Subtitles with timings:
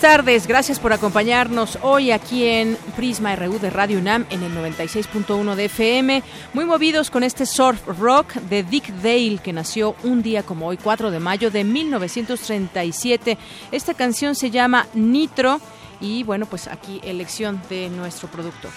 [0.00, 5.54] Tardes, gracias por acompañarnos hoy aquí en Prisma RU de Radio UNAM en el 96.1
[5.56, 6.22] de FM.
[6.54, 10.76] Muy movidos con este surf rock de Dick Dale que nació un día como hoy,
[10.76, 13.36] 4 de mayo de 1937.
[13.72, 15.60] Esta canción se llama Nitro
[16.00, 18.70] y bueno, pues aquí elección de nuestro productor.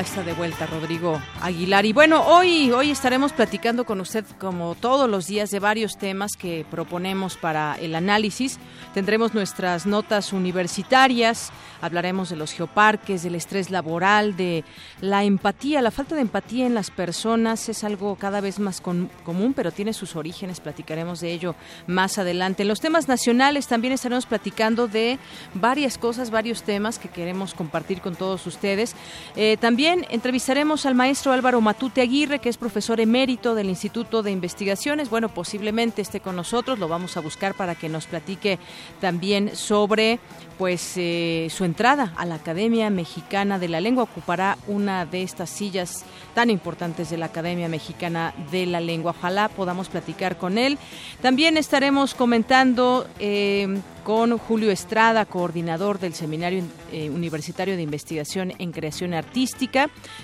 [0.00, 1.86] Está de vuelta Rodrigo Aguilar.
[1.86, 6.36] Y bueno, hoy, hoy estaremos platicando con usted, como todos los días, de varios temas
[6.36, 8.58] que proponemos para el análisis.
[8.92, 14.64] Tendremos nuestras notas universitarias, hablaremos de los geoparques, del estrés laboral, de
[15.00, 15.80] la empatía.
[15.80, 19.94] La falta de empatía en las personas es algo cada vez más común, pero tiene
[19.94, 20.60] sus orígenes.
[20.60, 21.54] Platicaremos de ello
[21.86, 22.62] más adelante.
[22.62, 25.18] En los temas nacionales también estaremos platicando de
[25.54, 28.94] varias cosas, varios temas que queremos compartir con todos ustedes.
[29.36, 34.24] Eh, también también entrevistaremos al maestro Álvaro Matute Aguirre, que es profesor emérito del Instituto
[34.24, 35.08] de Investigaciones.
[35.10, 38.58] Bueno, posiblemente esté con nosotros, lo vamos a buscar para que nos platique
[39.00, 40.18] también sobre
[40.58, 44.02] pues eh, su entrada a la Academia Mexicana de la Lengua.
[44.02, 46.04] Ocupará una de estas sillas
[46.34, 49.14] tan importantes de la Academia Mexicana de la Lengua.
[49.16, 50.78] Ojalá podamos platicar con él.
[51.22, 58.70] También estaremos comentando eh, con Julio Estrada, coordinador del Seminario eh, Universitario de Investigación en
[58.70, 59.75] Creación Artística,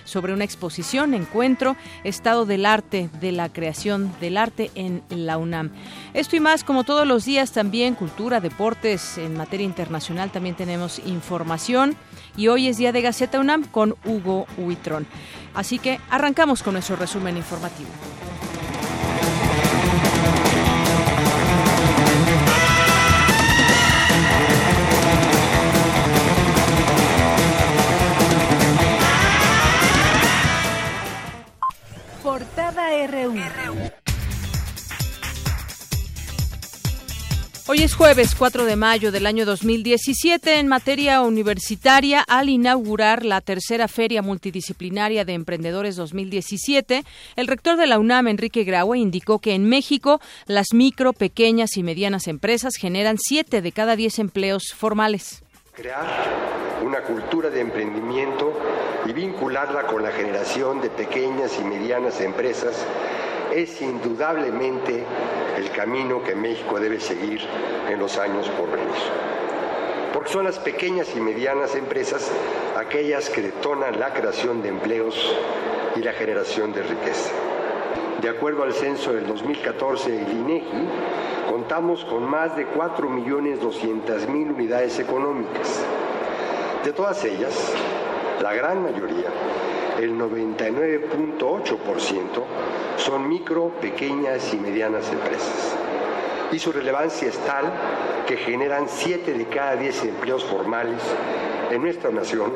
[0.04, 5.70] sobre una exposición, encuentro, Estado del Arte de la Creación del Arte en la UNAM.
[6.14, 11.00] Esto y más, como todos los días, también cultura, deportes, en materia internacional también tenemos
[11.06, 11.96] información.
[12.36, 15.06] Y hoy es día de Gaceta UNAM con Hugo Huitrón.
[15.54, 17.90] Así que arrancamos con nuestro resumen informativo.
[32.32, 33.34] Portada RU.
[37.68, 43.42] Hoy es jueves 4 de mayo del año 2017 en materia universitaria al inaugurar la
[43.42, 47.04] tercera Feria Multidisciplinaria de Emprendedores 2017,
[47.36, 51.82] el rector de la UNAM, Enrique Graue, indicó que en México las micro, pequeñas y
[51.82, 55.42] medianas empresas generan 7 de cada 10 empleos formales.
[55.74, 56.06] Crear
[56.82, 58.51] una cultura de emprendimiento
[59.52, 62.86] vincularla con la generación de pequeñas y medianas empresas
[63.52, 65.04] es indudablemente
[65.58, 67.42] el camino que México debe seguir
[67.90, 68.88] en los años por venir.
[70.14, 72.30] Porque son las pequeñas y medianas empresas
[72.78, 75.36] aquellas que detonan la creación de empleos
[75.96, 77.30] y la generación de riqueza.
[78.22, 80.88] De acuerdo al censo del 2014 del INEGI,
[81.50, 85.84] contamos con más de 4.200.000 unidades económicas.
[86.84, 87.74] De todas ellas,
[88.42, 89.30] la gran mayoría,
[90.00, 92.42] el 99.8%,
[92.96, 95.76] son micro, pequeñas y medianas empresas.
[96.50, 97.72] Y su relevancia es tal
[98.26, 101.00] que generan 7 de cada 10 empleos formales
[101.70, 102.52] en nuestra nación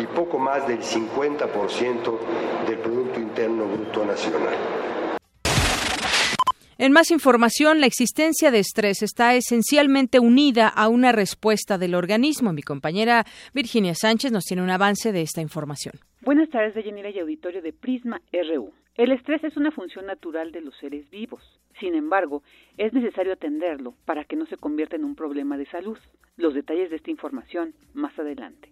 [0.00, 2.18] y poco más del 50%
[2.66, 4.87] del Producto Interno Bruto Nacional.
[6.80, 12.52] En más información, la existencia de estrés está esencialmente unida a una respuesta del organismo.
[12.52, 15.94] Mi compañera Virginia Sánchez nos tiene un avance de esta información.
[16.20, 18.72] Buenas tardes, Deyanira y auditorio de Prisma RU.
[18.94, 21.42] El estrés es una función natural de los seres vivos.
[21.80, 22.44] Sin embargo,
[22.76, 25.98] es necesario atenderlo para que no se convierta en un problema de salud.
[26.36, 28.68] Los detalles de esta información más adelante.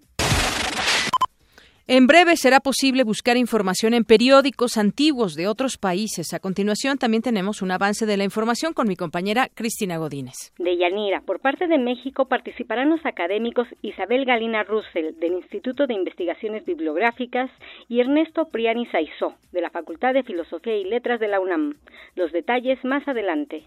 [1.89, 6.35] En breve será posible buscar información en periódicos antiguos de otros países.
[6.35, 10.35] A continuación también tenemos un avance de la información con mi compañera Cristina Godínez.
[10.59, 15.95] De Yanira, por parte de México participarán los académicos Isabel Galina Russell del Instituto de
[15.95, 17.53] Investigaciones Bibliográficas
[17.89, 21.77] y Ernesto Priani Saizó de la Facultad de Filosofía y Letras de la UNAM.
[22.17, 23.63] Los detalles más adelante.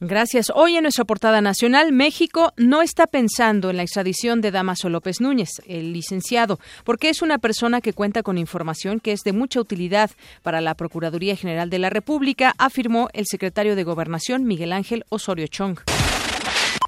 [0.00, 0.52] Gracias.
[0.54, 5.20] Hoy en nuestra portada nacional, México no está pensando en la extradición de Damaso López
[5.20, 9.60] Núñez, el licenciado, porque es una persona que cuenta con información que es de mucha
[9.60, 10.10] utilidad
[10.42, 15.46] para la Procuraduría General de la República, afirmó el secretario de Gobernación, Miguel Ángel Osorio
[15.46, 15.78] Chong.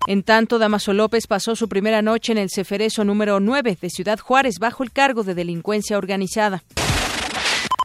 [0.07, 4.19] En tanto, Damaso López pasó su primera noche en el Ceferezo número 9 de Ciudad
[4.19, 6.63] Juárez bajo el cargo de delincuencia organizada.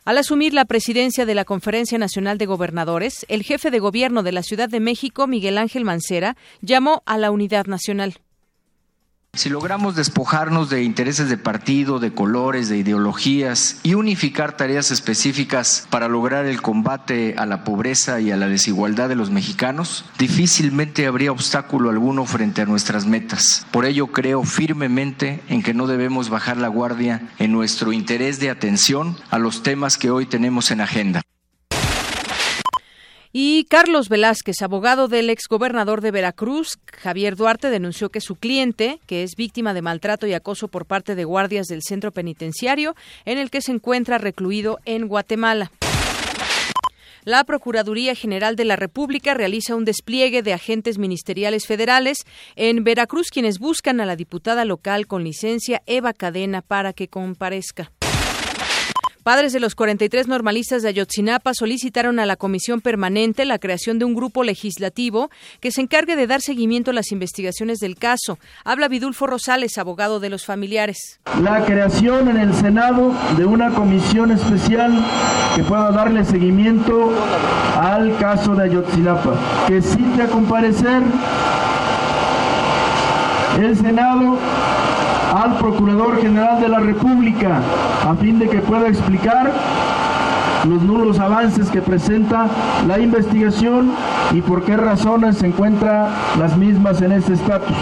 [0.05, 4.33] Al asumir la presidencia de la Conferencia Nacional de Gobernadores, el jefe de gobierno de
[4.33, 8.19] la Ciudad de México, Miguel Ángel Mancera, llamó a la unidad nacional.
[9.35, 15.87] Si logramos despojarnos de intereses de partido, de colores, de ideologías y unificar tareas específicas
[15.89, 21.07] para lograr el combate a la pobreza y a la desigualdad de los mexicanos, difícilmente
[21.07, 23.65] habría obstáculo alguno frente a nuestras metas.
[23.71, 28.51] Por ello creo firmemente en que no debemos bajar la guardia en nuestro interés de
[28.51, 31.23] atención a los temas que hoy tenemos en agenda.
[33.35, 39.23] Y Carlos Velázquez, abogado del exgobernador de Veracruz, Javier Duarte, denunció que su cliente, que
[39.23, 42.95] es víctima de maltrato y acoso por parte de guardias del centro penitenciario,
[43.25, 45.71] en el que se encuentra recluido en Guatemala.
[47.23, 52.25] La Procuraduría General de la República realiza un despliegue de agentes ministeriales federales
[52.55, 57.91] en Veracruz, quienes buscan a la diputada local con licencia Eva Cadena para que comparezca.
[59.23, 64.03] Padres de los 43 normalistas de Ayotzinapa solicitaron a la Comisión Permanente la creación de
[64.03, 65.31] un grupo legislativo
[65.61, 68.37] que se encargue de dar seguimiento a las investigaciones del caso.
[68.65, 71.21] Habla Vidulfo Rosales, abogado de los familiares.
[71.41, 74.93] La creación en el Senado de una comisión especial
[75.55, 77.13] que pueda darle seguimiento
[77.79, 81.01] al caso de Ayotzinapa, que cite a comparecer
[83.57, 84.37] el Senado
[85.33, 87.59] al Procurador General de la República
[88.07, 89.51] a fin de que pueda explicar
[90.69, 92.47] los nulos avances que presenta
[92.87, 93.91] la investigación
[94.31, 97.75] y por qué razones se encuentran las mismas en este estatus.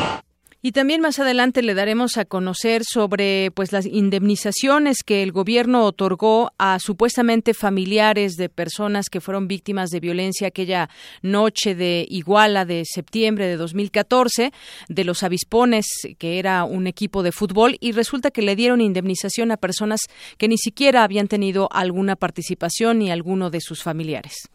[0.64, 5.84] Y también más adelante le daremos a conocer sobre pues las indemnizaciones que el gobierno
[5.86, 10.88] otorgó a supuestamente familiares de personas que fueron víctimas de violencia aquella
[11.24, 14.54] noche de Iguala de septiembre de 2014
[14.88, 15.88] de los Avispones,
[16.20, 20.02] que era un equipo de fútbol y resulta que le dieron indemnización a personas
[20.38, 24.48] que ni siquiera habían tenido alguna participación ni alguno de sus familiares.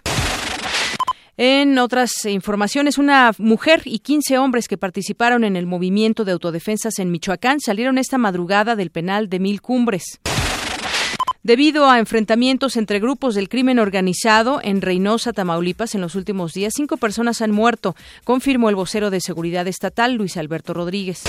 [1.39, 6.99] En otras informaciones, una mujer y 15 hombres que participaron en el movimiento de autodefensas
[6.99, 10.19] en Michoacán salieron esta madrugada del penal de Mil Cumbres.
[11.43, 16.73] Debido a enfrentamientos entre grupos del crimen organizado en Reynosa, Tamaulipas, en los últimos días,
[16.75, 17.95] cinco personas han muerto,
[18.25, 21.23] confirmó el vocero de Seguridad Estatal, Luis Alberto Rodríguez.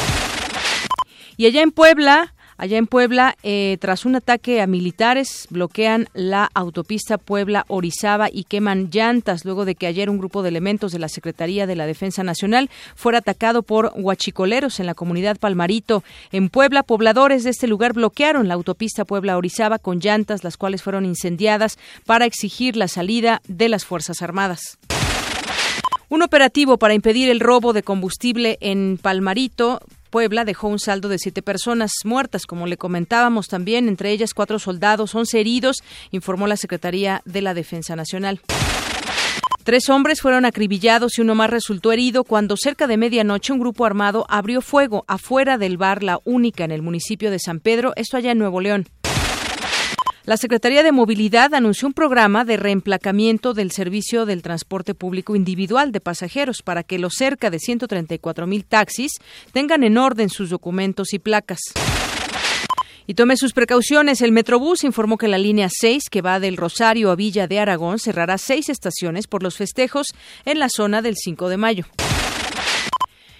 [1.35, 6.49] Y allá en Puebla, Allá en Puebla, eh, tras un ataque a militares, bloquean la
[6.55, 11.07] autopista Puebla-Orizaba y queman llantas luego de que ayer un grupo de elementos de la
[11.07, 16.03] Secretaría de la Defensa Nacional fuera atacado por huachicoleros en la comunidad Palmarito.
[16.31, 21.05] En Puebla, pobladores de este lugar bloquearon la autopista Puebla-Orizaba con llantas, las cuales fueron
[21.05, 21.77] incendiadas
[22.07, 24.79] para exigir la salida de las Fuerzas Armadas.
[26.09, 31.19] Un operativo para impedir el robo de combustible en Palmarito Puebla dejó un saldo de
[31.19, 35.77] siete personas muertas, como le comentábamos también, entre ellas cuatro soldados, once heridos,
[36.11, 38.41] informó la Secretaría de la Defensa Nacional.
[39.63, 43.85] Tres hombres fueron acribillados y uno más resultó herido cuando cerca de medianoche un grupo
[43.85, 48.15] armado abrió fuego afuera del bar La Única en el municipio de San Pedro, esto
[48.15, 48.87] allá en Nuevo León.
[50.27, 55.93] La Secretaría de Movilidad anunció un programa de reemplacamiento del servicio del transporte público individual
[55.93, 59.13] de pasajeros para que los cerca de 134 mil taxis
[59.53, 61.61] tengan en orden sus documentos y placas.
[63.05, 64.21] Y tome sus precauciones.
[64.21, 67.97] El Metrobús informó que la línea 6, que va del Rosario a Villa de Aragón,
[67.97, 70.07] cerrará seis estaciones por los festejos
[70.43, 71.85] en la zona del 5 de mayo.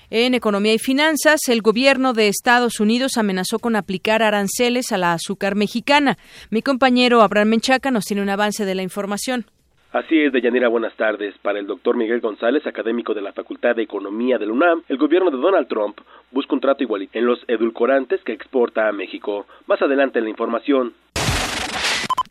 [0.09, 5.11] En economía y finanzas, el gobierno de Estados Unidos amenazó con aplicar aranceles a la
[5.11, 6.15] azúcar mexicana.
[6.49, 9.47] Mi compañero Abraham Menchaca nos tiene un avance de la información.
[9.91, 11.37] Así es, Deyanira, buenas tardes.
[11.39, 15.29] Para el doctor Miguel González, académico de la Facultad de Economía del UNAM, el gobierno
[15.29, 15.99] de Donald Trump
[16.31, 19.45] busca un trato igual en los edulcorantes que exporta a México.
[19.65, 20.93] Más adelante en la información.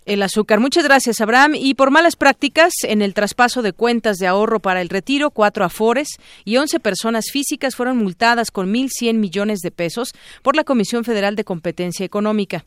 [0.07, 0.61] El azúcar.
[0.61, 1.55] Muchas gracias, Abraham.
[1.55, 5.65] Y por malas prácticas en el traspaso de cuentas de ahorro para el retiro, cuatro
[5.65, 6.09] afores
[6.45, 11.37] y once personas físicas fueron multadas con 1.100 millones de pesos por la Comisión Federal
[11.37, 12.65] de Competencia Económica.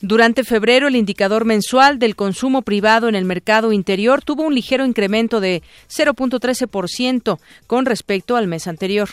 [0.00, 4.84] Durante febrero, el indicador mensual del consumo privado en el mercado interior tuvo un ligero
[4.84, 7.38] incremento de 0.13%
[7.68, 9.08] con respecto al mes anterior.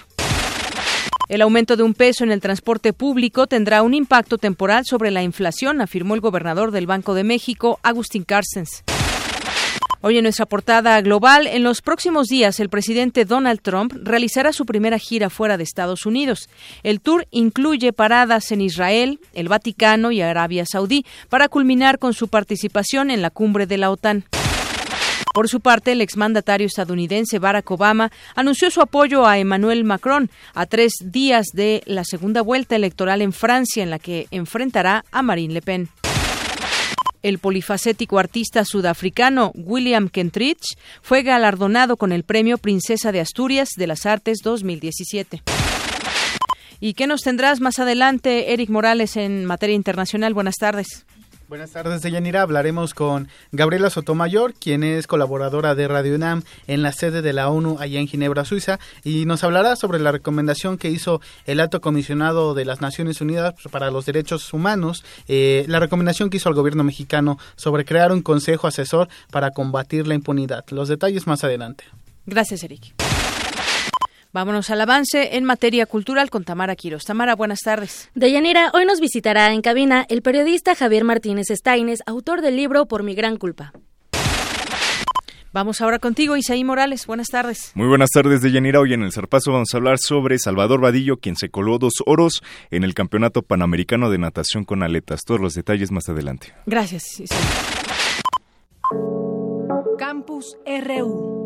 [1.30, 5.22] El aumento de un peso en el transporte público tendrá un impacto temporal sobre la
[5.22, 8.84] inflación, afirmó el gobernador del Banco de México, Agustín Carstens.
[10.02, 14.66] Hoy en nuestra portada global, en los próximos días el presidente Donald Trump realizará su
[14.66, 16.50] primera gira fuera de Estados Unidos.
[16.82, 22.28] El tour incluye paradas en Israel, el Vaticano y Arabia Saudí para culminar con su
[22.28, 24.24] participación en la cumbre de la OTAN.
[25.34, 30.66] Por su parte, el exmandatario estadounidense Barack Obama anunció su apoyo a Emmanuel Macron a
[30.66, 35.54] tres días de la segunda vuelta electoral en Francia, en la que enfrentará a Marine
[35.54, 35.90] Le Pen.
[37.22, 43.88] El polifacético artista sudafricano William Kentridge fue galardonado con el Premio Princesa de Asturias de
[43.88, 45.44] las Artes 2017.
[46.80, 50.34] ¿Y qué nos tendrás más adelante, Eric Morales, en materia internacional?
[50.34, 51.06] Buenas tardes.
[51.50, 52.44] Buenas tardes, Deyanira.
[52.44, 57.50] Hablaremos con Gabriela Sotomayor, quien es colaboradora de Radio UNAM en la sede de la
[57.50, 61.82] ONU allá en Ginebra, Suiza, y nos hablará sobre la recomendación que hizo el alto
[61.82, 66.56] comisionado de las Naciones Unidas para los Derechos Humanos, eh, la recomendación que hizo el
[66.56, 70.64] gobierno mexicano sobre crear un consejo asesor para combatir la impunidad.
[70.70, 71.84] Los detalles más adelante.
[72.28, 72.94] Gracias, Eric.
[74.32, 77.04] Vámonos al avance en materia cultural con Tamara Quiros.
[77.04, 78.10] Tamara, buenas tardes.
[78.14, 83.02] Deyanira, hoy nos visitará en cabina el periodista Javier Martínez Steines, autor del libro Por
[83.02, 83.74] mi gran culpa.
[85.52, 87.08] Vamos ahora contigo, Isaí Morales.
[87.08, 87.72] Buenas tardes.
[87.74, 88.80] Muy buenas tardes, Deyanira.
[88.80, 92.44] Hoy en el Zarpazo vamos a hablar sobre Salvador Vadillo, quien se coló dos oros
[92.70, 95.22] en el Campeonato Panamericano de Natación con Aletas.
[95.26, 96.54] Todos los detalles más adelante.
[96.68, 97.40] Gracias, Isaí.
[99.98, 101.39] Campus RU.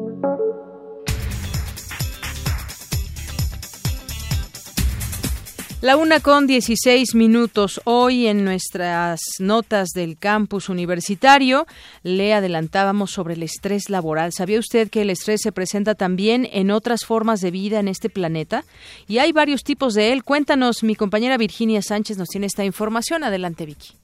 [5.83, 7.81] La una con 16 minutos.
[7.83, 11.65] Hoy en nuestras notas del campus universitario
[12.03, 14.31] le adelantábamos sobre el estrés laboral.
[14.31, 18.09] ¿Sabía usted que el estrés se presenta también en otras formas de vida en este
[18.09, 18.61] planeta?
[19.09, 20.23] Y hay varios tipos de él.
[20.23, 23.25] Cuéntanos, mi compañera Virginia Sánchez nos tiene esta información.
[23.25, 23.95] Adelante, Vicky.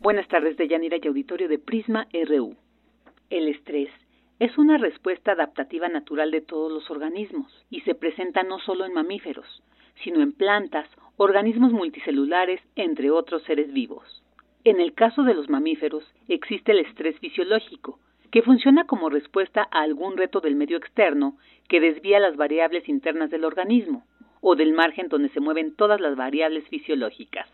[0.00, 2.54] Buenas tardes, de Yanira y Auditorio de Prisma RU.
[3.30, 3.88] El estrés
[4.38, 8.92] es una respuesta adaptativa natural de todos los organismos y se presenta no solo en
[8.92, 9.62] mamíferos,
[10.04, 14.22] sino en plantas organismos multicelulares, entre otros seres vivos.
[14.64, 17.98] En el caso de los mamíferos, existe el estrés fisiológico,
[18.30, 23.30] que funciona como respuesta a algún reto del medio externo que desvía las variables internas
[23.30, 24.04] del organismo,
[24.40, 27.48] o del margen donde se mueven todas las variables fisiológicas.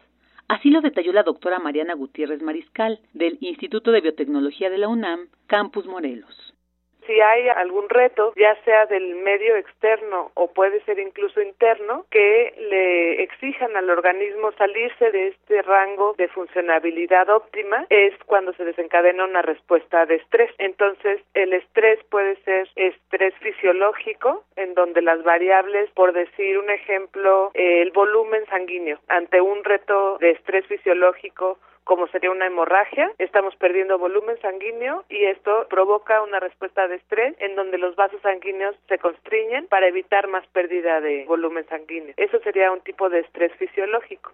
[0.48, 5.28] Así lo detalló la doctora Mariana Gutiérrez Mariscal, del Instituto de Biotecnología de la UNAM,
[5.46, 6.51] Campus Morelos
[7.06, 12.54] si hay algún reto, ya sea del medio externo o puede ser incluso interno, que
[12.58, 19.24] le exijan al organismo salirse de este rango de funcionabilidad óptima, es cuando se desencadena
[19.24, 20.50] una respuesta de estrés.
[20.58, 27.50] Entonces, el estrés puede ser estrés fisiológico, en donde las variables, por decir un ejemplo,
[27.54, 33.98] el volumen sanguíneo, ante un reto de estrés fisiológico, como sería una hemorragia, estamos perdiendo
[33.98, 38.98] volumen sanguíneo y esto provoca una respuesta de estrés en donde los vasos sanguíneos se
[38.98, 42.14] constriñen para evitar más pérdida de volumen sanguíneo.
[42.16, 44.32] Eso sería un tipo de estrés fisiológico.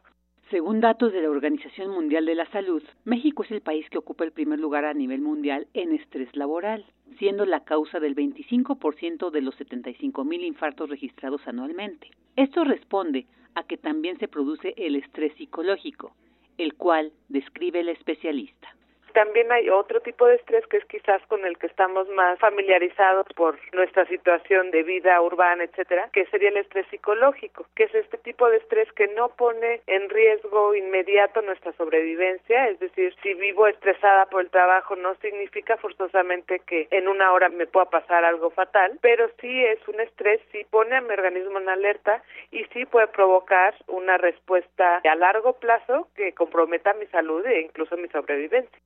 [0.51, 4.25] Según datos de la Organización Mundial de la Salud, México es el país que ocupa
[4.25, 6.87] el primer lugar a nivel mundial en estrés laboral,
[7.19, 12.09] siendo la causa del 25% de los 75 mil infartos registrados anualmente.
[12.37, 16.15] Esto responde a que también se produce el estrés psicológico,
[16.59, 18.78] el cual describe el especialista.
[19.13, 23.27] También hay otro tipo de estrés que es quizás con el que estamos más familiarizados
[23.35, 28.19] por nuestra situación de vida urbana, etcétera, que sería el estrés psicológico, que es este
[28.19, 33.67] tipo de estrés que no pone en riesgo inmediato nuestra sobrevivencia, es decir, si vivo
[33.67, 38.51] estresada por el trabajo no significa forzosamente que en una hora me pueda pasar algo
[38.51, 42.85] fatal, pero sí es un estrés, sí pone a mi organismo en alerta y sí
[42.87, 48.79] puede provocar una respuesta a largo plazo que comprometa mi salud e incluso mi sobrevivencia.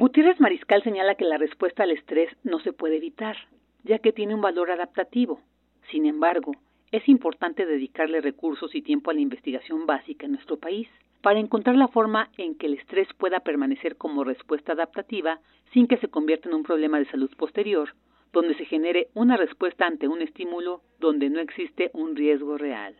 [0.00, 3.36] Gutiérrez Mariscal señala que la respuesta al estrés no se puede evitar,
[3.84, 5.42] ya que tiene un valor adaptativo.
[5.90, 6.52] Sin embargo,
[6.90, 10.88] es importante dedicarle recursos y tiempo a la investigación básica en nuestro país
[11.20, 15.38] para encontrar la forma en que el estrés pueda permanecer como respuesta adaptativa
[15.74, 17.90] sin que se convierta en un problema de salud posterior,
[18.32, 22.96] donde se genere una respuesta ante un estímulo donde no existe un riesgo real.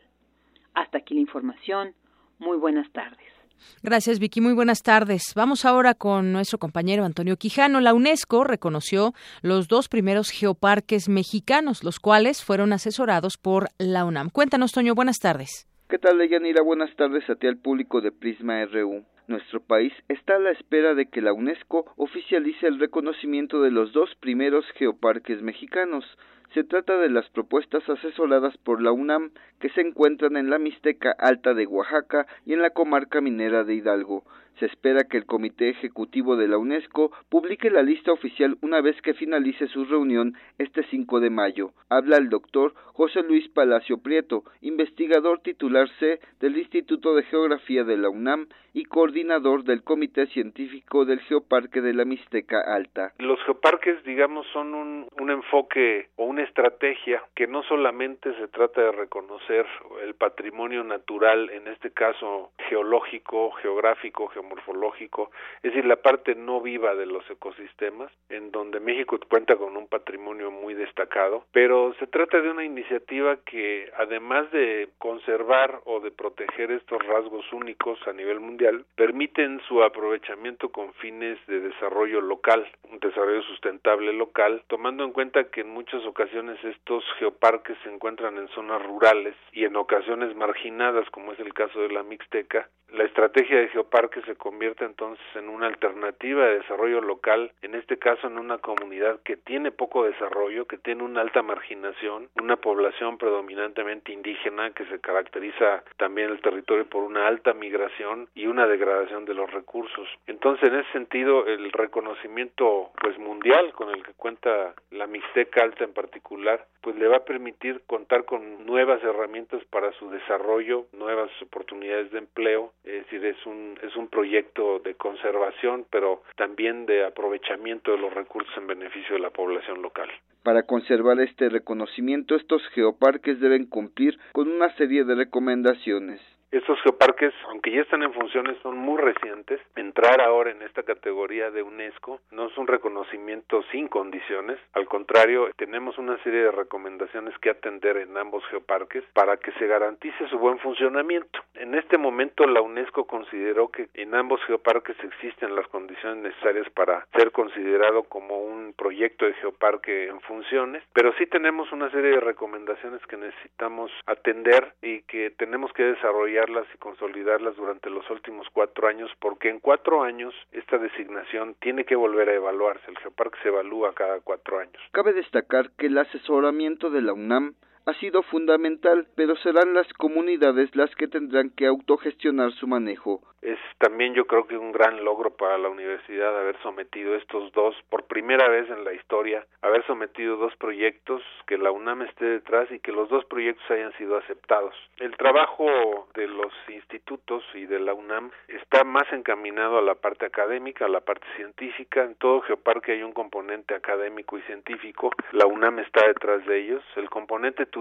[0.74, 1.94] Hasta aquí la información.
[2.38, 3.39] Muy buenas tardes.
[3.82, 4.40] Gracias, Vicky.
[4.40, 5.32] Muy buenas tardes.
[5.34, 7.80] Vamos ahora con nuestro compañero Antonio Quijano.
[7.80, 9.12] La UNESCO reconoció
[9.42, 14.30] los dos primeros geoparques mexicanos, los cuales fueron asesorados por la UNAM.
[14.30, 14.94] Cuéntanos, Toño.
[14.94, 15.66] Buenas tardes.
[15.88, 16.62] ¿Qué tal, Deyanira?
[16.62, 19.04] Buenas tardes a ti al público de Prisma RU.
[19.26, 23.92] Nuestro país está a la espera de que la UNESCO oficialice el reconocimiento de los
[23.92, 26.04] dos primeros geoparques mexicanos.
[26.54, 29.30] Se trata de las propuestas asesoradas por la UNAM
[29.60, 33.74] que se encuentran en la Mixteca Alta de Oaxaca y en la comarca minera de
[33.74, 34.24] Hidalgo.
[34.60, 39.00] Se espera que el Comité Ejecutivo de la UNESCO publique la lista oficial una vez
[39.00, 41.70] que finalice su reunión este 5 de mayo.
[41.88, 47.96] Habla el doctor José Luis Palacio Prieto, investigador titular C del Instituto de Geografía de
[47.96, 53.12] la UNAM y coordinador del Comité Científico del Geoparque de la Mixteca Alta.
[53.18, 58.92] Los geoparques, digamos, son un, enfoque o una estrategia que no solamente se trata de
[58.92, 59.64] reconocer
[60.02, 65.30] el patrimonio natural, en este caso geológico, geográfico, geomorfológico,
[65.62, 69.86] es decir, la parte no viva de los ecosistemas, en donde México cuenta con un
[69.86, 76.10] patrimonio muy destacado, pero se trata de una iniciativa que además de conservar o de
[76.10, 82.66] proteger estos rasgos únicos a nivel mundial, permiten su aprovechamiento con fines de desarrollo local,
[82.90, 88.36] un desarrollo sustentable local, tomando en cuenta que en muchas ocasiones estos geoparques se encuentran
[88.38, 92.68] en zonas rurales y en ocasiones marginadas, como es el caso de la Mixteca.
[92.92, 97.98] La estrategia de geoparques se convierte entonces en una alternativa de desarrollo local, en este
[97.98, 103.18] caso en una comunidad que tiene poco desarrollo, que tiene una alta marginación, una población
[103.18, 109.24] predominantemente indígena que se caracteriza también el territorio por una alta migración y una degradación
[109.24, 110.08] de los recursos.
[110.28, 115.82] Entonces, en ese sentido, el reconocimiento pues mundial con el que cuenta la Mixteca Alta
[115.82, 121.30] en particular, pues le va a permitir contar con nuevas herramientas para su desarrollo, nuevas
[121.42, 127.04] oportunidades de empleo, es decir, es un es un proyecto de conservación, pero también de
[127.04, 130.08] aprovechamiento de los recursos en beneficio de la población local.
[130.42, 136.20] Para conservar este reconocimiento, estos geoparques deben cumplir con una serie de recomendaciones.
[136.50, 139.60] Estos geoparques, aunque ya están en funciones, son muy recientes.
[139.76, 144.58] Entrar ahora en esta categoría de UNESCO no es un reconocimiento sin condiciones.
[144.72, 149.68] Al contrario, tenemos una serie de recomendaciones que atender en ambos geoparques para que se
[149.68, 151.38] garantice su buen funcionamiento.
[151.54, 157.06] En este momento, la UNESCO consideró que en ambos geoparques existen las condiciones necesarias para
[157.14, 162.20] ser considerado como un proyecto de geoparque en funciones, pero sí tenemos una serie de
[162.20, 166.39] recomendaciones que necesitamos atender y que tenemos que desarrollar
[166.74, 171.96] y consolidarlas durante los últimos cuatro años, porque en cuatro años esta designación tiene que
[171.96, 172.90] volver a evaluarse.
[172.90, 174.82] El geoparque se evalúa cada cuatro años.
[174.92, 177.54] Cabe destacar que el asesoramiento de la UNAM
[177.90, 183.20] ha sido fundamental, pero serán las comunidades las que tendrán que autogestionar su manejo.
[183.42, 187.74] Es también yo creo que un gran logro para la universidad haber sometido estos dos,
[187.88, 192.70] por primera vez en la historia, haber sometido dos proyectos, que la UNAM esté detrás
[192.70, 194.74] y que los dos proyectos hayan sido aceptados.
[194.98, 200.26] El trabajo de los institutos y de la UNAM está más encaminado a la parte
[200.26, 202.04] académica, a la parte científica.
[202.04, 205.10] En todo geoparque hay un componente académico y científico.
[205.32, 206.84] La UNAM está detrás de ellos.
[206.96, 207.79] El componente turístico,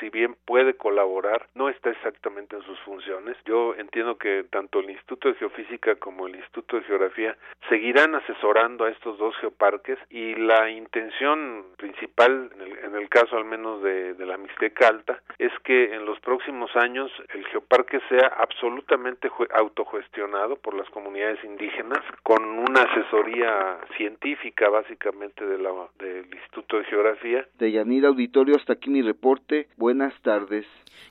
[0.00, 3.36] si bien puede colaborar, no está exactamente en sus funciones.
[3.44, 7.36] Yo entiendo que tanto el Instituto de Geofísica como el Instituto de Geografía
[7.68, 13.36] seguirán asesorando a estos dos geoparques y la intención principal, en el, en el caso
[13.36, 18.00] al menos de, de la Mixteca Alta, es que en los próximos años el geoparque
[18.08, 26.26] sea absolutamente autogestionado por las comunidades indígenas con una asesoría científica básicamente de la, del
[26.32, 27.46] Instituto de Geografía.
[27.58, 29.68] De Yanira Auditorio, hasta aquí mi reporte.
[29.76, 30.66] Buenas tardes.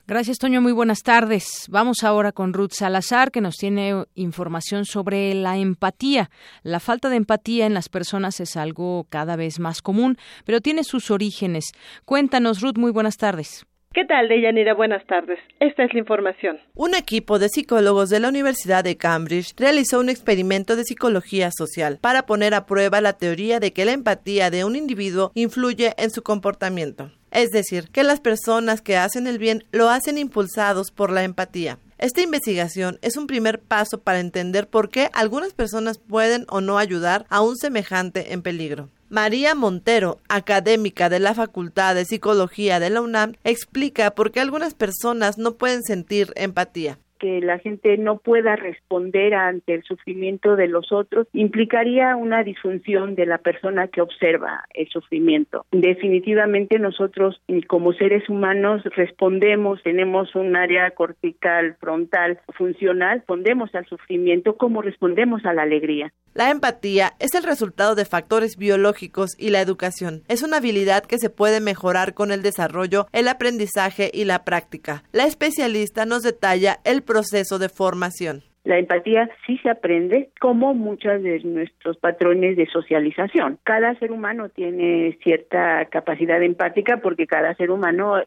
[0.06, 0.60] Gracias, Toño.
[0.60, 1.66] Muy buenas tardes.
[1.70, 6.28] Vamos ahora con Ruth Salazar, que nos tiene información sobre la empatía.
[6.62, 10.84] La falta de empatía en las personas es algo cada vez más común, pero tiene
[10.84, 11.72] sus orígenes.
[12.04, 12.76] Cuéntanos, Ruth.
[12.76, 13.66] Muy buenas tardes.
[13.94, 14.74] ¿Qué tal, Deyanira?
[14.74, 15.38] Buenas tardes.
[15.60, 16.58] Esta es la información.
[16.74, 21.98] Un equipo de psicólogos de la Universidad de Cambridge realizó un experimento de psicología social
[22.00, 26.10] para poner a prueba la teoría de que la empatía de un individuo influye en
[26.10, 27.12] su comportamiento.
[27.34, 31.80] Es decir, que las personas que hacen el bien lo hacen impulsados por la empatía.
[31.98, 36.78] Esta investigación es un primer paso para entender por qué algunas personas pueden o no
[36.78, 38.88] ayudar a un semejante en peligro.
[39.08, 44.74] María Montero, académica de la Facultad de Psicología de la UNAM, explica por qué algunas
[44.74, 47.00] personas no pueden sentir empatía.
[47.18, 53.14] Que la gente no pueda responder ante el sufrimiento de los otros implicaría una disfunción
[53.14, 55.66] de la persona que observa el sufrimiento.
[55.72, 64.56] Definitivamente nosotros como seres humanos respondemos, tenemos un área cortical frontal funcional, respondemos al sufrimiento
[64.56, 66.12] como respondemos a la alegría.
[66.34, 70.24] La empatía es el resultado de factores biológicos y la educación.
[70.26, 75.04] Es una habilidad que se puede mejorar con el desarrollo, el aprendizaje y la práctica.
[75.12, 78.42] La especialista nos detalla el proceso de formación.
[78.64, 83.58] La empatía sí se aprende como muchos de nuestros patrones de socialización.
[83.62, 88.22] Cada ser humano tiene cierta capacidad empática porque cada ser humano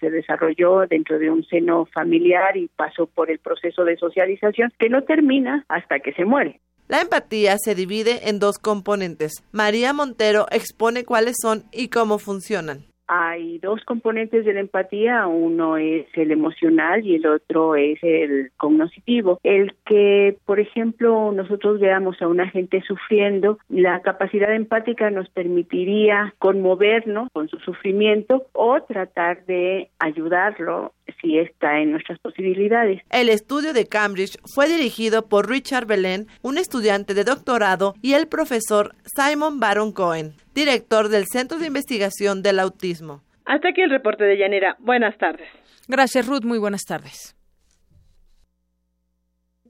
[0.00, 4.88] se desarrolló dentro de un seno familiar y pasó por el proceso de socialización que
[4.88, 6.60] no termina hasta que se muere.
[6.88, 9.44] La empatía se divide en dos componentes.
[9.52, 12.86] María Montero expone cuáles son y cómo funcionan.
[13.08, 18.50] Hay dos componentes de la empatía, uno es el emocional y el otro es el
[18.58, 19.40] cognitivo.
[19.42, 26.34] El que, por ejemplo, nosotros veamos a una gente sufriendo, la capacidad empática nos permitiría
[26.38, 33.02] conmovernos con su sufrimiento o tratar de ayudarlo si está en nuestras posibilidades.
[33.10, 38.28] El estudio de Cambridge fue dirigido por Richard Belén, un estudiante de doctorado, y el
[38.28, 43.22] profesor Simon Baron Cohen director del Centro de Investigación del Autismo.
[43.44, 44.76] Hasta aquí el reporte de Llanera.
[44.80, 45.48] Buenas tardes.
[45.86, 46.42] Gracias, Ruth.
[46.42, 47.36] Muy buenas tardes.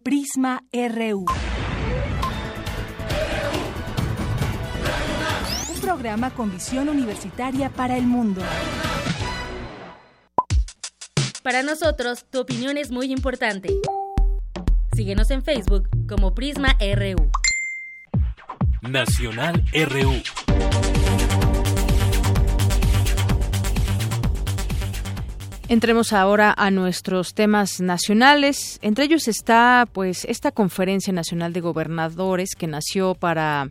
[0.03, 1.27] Prisma RU.
[5.75, 8.41] Un programa con visión universitaria para el mundo.
[11.49, 13.71] Para nosotros, tu opinión es muy importante.
[14.95, 17.31] Síguenos en Facebook como Prisma RU.
[18.83, 20.13] Nacional RU.
[25.71, 28.79] Entremos ahora a nuestros temas nacionales.
[28.83, 33.71] Entre ellos está, pues, esta conferencia nacional de gobernadores que nació para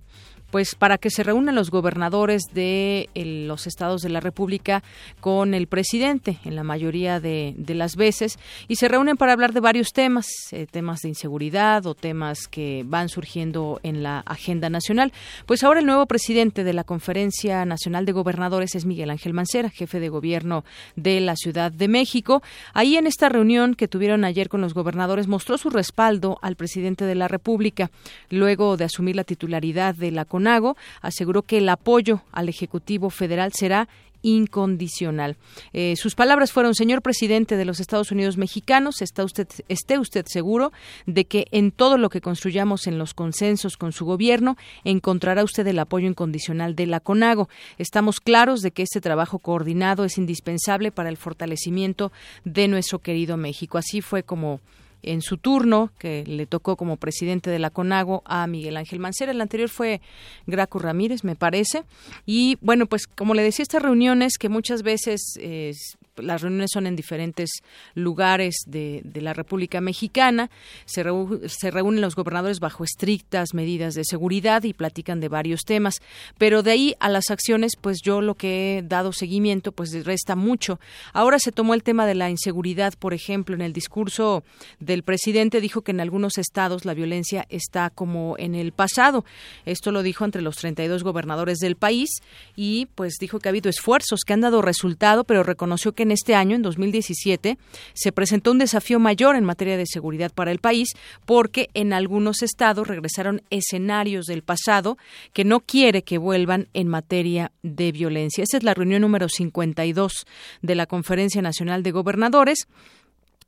[0.51, 4.83] pues para que se reúnan los gobernadores de los estados de la República
[5.19, 9.59] con el presidente en la mayoría de, las veces y se reúnen para hablar de
[9.59, 15.11] varios temas, eh, temas de inseguridad o temas que van surgiendo en la agenda nacional.
[15.45, 19.69] Pues ahora el nuevo presidente de la Conferencia Nacional de Gobernadores es Miguel Ángel Mancera,
[19.69, 20.63] jefe de gobierno
[20.95, 22.41] de la Ciudad de México.
[22.73, 27.05] Ahí en esta reunión que tuvieron ayer con los gobernadores mostró su respaldo al presidente
[27.05, 27.91] de la República
[28.29, 33.53] luego de asumir la titularidad de la Conago, aseguró que el apoyo al Ejecutivo Federal
[33.53, 33.87] será
[34.21, 35.35] incondicional.
[35.73, 40.25] Eh, sus palabras fueron, señor presidente de los Estados Unidos mexicanos, está usted, esté usted
[40.27, 40.71] seguro
[41.07, 45.65] de que en todo lo que construyamos en los consensos con su gobierno encontrará usted
[45.65, 47.49] el apoyo incondicional de la CONAGO.
[47.79, 52.11] Estamos claros de que este trabajo coordinado es indispensable para el fortalecimiento
[52.43, 53.79] de nuestro querido México.
[53.79, 54.59] Así fue como
[55.03, 59.31] en su turno, que le tocó como presidente de la CONAGO a Miguel Ángel Mancera.
[59.31, 60.01] El anterior fue
[60.45, 61.83] Graco Ramírez, me parece.
[62.25, 65.73] Y bueno, pues como le decía, estas reuniones que muchas veces eh,
[66.17, 67.61] las reuniones son en diferentes
[67.95, 70.49] lugares de, la República Mexicana.
[70.85, 71.03] Se,
[71.47, 76.01] se, reúnen los gobernadores bajo estrictas medidas de seguridad y platican de varios temas.
[76.37, 80.35] Pero de ahí a las acciones, pues yo lo que he dado seguimiento, pues resta
[80.35, 80.79] mucho.
[81.13, 84.43] Ahora se tomó el tema de la inseguridad, por ejemplo, en el discurso
[84.79, 89.25] del presidente dijo que en algunos estados la violencia está como en el pasado.
[89.65, 92.09] Esto lo dijo entre los 32 gobernadores del país
[92.55, 96.11] y pues dijo que ha habido esfuerzos que han dado resultado, pero reconoció que en
[96.11, 97.57] este año, en 2017,
[97.93, 100.89] se presentó un desafío mayor en materia de seguridad para el país
[101.25, 104.97] porque en algunos estados regresaron escenarios del pasado
[105.33, 108.43] que no quiere que vuelvan en materia de violencia.
[108.43, 110.25] Esa es la reunión número 52
[110.61, 112.67] de la Conferencia Nacional de Gobernadores.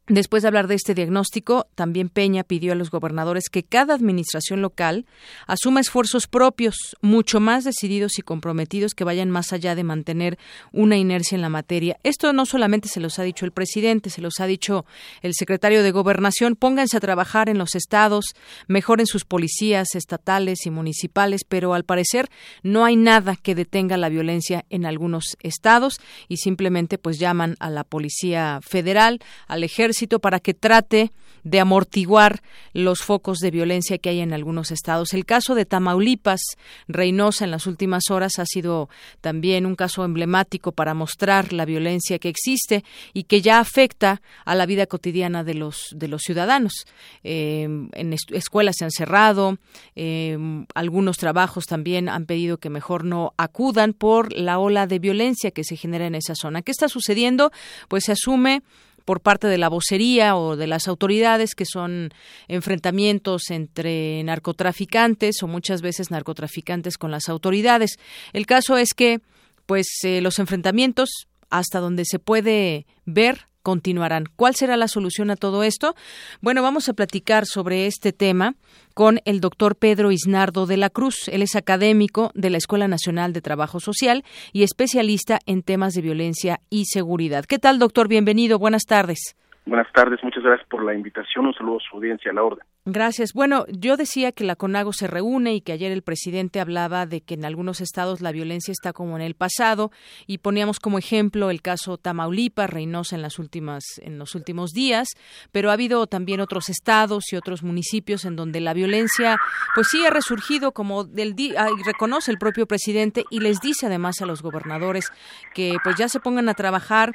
[0.09, 4.59] Después de hablar de este diagnóstico, también Peña pidió a los gobernadores que cada administración
[4.59, 5.05] local
[5.45, 10.39] asuma esfuerzos propios, mucho más decididos y comprometidos que vayan más allá de mantener
[10.71, 11.99] una inercia en la materia.
[12.01, 14.83] Esto no solamente se los ha dicho el presidente, se los ha dicho
[15.21, 16.55] el secretario de Gobernación.
[16.55, 18.33] Pónganse a trabajar en los estados,
[18.67, 22.29] mejoren sus policías estatales y municipales, pero al parecer
[22.63, 27.69] no hay nada que detenga la violencia en algunos estados y simplemente pues llaman a
[27.69, 31.11] la Policía Federal, al Ejército, para que trate
[31.43, 32.41] de amortiguar
[32.73, 35.13] los focos de violencia que hay en algunos estados.
[35.13, 36.41] El caso de Tamaulipas,
[36.87, 38.89] Reynosa, en las últimas horas ha sido
[39.21, 42.83] también un caso emblemático para mostrar la violencia que existe
[43.13, 46.85] y que ya afecta a la vida cotidiana de los de los ciudadanos.
[47.23, 49.57] Eh, en escuelas se han cerrado,
[49.95, 50.37] eh,
[50.75, 55.63] algunos trabajos también han pedido que mejor no acudan por la ola de violencia que
[55.63, 56.61] se genera en esa zona.
[56.61, 57.51] ¿Qué está sucediendo?
[57.87, 58.61] Pues se asume
[59.09, 62.11] por parte de la vocería o de las autoridades que son
[62.47, 67.97] enfrentamientos entre narcotraficantes o muchas veces narcotraficantes con las autoridades.
[68.33, 69.19] El caso es que
[69.65, 71.09] pues eh, los enfrentamientos
[71.49, 74.25] hasta donde se puede ver continuarán.
[74.35, 75.95] ¿Cuál será la solución a todo esto?
[76.41, 78.55] Bueno, vamos a platicar sobre este tema
[78.93, 81.27] con el doctor Pedro Isnardo de la Cruz.
[81.27, 86.01] Él es académico de la Escuela Nacional de Trabajo Social y especialista en temas de
[86.01, 87.45] violencia y seguridad.
[87.45, 88.07] ¿Qué tal, doctor?
[88.07, 88.59] Bienvenido.
[88.59, 89.35] Buenas tardes.
[89.69, 91.45] Buenas tardes, muchas gracias por la invitación.
[91.45, 92.65] Un saludo a su audiencia, a la orden.
[92.85, 93.33] Gracias.
[93.33, 97.21] Bueno, yo decía que la CONAGO se reúne y que ayer el presidente hablaba de
[97.21, 99.91] que en algunos estados la violencia está como en el pasado
[100.25, 105.09] y poníamos como ejemplo el caso Tamaulipas, Reynosa en las últimas en los últimos días,
[105.51, 109.37] pero ha habido también otros estados y otros municipios en donde la violencia
[109.75, 113.85] pues sí ha resurgido como del día y reconoce el propio presidente y les dice
[113.85, 115.11] además a los gobernadores
[115.53, 117.13] que pues ya se pongan a trabajar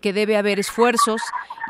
[0.00, 1.20] que debe haber esfuerzos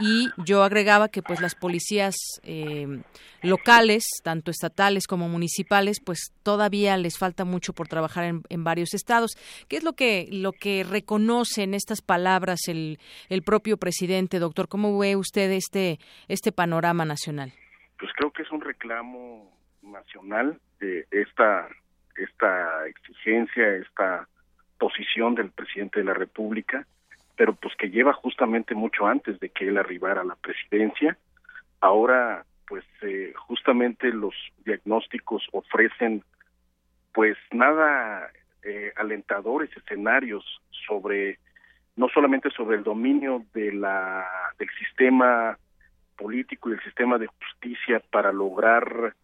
[0.01, 3.03] y yo agregaba que pues las policías eh,
[3.43, 9.33] locales tanto estatales como municipales pues todavía les falta mucho por trabajar en, varios estados.
[9.69, 14.69] Qué es lo que lo que reconoce en estas palabras el, el propio presidente doctor
[14.69, 17.53] cómo ve usted este este panorama nacional
[17.99, 19.51] pues creo que es un reclamo
[19.83, 21.69] nacional de esta
[22.17, 24.29] esta exigencia esta
[24.79, 26.87] posición del presidente de la república
[27.37, 31.16] pero pues que lleva justamente mucho antes de que él arribara a la presidencia.
[31.81, 36.23] Ahora, pues eh, justamente los diagnósticos ofrecen
[37.12, 38.31] pues nada
[38.62, 40.45] eh, alentadores escenarios
[40.87, 41.38] sobre
[41.97, 44.27] no solamente sobre el dominio de la
[44.59, 45.59] del sistema
[46.16, 49.14] político y el sistema de justicia para lograr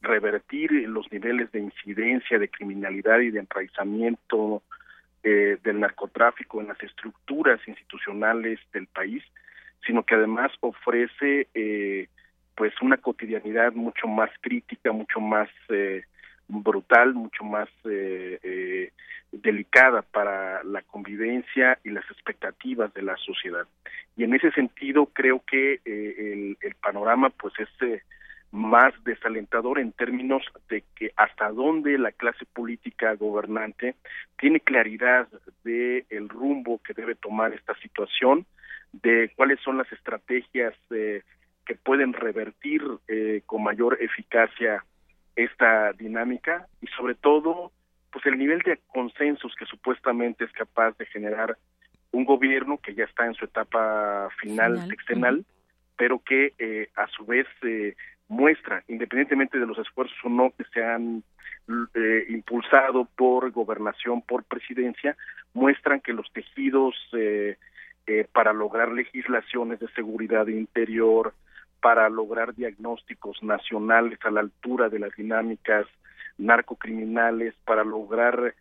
[0.00, 4.62] revertir los niveles de incidencia de criminalidad y de enraizamiento
[5.24, 9.22] eh, del narcotráfico en las estructuras institucionales del país,
[9.86, 12.08] sino que además ofrece eh,
[12.54, 16.04] pues una cotidianidad mucho más crítica, mucho más eh,
[16.46, 17.68] brutal, mucho más
[19.32, 23.66] delicada para la convivencia y las expectativas de la sociedad.
[24.16, 28.02] Y en ese sentido creo que el, el, panorama pues es
[28.50, 33.94] más desalentador en términos de que hasta dónde la clase política gobernante
[34.38, 35.28] tiene claridad
[35.64, 38.46] de el rumbo que debe tomar esta situación,
[38.92, 41.22] de cuáles son las estrategias eh,
[41.66, 44.82] que pueden revertir eh, con mayor eficacia
[45.36, 47.70] esta dinámica y sobre todo
[48.10, 51.56] pues el nivel de consensos que supuestamente es capaz de generar
[52.10, 55.44] un gobierno que ya está en su etapa final, final.
[55.96, 57.94] pero que eh, a su vez eh,
[58.28, 61.22] muestra, independientemente de los esfuerzos o no que se han
[61.94, 65.16] eh, impulsado por gobernación, por presidencia,
[65.54, 67.56] muestran que los tejidos eh,
[68.06, 71.34] eh, para lograr legislaciones de seguridad interior,
[71.80, 75.86] para lograr diagnósticos nacionales a la altura de las dinámicas
[76.36, 78.54] narcocriminales, para lograr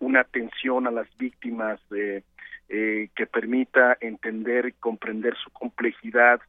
[0.00, 6.40] una atención a las víctimas que permita entender y comprender su complejidad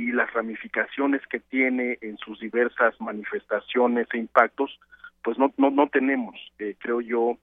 [0.00, 4.80] y las ramificaciones que tiene en sus diversas manifestaciones e impactos,
[5.22, 7.36] pues no, no, no tenemos, eh, creo yo,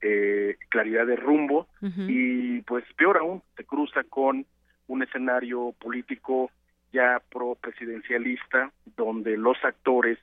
[0.00, 1.66] eh, claridad de rumbo.
[1.82, 4.46] Y pues peor aún, se cruza con
[4.86, 6.52] un escenario político
[6.92, 10.18] ya pro presidencialista donde los actores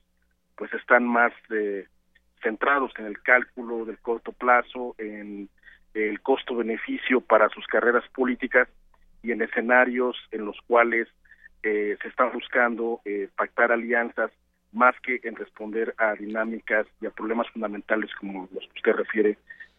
[0.56, 1.88] pues están más eh,
[2.42, 5.50] centrados en el cálculo del corto plazo, en
[5.94, 8.70] el costo-beneficio para sus carreras políticas
[9.24, 11.10] y en escenarios en los cuales
[11.64, 14.32] eh, se está buscando eh, pactar alianzas
[14.72, 19.38] más que en responder a dinámicas y a problemas fundamentales como los que usted refiere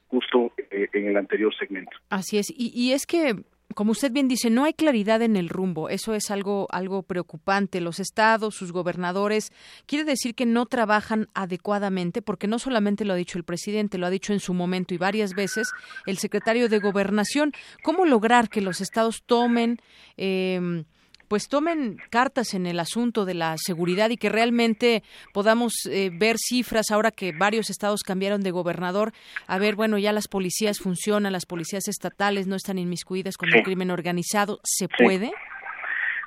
[0.09, 1.93] justo eh, en el anterior segmento.
[2.11, 3.35] Así es, y, y es que
[3.75, 5.89] como usted bien dice, no hay claridad en el rumbo.
[5.89, 7.81] Eso es algo, algo preocupante.
[7.81, 9.51] Los estados, sus gobernadores,
[9.87, 14.07] quiere decir que no trabajan adecuadamente, porque no solamente lo ha dicho el presidente, lo
[14.07, 15.73] ha dicho en su momento y varias veces
[16.07, 17.53] el secretario de Gobernación.
[17.83, 19.79] ¿Cómo lograr que los estados tomen
[20.17, 20.85] eh,
[21.33, 26.37] pues tomen cartas en el asunto de la seguridad y que realmente podamos eh, ver
[26.37, 29.13] cifras ahora que varios estados cambiaron de gobernador.
[29.47, 33.63] A ver, bueno, ya las policías funcionan, las policías estatales no están inmiscuidas con el
[33.63, 34.61] crimen organizado.
[34.63, 35.33] ¿Se puede?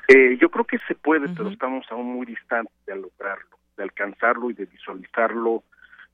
[0.08, 4.50] Eh, yo creo que se puede, pero estamos aún muy distantes de lograrlo, de alcanzarlo
[4.50, 5.62] y de visualizarlo,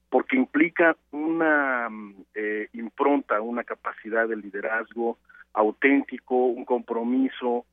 [0.09, 1.87] porque implica una
[2.35, 5.17] eh, impronta, una capacidad de liderazgo
[5.53, 7.65] auténtico, un compromiso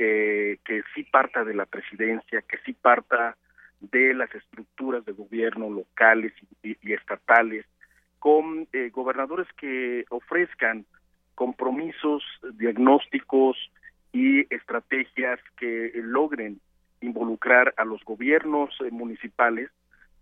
[0.00, 3.36] que sí parta de la presidencia, que sí parta
[3.80, 6.32] de las estructuras de gobierno locales
[6.62, 7.66] y, estatales,
[8.18, 10.84] con eh, gobernadores que ofrezcan
[11.34, 12.22] compromisos,
[12.54, 13.56] diagnósticos
[14.12, 16.60] y estrategias que logren
[17.00, 19.70] involucrar a los gobiernos eh, municipales,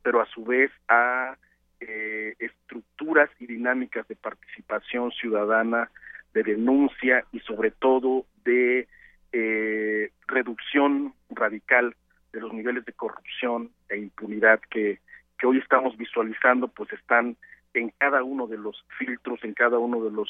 [0.02, 1.36] pero a su vez a
[1.80, 5.90] eh, estructuras y dinámicas de participación ciudadana,
[6.34, 8.86] de denuncia y sobre todo de
[9.32, 11.94] eh, reducción radical
[12.32, 15.00] de los niveles de corrupción e impunidad que,
[15.38, 17.36] que hoy estamos visualizando, pues están
[17.74, 20.28] en cada uno de los filtros, en cada uno de los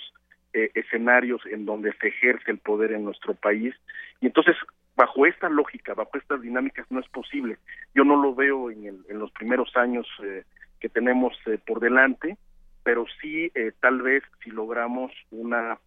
[0.53, 3.75] eh, escenarios en donde se ejerce el poder en nuestro país.
[4.21, 4.57] Y entonces,
[4.97, 7.59] bajo esta lógica, bajo estas dinámicas, no es posible.
[7.95, 10.45] Yo no lo veo en, en los primeros años eh,
[10.81, 12.37] que tenemos eh, por delante,
[12.83, 15.79] pero sí, tal vez, si logramos una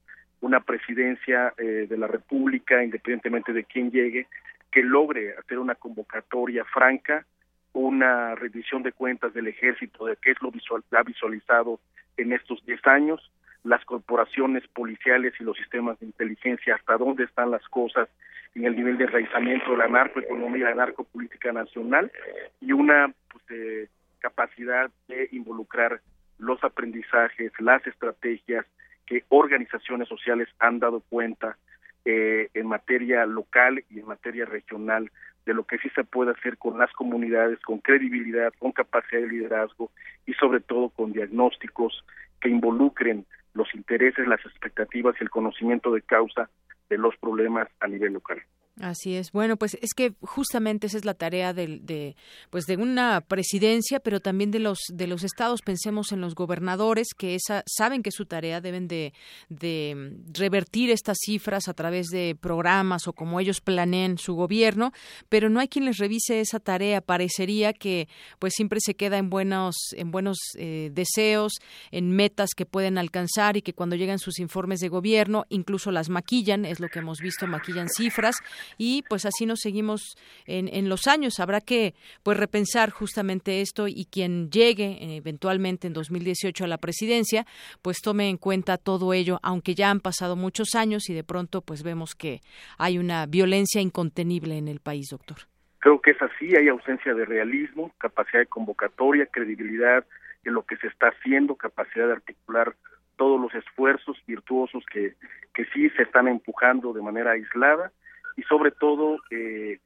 [0.41, 4.27] una presidencia de la República, independientemente de quién llegue,
[4.71, 7.25] que logre hacer una convocatoria franca,
[7.73, 11.79] una rendición de cuentas del ejército de qué es lo visual, ha visualizado
[12.17, 13.31] en estos 10 años,
[13.63, 18.09] las corporaciones policiales y los sistemas de inteligencia, hasta dónde están las cosas
[18.55, 22.11] en el nivel de enraizamiento de la narcoeconomía, la narcopolítica nacional
[22.59, 23.87] y una pues, eh,
[24.19, 26.01] capacidad de involucrar
[26.39, 28.65] los aprendizajes, las estrategias
[29.11, 31.57] que organizaciones sociales han dado cuenta
[32.05, 35.11] eh, en materia local y en materia regional
[35.45, 39.27] de lo que sí se puede hacer con las comunidades, con credibilidad, con capacidad de
[39.27, 39.91] liderazgo
[40.25, 42.05] y sobre todo con diagnósticos
[42.39, 46.49] que involucren los intereses, las expectativas y el conocimiento de causa
[46.89, 48.41] de los problemas a nivel local.
[48.79, 49.31] Así es.
[49.31, 52.15] Bueno, pues es que justamente esa es la tarea de, de,
[52.49, 55.61] pues de una presidencia, pero también de los de los estados.
[55.61, 59.13] Pensemos en los gobernadores que esa, saben que es su tarea deben de,
[59.49, 64.93] de revertir estas cifras a través de programas o como ellos planeen su gobierno,
[65.27, 67.01] pero no hay quien les revise esa tarea.
[67.01, 68.07] Parecería que
[68.39, 71.59] pues siempre se queda en buenos en buenos eh, deseos,
[71.91, 76.07] en metas que pueden alcanzar y que cuando llegan sus informes de gobierno incluso las
[76.09, 76.63] maquillan.
[76.63, 78.37] Es lo que hemos visto, maquillan cifras
[78.77, 81.39] y pues así nos seguimos en, en los años.
[81.39, 86.77] Habrá que pues repensar justamente esto y quien llegue eh, eventualmente en 2018 a la
[86.77, 87.45] presidencia,
[87.81, 91.61] pues tome en cuenta todo ello, aunque ya han pasado muchos años y de pronto
[91.61, 92.41] pues vemos que
[92.77, 95.37] hay una violencia incontenible en el país, doctor.
[95.79, 100.05] Creo que es así, hay ausencia de realismo, capacidad de convocatoria, credibilidad
[100.43, 102.75] en lo que se está haciendo, capacidad de articular
[103.15, 105.15] todos los esfuerzos virtuosos que,
[105.53, 107.91] que sí se están empujando de manera aislada
[108.37, 109.79] y sobre todo eh,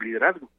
[0.00, 0.50] liderazgo.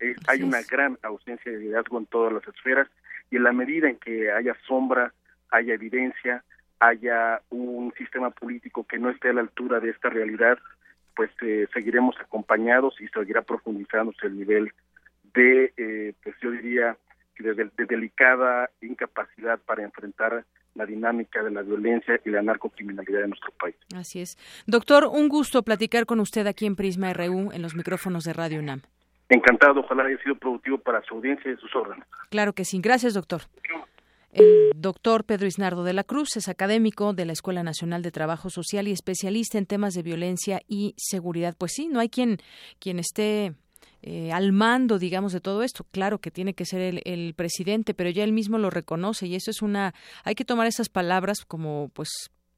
[0.00, 2.88] Eh, hay una gran ausencia de liderazgo en todas las esferas
[3.30, 5.12] y en la medida en que haya sombra,
[5.50, 6.44] haya evidencia,
[6.80, 10.58] haya un sistema político que no esté a la altura de esta realidad,
[11.14, 14.72] pues eh, seguiremos acompañados y seguirá profundizándose el nivel
[15.32, 16.96] de, eh, pues yo diría,
[17.38, 23.28] de, de delicada incapacidad para enfrentar la dinámica de la violencia y la narcocriminalidad de
[23.28, 23.76] nuestro país.
[23.94, 24.36] Así es.
[24.66, 28.58] Doctor, un gusto platicar con usted aquí en Prisma RU en los micrófonos de Radio
[28.60, 28.82] UNAM.
[29.28, 32.06] Encantado, ojalá haya sido productivo para su audiencia y sus órganos.
[32.30, 32.78] Claro que sí.
[32.80, 33.42] Gracias, doctor.
[34.32, 38.50] El doctor Pedro Isnardo de la Cruz es académico de la Escuela Nacional de Trabajo
[38.50, 41.54] Social y especialista en temas de violencia y seguridad.
[41.56, 42.38] Pues sí, no hay quien,
[42.80, 43.54] quien esté
[44.06, 45.86] eh, al mando, digamos, de todo esto.
[45.90, 49.34] Claro que tiene que ser el, el, presidente, pero ya él mismo lo reconoce y
[49.34, 49.94] eso es una.
[50.24, 52.10] Hay que tomar esas palabras como, pues,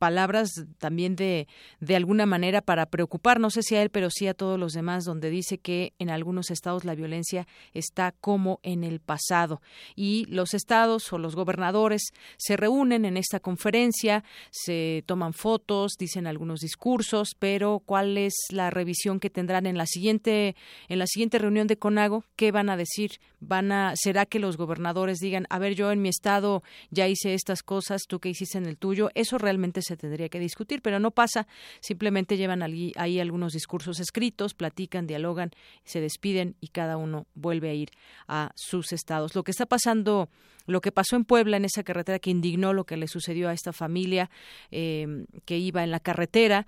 [0.07, 1.49] palabras también de,
[1.81, 4.73] de alguna manera para preocupar, no sé si a él, pero sí a todos los
[4.73, 9.61] demás, donde dice que en algunos estados la violencia está como en el pasado.
[9.97, 16.29] Y los estados o los gobernadores se reúnen en esta conferencia, se toman fotos, dicen
[16.29, 20.55] algunos discursos, pero ¿cuál es la revisión que tendrán en la siguiente,
[20.88, 22.23] en la siguiente reunión de CONAGO?
[22.37, 23.19] ¿Qué van a decir?
[23.40, 27.35] ¿Van a, ¿Será que los gobernadores digan, a ver, yo en mi estado ya hice
[27.35, 29.11] estas cosas, tú qué hiciste en el tuyo?
[29.16, 31.47] Eso realmente se tendría que discutir, pero no pasa,
[31.81, 35.51] simplemente llevan ahí, ahí algunos discursos escritos, platican, dialogan,
[35.85, 37.91] se despiden y cada uno vuelve a ir
[38.29, 39.35] a sus estados.
[39.35, 40.29] Lo que está pasando,
[40.67, 43.53] lo que pasó en Puebla en esa carretera que indignó lo que le sucedió a
[43.53, 44.31] esta familia
[44.71, 46.67] eh, que iba en la carretera,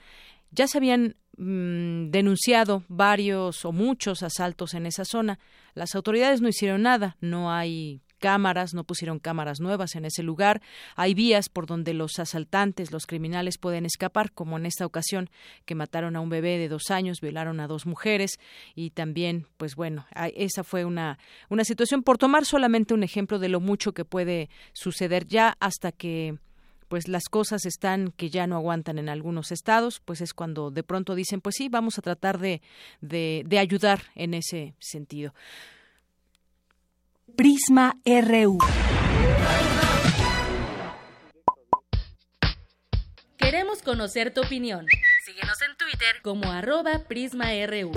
[0.51, 5.39] ya se habían mm, denunciado varios o muchos asaltos en esa zona.
[5.75, 10.61] Las autoridades no hicieron nada, no hay cámaras, no pusieron cámaras nuevas en ese lugar.
[10.97, 15.31] Hay vías por donde los asaltantes, los criminales pueden escapar, como en esta ocasión
[15.65, 18.39] que mataron a un bebé de dos años, violaron a dos mujeres
[18.75, 23.49] y también, pues bueno, esa fue una, una situación por tomar solamente un ejemplo de
[23.49, 26.39] lo mucho que puede suceder ya hasta que
[26.89, 30.83] pues las cosas están que ya no aguantan en algunos estados, pues es cuando de
[30.83, 32.63] pronto dicen, pues sí, vamos a tratar de,
[33.01, 35.35] de, de ayudar en ese sentido.
[37.37, 38.59] Prisma RU.
[43.37, 44.87] Queremos conocer tu opinión.
[45.25, 47.93] Síguenos en Twitter Twitter como arroba PrismaRU.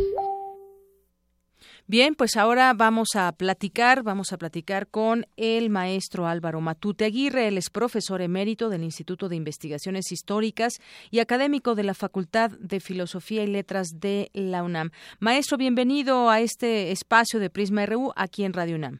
[1.88, 7.50] Bien, pues ahora vamos a platicar, vamos a platicar con el maestro Álvaro Matute Aguirre,
[7.50, 10.76] él es profesor emérito del Instituto de Investigaciones Históricas
[11.10, 14.92] y académico de la Facultad de Filosofía y Letras de la UNAM.
[15.20, 19.00] Maestro, bienvenido a este espacio de Prisma RU aquí en Radio UNAM.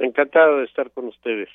[0.00, 1.50] Encantado de estar con ustedes.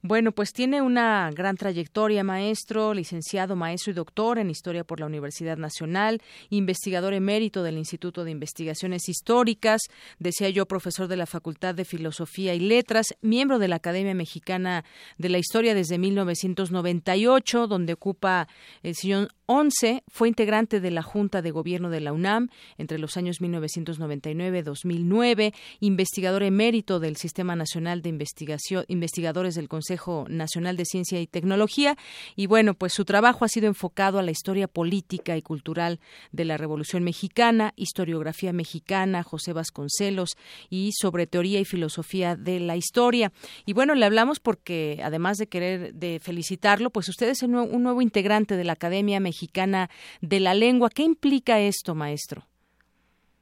[0.00, 5.06] Bueno, pues tiene una gran trayectoria, maestro, licenciado, maestro y doctor en Historia por la
[5.06, 9.80] Universidad Nacional, investigador emérito del Instituto de Investigaciones Históricas,
[10.20, 14.84] decía yo, profesor de la Facultad de Filosofía y Letras, miembro de la Academia Mexicana
[15.16, 18.46] de la Historia desde 1998, donde ocupa
[18.84, 23.16] el sillón 11, fue integrante de la Junta de Gobierno de la UNAM entre los
[23.16, 29.87] años 1999-2009, investigador emérito del Sistema Nacional de Investigación, Investigadores del Consejo
[30.28, 31.96] Nacional de Ciencia y Tecnología.
[32.36, 36.00] Y bueno, pues su trabajo ha sido enfocado a la historia política y cultural
[36.32, 40.36] de la Revolución Mexicana, historiografía mexicana, José Vasconcelos
[40.70, 43.32] y sobre teoría y filosofía de la historia.
[43.66, 48.02] Y bueno, le hablamos porque además de querer de felicitarlo, pues usted es un nuevo
[48.02, 50.90] integrante de la Academia Mexicana de la Lengua.
[50.90, 52.46] ¿Qué implica esto, maestro?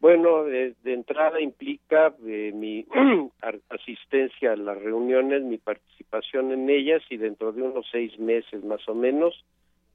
[0.01, 2.87] Bueno, de, entrada implica eh, mi
[3.71, 8.87] asistencia a las reuniones, mi participación en ellas y dentro de unos seis meses más
[8.89, 9.45] o menos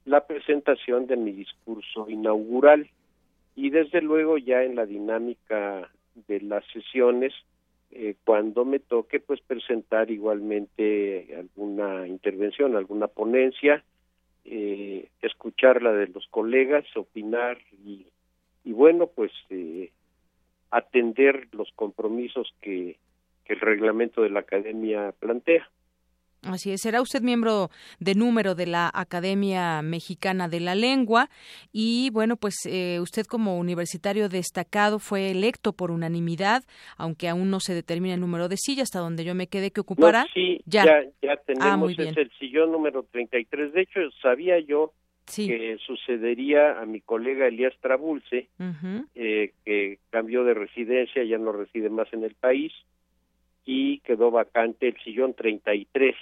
[0.04, 2.88] la presentación de mi discurso inaugural.
[3.54, 5.90] Y desde luego ya en la dinámica
[6.26, 7.32] de las sesiones
[7.94, 13.84] eh, cuando me toque pues presentar igualmente alguna intervención, alguna ponencia,
[14.46, 18.06] eh, escuchar la de los colegas, opinar y
[18.64, 19.90] y bueno, pues eh,
[20.70, 22.98] atender los compromisos que,
[23.46, 25.68] el reglamento de la academia plantea.
[26.40, 27.68] Así es, será usted miembro
[28.00, 31.28] de número de la Academia Mexicana de la Lengua
[31.70, 36.62] y bueno, pues eh, usted como universitario destacado fue electo por unanimidad,
[36.96, 39.82] aunque aún no se determina el número de sillas, hasta donde yo me quedé que
[39.82, 40.26] ocupará.
[40.32, 40.84] sí, ya,
[41.20, 43.74] ya, tenemos, ah, el sillón número 33.
[43.74, 44.94] De hecho, sabía yo
[45.26, 48.48] que sucedería a mi colega Elías Trabulce,
[49.14, 52.72] eh, que cambió de residencia, ya no reside más en el país,
[53.64, 56.16] y quedó vacante el sillón 33.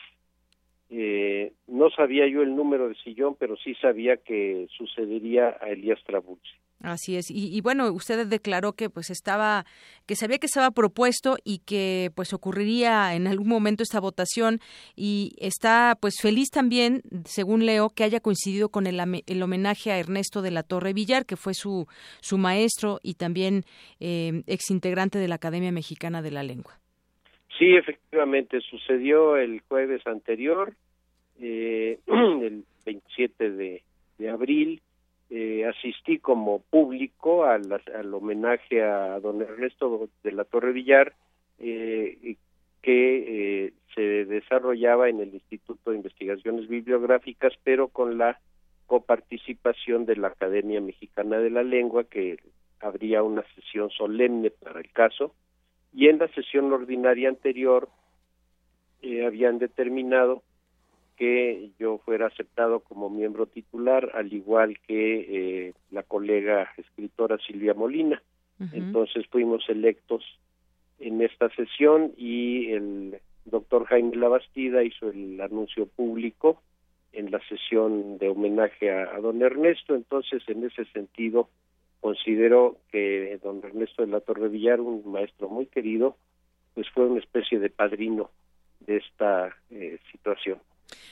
[0.93, 6.03] Eh, no sabía yo el número de sillón, pero sí sabía que sucedería a Elías
[6.05, 6.51] Trabulce.
[6.83, 7.27] Así es.
[7.31, 9.67] Y, bueno, usted declaró que pues estaba,
[10.07, 14.61] que sabía que estaba propuesto y que pues ocurriría en algún momento esta votación
[14.97, 19.99] y está pues feliz también, según leo, que haya coincidido con el, el homenaje a
[19.99, 21.87] Ernesto de la Torre Villar, que fue su,
[22.23, 23.65] su maestro y también
[24.01, 26.80] eh, exintegrante de la Academia Mexicana de la Lengua.
[27.61, 30.73] Sí, efectivamente, sucedió el jueves anterior,
[31.39, 33.83] eh, el 27 de,
[34.31, 34.81] abril,
[35.29, 41.13] eh, asistí como público al, al, homenaje a don Ernesto de la Torre Villar
[41.59, 42.37] eh,
[42.81, 48.41] que eh, se desarrollaba en el Instituto de Investigaciones Bibliográficas pero con la
[48.87, 52.39] coparticipación de la Academia Mexicana de la Lengua que
[52.81, 55.35] habría una sesión solemne para el caso
[55.93, 57.89] y en la sesión ordinaria anterior
[59.27, 60.43] habían determinado
[61.17, 67.75] que yo fuera aceptado como miembro titular, al igual que eh, la colega escritora Silvia
[67.75, 68.23] Molina.
[68.73, 70.23] Entonces fuimos electos
[70.99, 76.63] en esta sesión y el doctor Jaime Labastida hizo el anuncio público
[77.13, 79.95] en la sesión de homenaje a, don Ernesto.
[79.95, 81.49] Entonces, en ese sentido,
[82.01, 86.17] considero que don Ernesto de la Torre Villar, un maestro muy querido,
[86.75, 88.31] pues fue una especie de padrino
[88.81, 90.59] de esta eh, situación.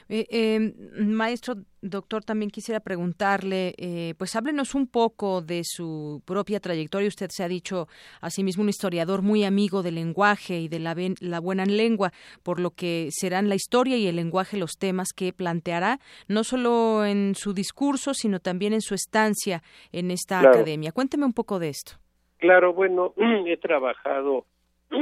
[0.09, 6.61] Eh, em, maestro, doctor, también quisiera preguntarle, eh, pues háblenos un poco de su propia
[6.61, 7.09] trayectoria.
[7.09, 7.89] Usted se ha dicho
[8.21, 12.13] a sí mismo un historiador muy amigo del lenguaje y de la, la buena lengua,
[12.43, 17.05] por lo que serán la historia y el lenguaje los temas que planteará, no solo
[17.05, 19.63] en su discurso, sino también en su estancia
[19.93, 20.93] en esta academia.
[20.93, 21.93] Cuénteme un poco de esto.
[22.39, 23.15] Claro, bueno,
[23.47, 24.47] he trabajado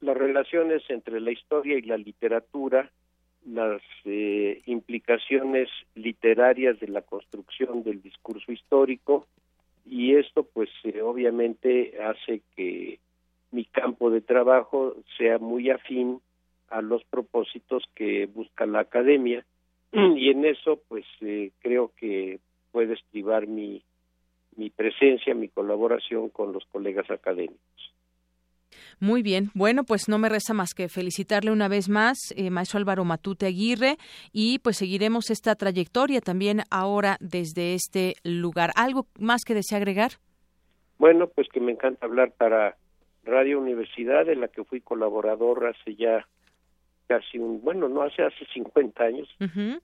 [0.00, 2.90] las relaciones entre la historia y la literatura
[3.46, 9.26] las eh, implicaciones literarias de la construcción del discurso histórico
[9.84, 12.98] y esto pues eh, obviamente hace que
[13.50, 16.20] mi campo de trabajo sea muy afín
[16.68, 19.44] a los propósitos que busca la academia
[19.92, 22.40] y en eso pues eh, creo que
[22.72, 23.82] puede estribar mi
[24.56, 27.92] mi presencia, mi colaboración con los colegas académicos.
[29.00, 29.50] Muy bien.
[29.54, 33.46] Bueno, pues no me resta más que felicitarle una vez más, eh, maestro Álvaro Matute
[33.46, 33.96] Aguirre,
[34.32, 38.70] y pues seguiremos esta trayectoria también ahora desde este lugar.
[38.76, 40.12] ¿Algo más que desea agregar?
[40.98, 42.76] Bueno, pues que me encanta hablar para
[43.24, 46.26] Radio Universidad, de la que fui colaborador hace ya
[47.06, 49.28] casi un, bueno, no hace, hace 50 años.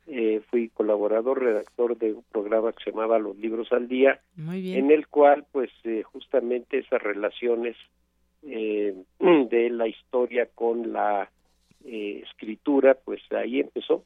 [0.06, 4.62] eh, fui colaborador, redactor de un programa que se llamaba Los Libros al Día, Muy
[4.62, 4.86] bien.
[4.86, 7.76] en el cual, pues, eh, justamente esas relaciones
[8.42, 11.30] eh, de la historia con la
[11.84, 14.04] eh, escritura, pues ahí empezó.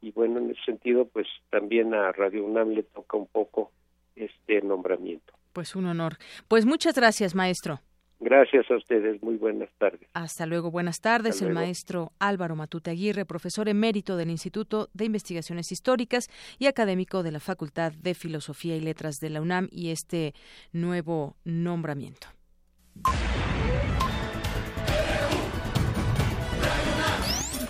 [0.00, 3.70] Y bueno, en ese sentido, pues también a Radio UNAM le toca un poco
[4.16, 5.32] este nombramiento.
[5.52, 6.14] Pues un honor.
[6.48, 7.80] Pues muchas gracias, maestro.
[8.22, 10.08] Gracias a ustedes, muy buenas tardes.
[10.14, 11.42] Hasta luego, buenas tardes.
[11.42, 16.28] El maestro Álvaro Matute Aguirre, profesor emérito del Instituto de Investigaciones Históricas
[16.60, 20.34] y académico de la Facultad de Filosofía y Letras de la UNAM y este
[20.72, 22.28] nuevo nombramiento.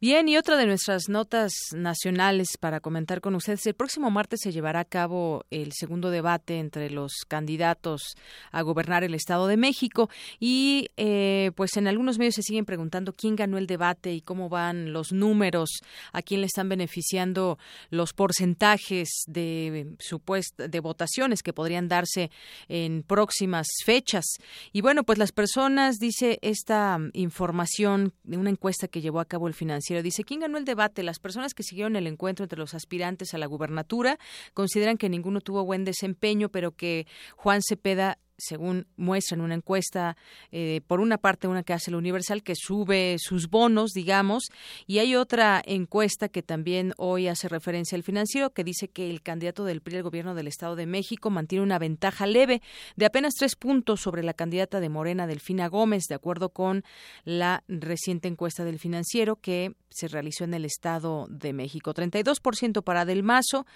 [0.00, 3.66] Bien, y otra de nuestras notas nacionales para comentar con ustedes.
[3.66, 8.14] El próximo martes se llevará a cabo el segundo debate entre los candidatos
[8.52, 13.12] a gobernar el Estado de México y eh, pues en algunos medios se siguen preguntando
[13.12, 15.80] quién ganó el debate y cómo van los números,
[16.12, 17.58] a quién le están beneficiando
[17.90, 22.30] los porcentajes de supuest- de votaciones que podrían darse
[22.68, 24.26] en próximas fechas.
[24.72, 29.48] Y bueno, pues las personas, dice esta información de una encuesta que llevó a cabo
[29.48, 31.02] el financiero, dice, ¿quién ganó el debate?
[31.02, 34.18] Las personas que siguieron el encuentro entre los aspirantes a la gubernatura
[34.54, 40.16] consideran que ninguno tuvo buen desempeño, pero que Juan Cepeda según muestra en una encuesta,
[40.52, 44.44] eh, por una parte una que hace el Universal, que sube sus bonos, digamos,
[44.86, 49.22] y hay otra encuesta que también hoy hace referencia al financiero, que dice que el
[49.22, 52.62] candidato del PRI al gobierno del Estado de México mantiene una ventaja leve
[52.96, 56.84] de apenas tres puntos sobre la candidata de Morena, Delfina Gómez, de acuerdo con
[57.24, 61.92] la reciente encuesta del financiero que se realizó en el Estado de México.
[61.92, 63.66] 32% para Del Mazo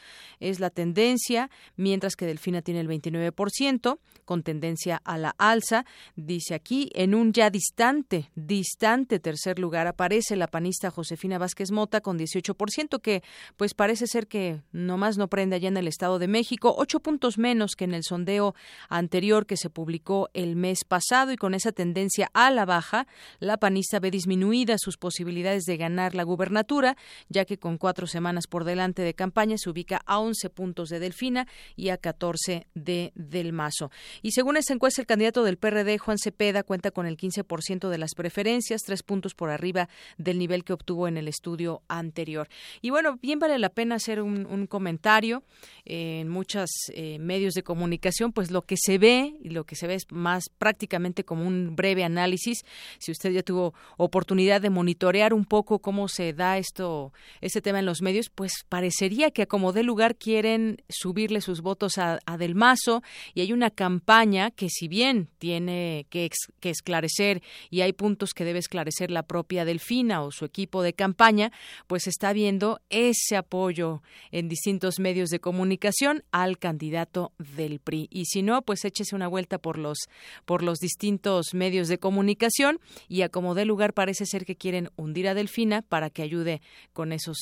[0.41, 5.86] es la tendencia, mientras que Delfina tiene el 29%, con tendencia a la alza.
[6.14, 12.03] Dice aquí, en un ya distante, distante tercer lugar aparece la panista Josefina Vázquez Mota
[12.03, 13.22] con 18%, que
[13.57, 17.38] pues parece ser que nomás no prende allá en el Estado de México, ocho puntos
[17.38, 18.55] menos que en el sondeo
[18.90, 23.07] anterior que se publicó el mes pasado y con esa tendencia a la baja,
[23.38, 26.96] la panista ve disminuidas sus posibilidades de ganar la gubernatura,
[27.30, 31.00] ya que con cuatro semanas por delante de campaña se ubica a 11 puntos de
[31.00, 33.90] Delfina y a 14 de Del Mazo.
[34.20, 37.97] Y según esta encuesta, el candidato del PRD, Juan Cepeda, cuenta con el 15% de
[37.97, 39.88] las preferencias, tres puntos por arriba
[40.18, 42.49] del nivel que obtuvo en el estudio anterior.
[42.80, 45.45] Y bueno, bien vale la pena hacer un, comentario
[45.84, 49.76] eh, en muchos eh, medios de comunicación, pues lo que se ve y lo que
[49.76, 52.64] se ve es más prácticamente como un breve análisis.
[52.99, 57.78] Si usted ya tuvo oportunidad de monitorear un poco cómo se da esto, este tema
[57.78, 62.18] en los medios, pues parecería que a como dé lugar quieren subirle sus votos a
[62.38, 66.30] Del Mazo y hay una campaña que si bien tiene que,
[66.62, 71.53] esclarecer y hay puntos que debe esclarecer la propia Delfina o su equipo de campaña,
[71.87, 78.09] pues está viendo ese apoyo en distintos medios de comunicación al candidato del PRI.
[78.11, 79.99] Y si no, pues échese una vuelta por los
[80.47, 84.89] por los distintos medios de comunicación y a como dé lugar parece ser que quieren
[84.97, 86.62] hundir a Delfina para que ayude
[86.93, 87.37] con esos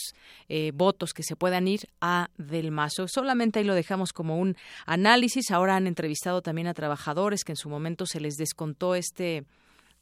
[0.49, 3.07] eh, votos que se puedan ir a Del Mazo.
[3.07, 5.51] Solamente ahí lo dejamos como un análisis.
[5.51, 9.45] Ahora han entrevistado también a trabajadores que en su momento se les descontó este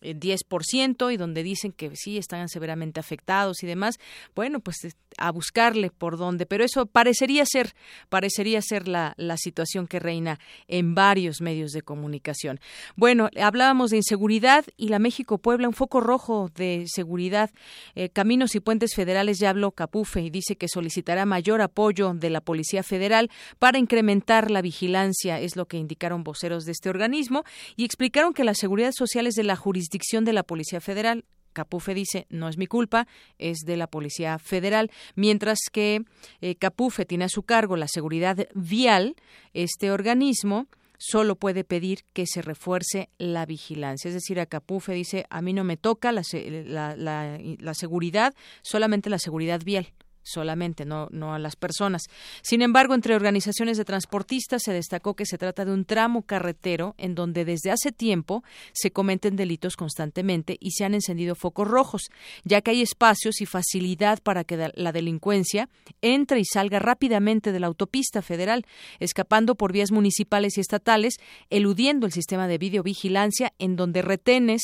[0.01, 3.97] eh, 10% y donde dicen que sí están severamente afectados y demás,
[4.37, 7.75] bueno, pues eh, a buscarle por dónde, pero eso parecería ser
[8.09, 12.61] parecería ser la, la situación que reina en varios medios de comunicación.
[12.97, 17.51] Bueno, hablábamos de inseguridad y la México Puebla un foco rojo de seguridad.
[17.95, 22.31] Eh, Caminos y Puentes Federales ya habló Capufe y dice que solicitará mayor apoyo de
[22.31, 27.45] la Policía Federal para incrementar la vigilancia, es lo que indicaron voceros de este organismo
[27.77, 31.25] y explicaron que la seguridad social es de la jurisdicción de la Policía Federal.
[31.59, 36.03] Capufe dice, no es mi culpa, es de la Policía Federal, mientras que
[36.41, 39.17] eh, Capufe tiene a su cargo la seguridad vial,
[39.55, 44.09] este organismo solo puede pedir que se refuerce la vigilancia.
[44.09, 48.35] Es decir, a Capufe dice, a mí no me toca la, la, la- la seguridad,
[48.63, 49.93] solamente la seguridad vial
[50.31, 52.05] solamente, no, a las personas.
[52.43, 56.95] Sin embargo, entre organizaciones de transportistas se destacó que se trata de un tramo carretero
[56.99, 62.03] en donde desde hace tiempo se cometen delitos constantemente y se han encendido focos rojos,
[62.45, 65.69] ya que hay espacios y facilidad para que la delincuencia
[66.03, 68.65] entre y salga rápidamente de la autopista federal,
[69.01, 71.15] escapando por vías municipales y estatales,
[71.51, 74.63] eludiendo el sistema de videovigilancia en donde retenes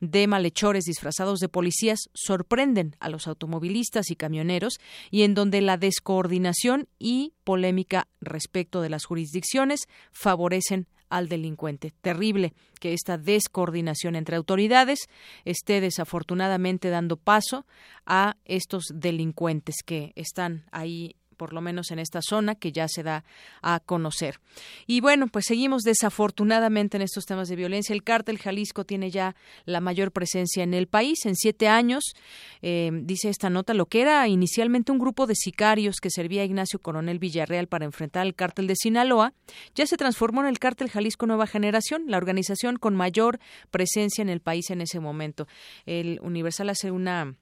[0.00, 4.78] de malhechores disfrazados de policías sorprenden a los automovilistas y camioneros
[5.10, 9.80] y en donde la descoordinación y polémica respecto de las jurisdicciones
[10.12, 11.92] favorecen al delincuente.
[12.00, 14.98] Terrible que esta descoordinación entre autoridades
[15.44, 17.66] esté desafortunadamente dando paso
[18.04, 23.02] a estos delincuentes que están ahí por lo menos en esta zona que ya se
[23.02, 23.24] da
[23.62, 24.40] a conocer.
[24.86, 27.92] Y bueno, pues seguimos desafortunadamente en estos temas de violencia.
[27.92, 31.26] El cártel Jalisco tiene ya la mayor presencia en el país.
[31.26, 32.14] En siete años,
[32.62, 36.44] eh, dice esta nota, lo que era inicialmente un grupo de sicarios que servía a
[36.44, 39.32] Ignacio Coronel Villarreal para enfrentar al cártel de Sinaloa,
[39.74, 44.28] ya se transformó en el cártel Jalisco Nueva Generación, la organización con mayor presencia en
[44.28, 45.46] el país en ese momento.
[45.86, 47.34] El Universal hace una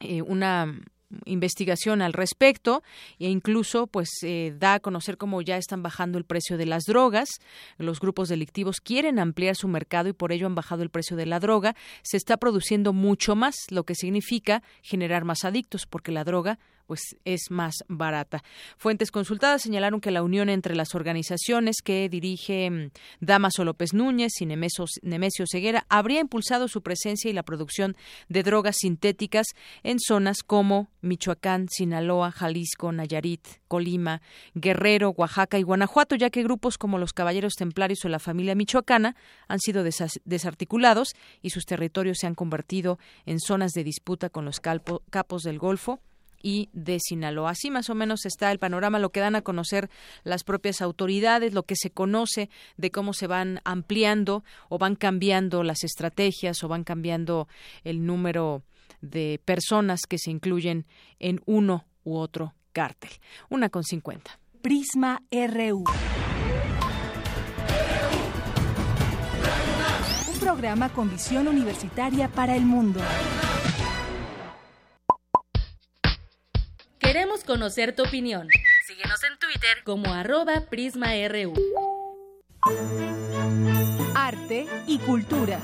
[0.00, 0.80] eh, una
[1.24, 2.82] investigación al respecto
[3.18, 6.84] e incluso pues eh, da a conocer cómo ya están bajando el precio de las
[6.84, 7.28] drogas.
[7.78, 11.26] Los grupos delictivos quieren ampliar su mercado y por ello han bajado el precio de
[11.26, 11.74] la droga.
[12.02, 16.58] Se está produciendo mucho más lo que significa generar más adictos porque la droga
[16.90, 18.42] pues es más barata.
[18.76, 24.32] Fuentes consultadas señalaron que la unión entre las organizaciones que dirige mm, Damaso López Núñez
[24.40, 27.96] y Nemesio Ceguera habría impulsado su presencia y la producción
[28.28, 29.46] de drogas sintéticas
[29.84, 34.20] en zonas como Michoacán, Sinaloa, Jalisco, Nayarit, Colima,
[34.54, 39.14] Guerrero, Oaxaca y Guanajuato, ya que grupos como los Caballeros Templarios o la familia michoacana
[39.46, 39.84] han sido
[40.24, 45.60] desarticulados y sus territorios se han convertido en zonas de disputa con los capos del
[45.60, 46.00] Golfo
[46.42, 47.50] y de Sinaloa.
[47.50, 49.90] Así más o menos está el panorama, lo que dan a conocer
[50.24, 55.62] las propias autoridades, lo que se conoce de cómo se van ampliando o van cambiando
[55.62, 57.48] las estrategias o van cambiando
[57.84, 58.62] el número
[59.00, 60.86] de personas que se incluyen
[61.18, 63.10] en uno u otro cártel.
[63.48, 64.38] Una con cincuenta.
[64.62, 65.84] Prisma RU.
[70.32, 73.00] Un programa con visión universitaria para el mundo.
[77.12, 78.46] Queremos conocer tu opinión.
[78.86, 81.54] Síguenos en Twitter como arroba PrismaRU.
[84.14, 85.58] Arte y cultura.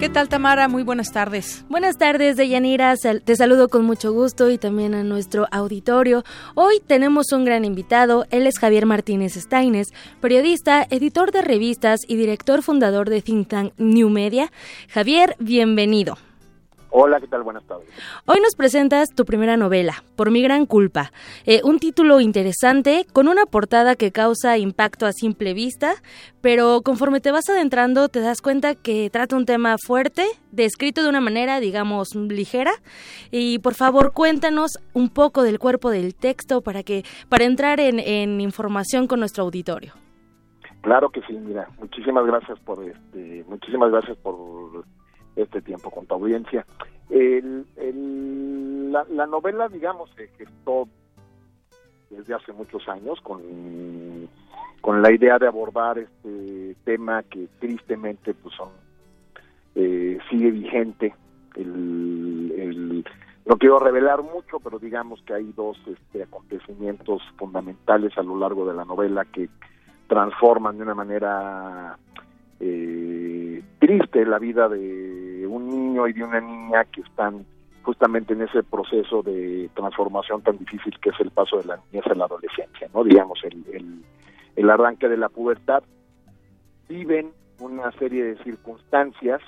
[0.00, 0.66] ¿Qué tal, Tamara?
[0.66, 1.62] Muy buenas tardes.
[1.68, 2.94] Buenas tardes, Deyanira.
[2.96, 6.24] Te saludo con mucho gusto y también a nuestro auditorio.
[6.54, 8.24] Hoy tenemos un gran invitado.
[8.30, 9.88] Él es Javier Martínez Steines,
[10.22, 14.50] periodista, editor de revistas y director fundador de Think Tank New Media.
[14.88, 16.16] Javier, bienvenido.
[16.92, 17.44] Hola, ¿qué tal?
[17.44, 17.88] Buenas tardes.
[18.26, 21.12] Hoy nos presentas tu primera novela, Por mi gran culpa.
[21.46, 25.94] Eh, un título interesante, con una portada que causa impacto a simple vista,
[26.40, 31.08] pero conforme te vas adentrando te das cuenta que trata un tema fuerte, descrito de
[31.08, 32.72] una manera, digamos, ligera.
[33.30, 38.00] Y por favor, cuéntanos un poco del cuerpo del texto para, que, para entrar en,
[38.00, 39.92] en información con nuestro auditorio.
[40.80, 44.84] Claro que sí, mira, muchísimas gracias por este, muchísimas gracias por
[45.42, 46.64] este tiempo con tu audiencia.
[47.08, 47.66] El,
[48.92, 50.88] la, novela, digamos, se gestó
[52.08, 53.40] desde hace muchos años con,
[54.80, 58.70] con la idea de abordar este tema que tristemente pues son
[59.74, 61.14] eh, sigue vigente.
[61.54, 63.04] El,
[63.46, 68.66] no quiero revelar mucho, pero digamos que hay dos este, acontecimientos fundamentales a lo largo
[68.66, 69.48] de la novela que
[70.06, 71.98] transforman de una manera
[72.60, 75.19] eh, triste la vida de
[75.90, 77.44] niño y de una niña que están
[77.82, 82.06] justamente en ese proceso de transformación tan difícil que es el paso de la niñez
[82.06, 83.04] a la adolescencia, ¿no?
[83.04, 84.02] Digamos, el,
[84.56, 85.82] el, arranque de la pubertad.
[86.88, 89.40] Viven una serie de circunstancias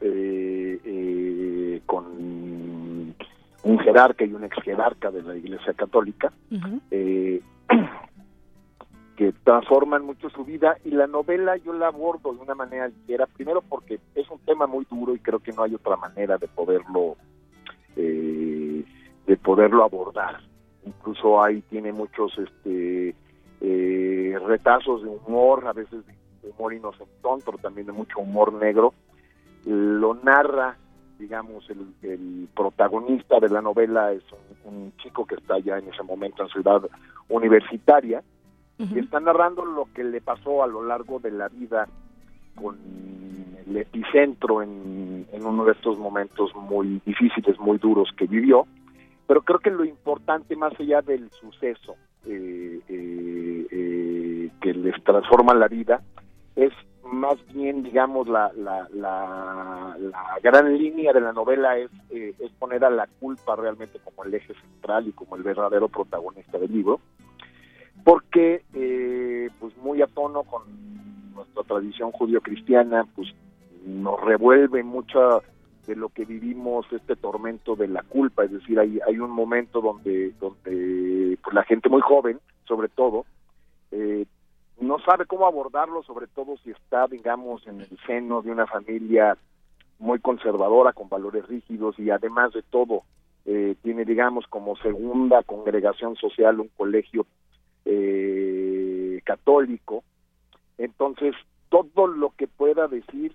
[0.00, 2.04] eh, eh, con
[3.64, 6.32] un jerarca y un ex jerarca de la Iglesia Católica,
[9.16, 13.26] que transforman mucho su vida y la novela yo la abordo de una manera ligera,
[13.26, 16.48] primero porque es un tema muy duro y creo que no hay otra manera de
[16.48, 17.16] poderlo
[17.96, 18.84] eh,
[19.26, 20.40] de poderlo abordar.
[20.84, 23.14] Incluso ahí tiene muchos este
[23.60, 26.04] eh, retazos de humor, a veces
[26.42, 28.94] de humor inocentón, pero también de mucho humor negro.
[29.64, 30.76] Lo narra,
[31.18, 34.24] digamos, el, protagonista de la novela es
[34.64, 36.82] un, un chico que está ya en ese momento en ciudad
[37.28, 38.22] universitaria,
[38.78, 41.88] y está narrando lo que le pasó a lo largo de la vida
[42.54, 42.78] con
[43.66, 48.66] el epicentro en, uno de estos momentos muy difíciles, muy duros que vivió.
[49.26, 51.96] Pero creo que lo importante, más allá del suceso
[52.26, 56.02] eh, eh, eh, que les transforma la vida,
[56.54, 56.72] es
[57.04, 59.96] más bien, digamos, la, la, la,
[60.42, 64.54] gran línea de la novela es, es poner a la culpa realmente como el eje
[64.54, 67.00] central y como el verdadero protagonista del libro,
[68.04, 68.62] porque,
[69.60, 70.62] pues muy a tono con
[71.34, 73.28] nuestra tradición judío-cristiana, pues
[73.84, 75.42] nos revuelve mucho
[75.86, 79.80] de lo que vivimos este tormento de la culpa, es decir, hay, hay un momento
[79.80, 83.24] donde, donde pues, la gente muy joven, sobre todo,
[83.90, 84.26] eh,
[84.80, 89.36] no sabe cómo abordarlo, sobre todo si está, digamos, en el seno de una familia
[89.98, 93.02] muy conservadora, con valores rígidos y además de todo,
[93.44, 97.26] eh, tiene, digamos, como segunda congregación social un colegio
[97.84, 100.04] eh, católico,
[100.78, 101.34] entonces,
[101.68, 103.34] todo lo que pueda decir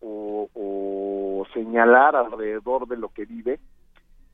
[0.00, 3.58] o, señalar alrededor de lo que vive,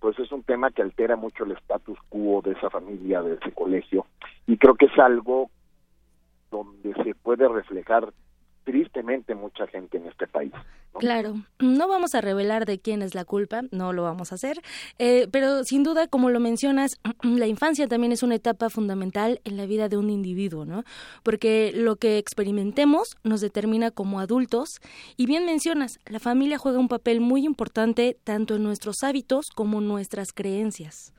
[0.01, 3.53] pues es un tema que altera mucho el status quo de esa familia, de ese
[3.53, 4.07] colegio,
[4.47, 5.51] y creo que es algo
[6.51, 8.13] donde se puede reflejar
[8.67, 10.53] tristemente mucha gente en este país.
[10.99, 14.61] Claro, no vamos a revelar de quién es la culpa, no lo vamos a hacer,
[14.99, 19.57] eh, pero sin duda, como lo mencionas, la infancia también es una etapa fundamental en
[19.57, 20.83] la vida de un individuo, ¿no?
[21.23, 24.81] Porque lo que experimentemos nos determina como adultos
[25.17, 29.79] y bien mencionas, la familia juega un papel muy importante tanto en nuestros hábitos como
[29.79, 31.15] en nuestras creencias.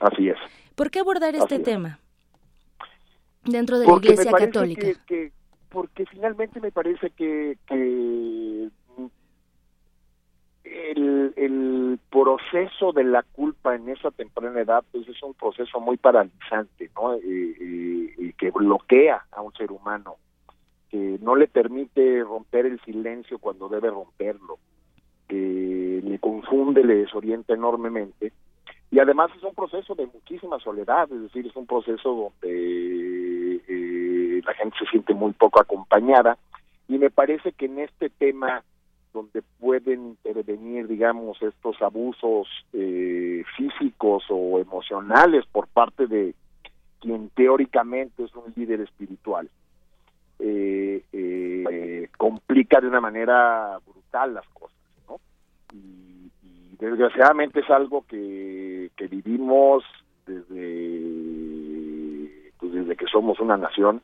[0.00, 0.38] Así es.
[0.74, 2.00] ¿Por qué abordar este tema
[3.44, 4.88] dentro de la Iglesia Católica?
[5.70, 8.72] Porque finalmente me parece que, el,
[12.10, 17.16] proceso de la culpa en esa temprana edad pues es un proceso muy paralizante, ¿no?
[17.16, 20.16] y que bloquea a un ser humano,
[20.90, 24.58] que no le permite romper el silencio cuando debe romperlo,
[25.28, 28.32] que le confunde, le desorienta enormemente.
[28.90, 33.39] Y además es un proceso de muchísima soledad, es decir, es un proceso donde
[34.42, 36.38] la gente se siente muy poco acompañada
[36.88, 38.62] y me parece que en este tema
[39.12, 46.34] donde pueden intervenir, digamos, estos abusos eh, físicos o emocionales por parte de
[47.00, 49.48] quien teóricamente es un líder espiritual,
[50.38, 54.76] eh, eh, complica de una manera brutal las cosas,
[55.08, 55.18] ¿no?
[55.72, 56.30] Y,
[56.78, 59.84] desgraciadamente es algo que, que vivimos
[60.26, 61.10] desde,
[62.58, 64.02] pues desde que somos una nación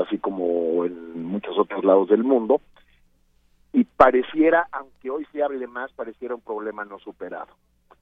[0.00, 2.60] así como en muchos otros lados del mundo,
[3.72, 7.54] y pareciera, aunque hoy se hable más, pareciera un problema no superado.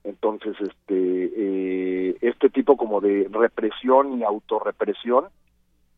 [0.03, 5.25] Entonces, este, eh, este tipo como de represión y autorrepresión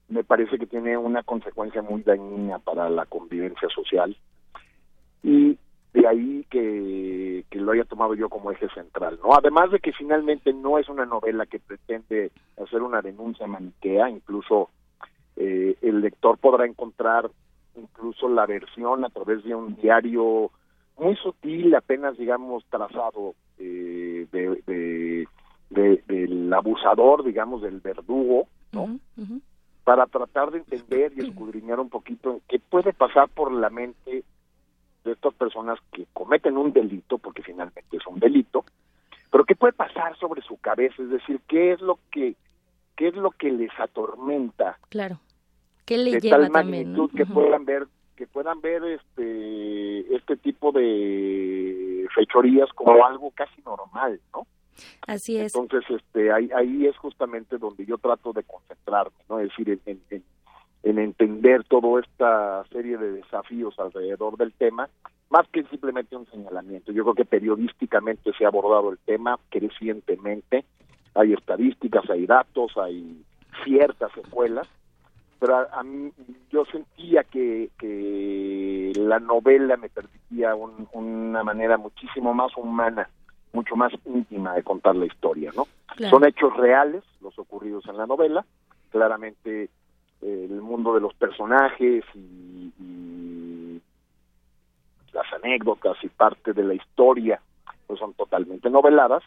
[0.10, 4.16] me parece que tiene una consecuencia muy dañina para la convivencia social
[5.24, 5.58] y
[5.94, 9.34] de ahí que, que, lo haya tomado yo como eje central, ¿no?
[9.34, 12.32] Además de que finalmente no es una novela que pretende
[12.62, 14.70] hacer una denuncia maniquea, incluso
[15.44, 17.32] eh, el lector podrá encontrar
[17.76, 20.52] incluso la versión a través de un diario
[21.00, 25.28] muy sutil, apenas digamos trazado eh, de,
[25.72, 29.00] del abusador, digamos del verdugo, ¿no?
[29.84, 34.24] Para tratar de entender y escudriñar un poquito qué puede pasar por la mente
[35.04, 38.64] de estas personas que cometen un delito, porque finalmente es un delito,
[39.32, 42.36] pero qué puede pasar sobre su cabeza, es decir, qué es lo que
[42.96, 44.78] qué es lo que les atormenta.
[44.90, 45.18] Claro.
[45.92, 47.86] ¿Qué le de lleva tal magnitud que puedan ver
[48.16, 54.48] que puedan ver este este tipo de fechorías como algo casi normal, ¿no?
[55.06, 55.54] Así es.
[55.54, 59.40] Entonces, este, ahí, ahí es justamente donde yo trato de concentrarme, ¿no?
[59.40, 60.24] Es decir, en, en,
[60.84, 64.88] en entender toda esta serie de desafíos alrededor del tema,
[65.30, 66.94] más que simplemente un señalamiento.
[66.94, 70.64] Yo creo que periodísticamente se ha abordado el tema crecientemente,
[71.16, 73.26] hay estadísticas, hay datos, hay
[73.66, 74.68] ciertas escuelas,
[75.42, 76.14] pero a, mí
[76.52, 83.10] yo sentía que, que la novela me permitía una manera muchísimo más humana,
[83.52, 85.66] mucho más íntima de contar la historia, ¿no?
[86.12, 88.46] Son hechos reales los ocurridos en la novela,
[88.92, 89.64] claramente
[90.22, 93.82] eh, el mundo de los personajes y, y,
[95.12, 97.42] las anécdotas y parte de la historia
[97.88, 99.24] pues son totalmente noveladas,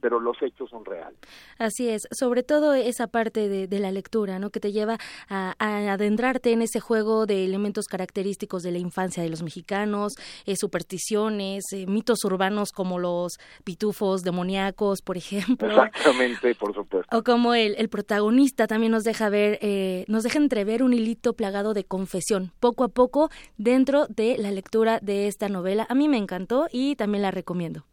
[0.00, 1.18] pero los hechos son reales.
[1.58, 4.50] Así es, sobre todo esa parte de, la lectura, ¿no?
[4.50, 4.98] Que te lleva
[5.28, 10.14] a, adentrarte en ese juego de elementos característicos de la infancia de los mexicanos,
[10.46, 15.68] eh, supersticiones, eh, mitos urbanos como los pitufos demoníacos, por ejemplo.
[15.68, 17.16] Exactamente, por supuesto.
[17.16, 21.32] O como el, el protagonista también nos deja ver, eh, nos deja entrever un hilito
[21.32, 25.86] plagado de confesión, poco a poco dentro de la lectura de esta novela.
[25.88, 27.84] A mí me encantó y también la recomiendo.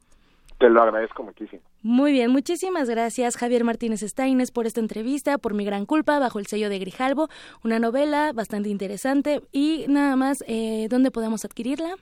[0.58, 1.64] Te lo agradezco muchísimo.
[1.82, 6.38] Muy bien, muchísimas gracias Javier Martínez Steines por esta entrevista, por Mi Gran Culpa, bajo
[6.38, 7.30] el sello de Grijalbo,
[7.64, 11.96] una novela bastante interesante y nada más, eh, ¿dónde podemos adquirirla?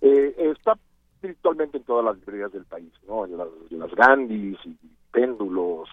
[0.00, 0.76] Eh, está
[1.22, 3.26] virtualmente en todas las librerías del país, ¿no?
[3.26, 4.76] En las, las Gandhis y
[5.12, 5.88] Péndulos,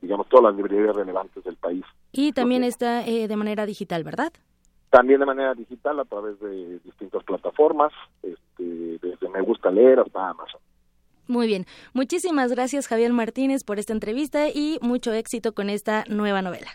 [0.00, 1.84] digamos todas las librerías relevantes del país.
[2.12, 4.32] Y también está eh, de manera digital, ¿verdad?
[4.90, 10.28] También de manera digital a través de distintas plataformas, este, desde Me Gusta Leer hasta
[10.28, 10.60] Amazon.
[11.28, 11.66] Muy bien.
[11.92, 16.70] Muchísimas gracias, Javier Martínez, por esta entrevista y mucho éxito con esta nueva novela.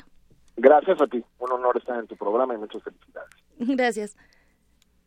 [0.57, 1.23] Gracias a ti.
[1.39, 3.29] Un honor estar en tu programa y muchas felicidades.
[3.59, 4.15] Gracias.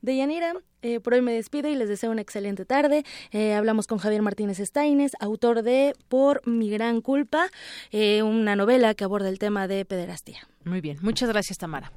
[0.04, 3.04] Deyanira, eh, por hoy me despido y les deseo una excelente tarde.
[3.30, 7.46] Eh, hablamos con Javier Martínez Steines, autor de Por mi gran culpa,
[7.90, 10.40] eh, una novela que aborda el tema de pederastía.
[10.64, 11.90] Muy bien, muchas gracias Tamara.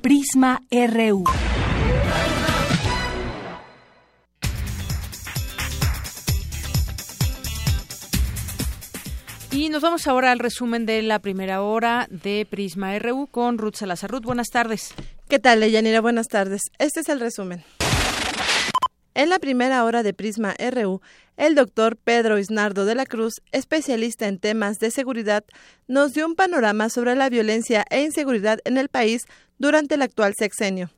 [0.00, 1.24] Prisma RU.
[9.56, 13.76] Y nos vamos ahora al resumen de la primera hora de Prisma RU con Ruth
[13.76, 14.10] Salazar.
[14.10, 14.92] Ruth, buenas tardes.
[15.28, 16.00] ¿Qué tal, Leyanira?
[16.00, 16.62] Buenas tardes.
[16.80, 17.60] Este es el resumen.
[19.14, 21.00] En la primera hora de Prisma RU,
[21.36, 25.44] el doctor Pedro Isnardo de la Cruz, especialista en temas de seguridad,
[25.86, 29.22] nos dio un panorama sobre la violencia e inseguridad en el país
[29.58, 30.90] durante el actual sexenio.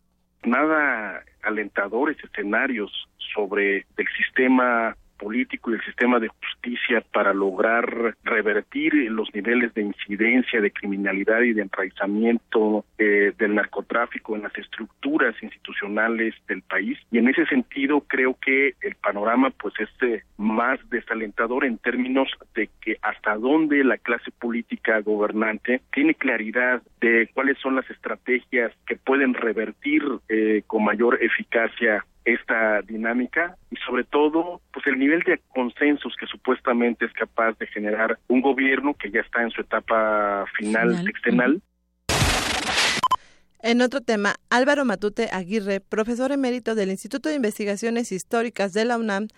[0.44, 2.90] Nada alentadores escenarios
[3.34, 9.82] sobre el sistema político y el sistema de justicia para lograr revertir los niveles de
[9.82, 16.98] incidencia, de criminalidad y de enraizamiento eh, del narcotráfico en las estructuras institucionales del país.
[17.10, 22.28] Y en ese sentido creo que el panorama pues es eh, más desalentador en términos
[22.54, 28.72] de que hasta dónde la clase política gobernante tiene claridad de cuáles son las estrategias
[28.86, 35.20] que pueden revertir eh, con mayor eficacia esta dinámica y sobre todo pues el nivel
[35.20, 39.60] de consensos que supuestamente es capaz de generar un gobierno que ya está en su
[39.60, 41.62] etapa final, external.
[43.62, 48.98] En otro tema, Álvaro Matute Aguirre, profesor emérito del Instituto de Investigaciones Históricas de la
[48.98, 49.28] UNAM,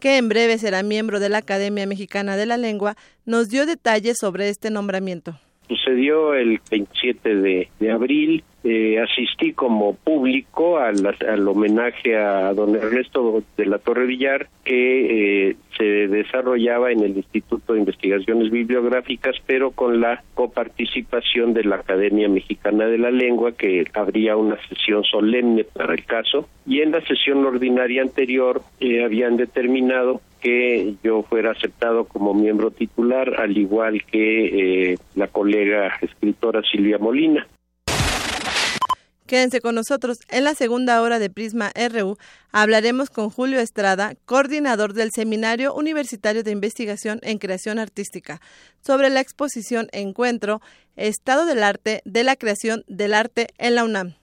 [0.00, 2.94] que en breve será miembro de la Academia Mexicana de la Lengua,
[3.26, 5.38] nos dio detalles sobre este nombramiento.
[5.68, 13.42] Sucedió el 27 de, de abril eh, asistí como público al, homenaje a don Ernesto
[13.56, 19.70] de la Torre Villar que eh, se desarrollaba en el Instituto de Investigaciones Bibliográficas pero
[19.70, 25.64] con la coparticipación de la Academia Mexicana de la Lengua que habría una sesión solemne
[25.64, 31.52] para el caso y en la sesión ordinaria anterior eh, habían determinado que yo fuera
[31.52, 37.46] aceptado como miembro titular, al igual que la colega escritora Silvia Molina.
[39.30, 40.18] Quédense con nosotros.
[40.28, 42.16] En la segunda hora de Prisma RU
[42.50, 48.40] hablaremos con Julio Estrada, coordinador del Seminario Universitario de Investigación en Creación Artística,
[48.84, 50.60] sobre la exposición Encuentro,
[50.96, 54.14] Estado del Arte de la Creación del Arte en la UNAM.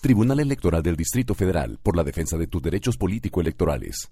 [0.00, 4.10] Tribunal Electoral del Distrito Federal por la defensa de tus derechos político-electorales.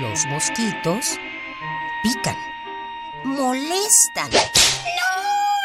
[0.00, 1.16] Los mosquitos
[2.02, 2.34] pican,
[3.24, 4.30] molestan.
[4.32, 5.12] ¡No!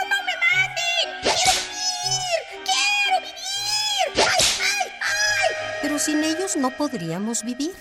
[0.09, 1.21] ¡No me maten!
[1.23, 2.63] ¡Quiero vivir!
[2.63, 4.27] ¡Quiero vivir!
[4.29, 5.55] ¡Ay, ay, ay!
[5.81, 7.73] Pero sin ellos no podríamos vivir.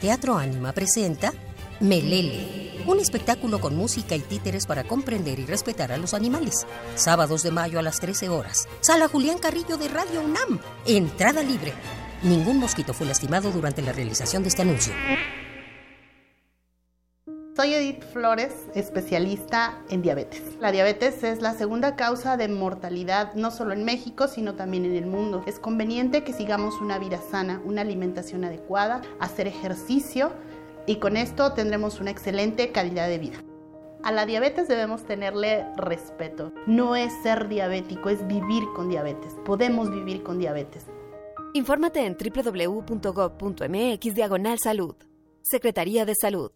[0.00, 1.32] Teatro Ánima presenta
[1.80, 6.66] Melele, un espectáculo con música y títeres para comprender y respetar a los animales.
[6.94, 8.68] Sábados de mayo a las 13 horas.
[8.80, 10.60] Sala Julián Carrillo de Radio UNAM.
[10.86, 11.72] Entrada libre.
[12.22, 14.92] Ningún mosquito fue lastimado durante la realización de este anuncio.
[17.54, 20.42] Soy Edith Flores, especialista en diabetes.
[20.58, 24.96] La diabetes es la segunda causa de mortalidad no solo en México, sino también en
[24.96, 25.44] el mundo.
[25.46, 30.32] Es conveniente que sigamos una vida sana, una alimentación adecuada, hacer ejercicio
[30.86, 33.38] y con esto tendremos una excelente calidad de vida.
[34.02, 36.52] A la diabetes debemos tenerle respeto.
[36.66, 39.34] No es ser diabético, es vivir con diabetes.
[39.44, 40.86] Podemos vivir con diabetes.
[41.54, 44.96] Infórmate en www.gov.mx diagonal salud.
[45.42, 46.50] Secretaría de Salud.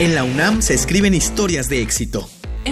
[0.00, 2.28] En la UNAM se escriben historias de éxito.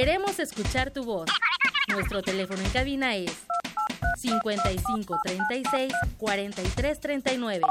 [0.00, 1.28] Queremos escuchar tu voz.
[1.88, 3.32] Nuestro teléfono en cabina es
[4.18, 7.64] 55 36 43 39.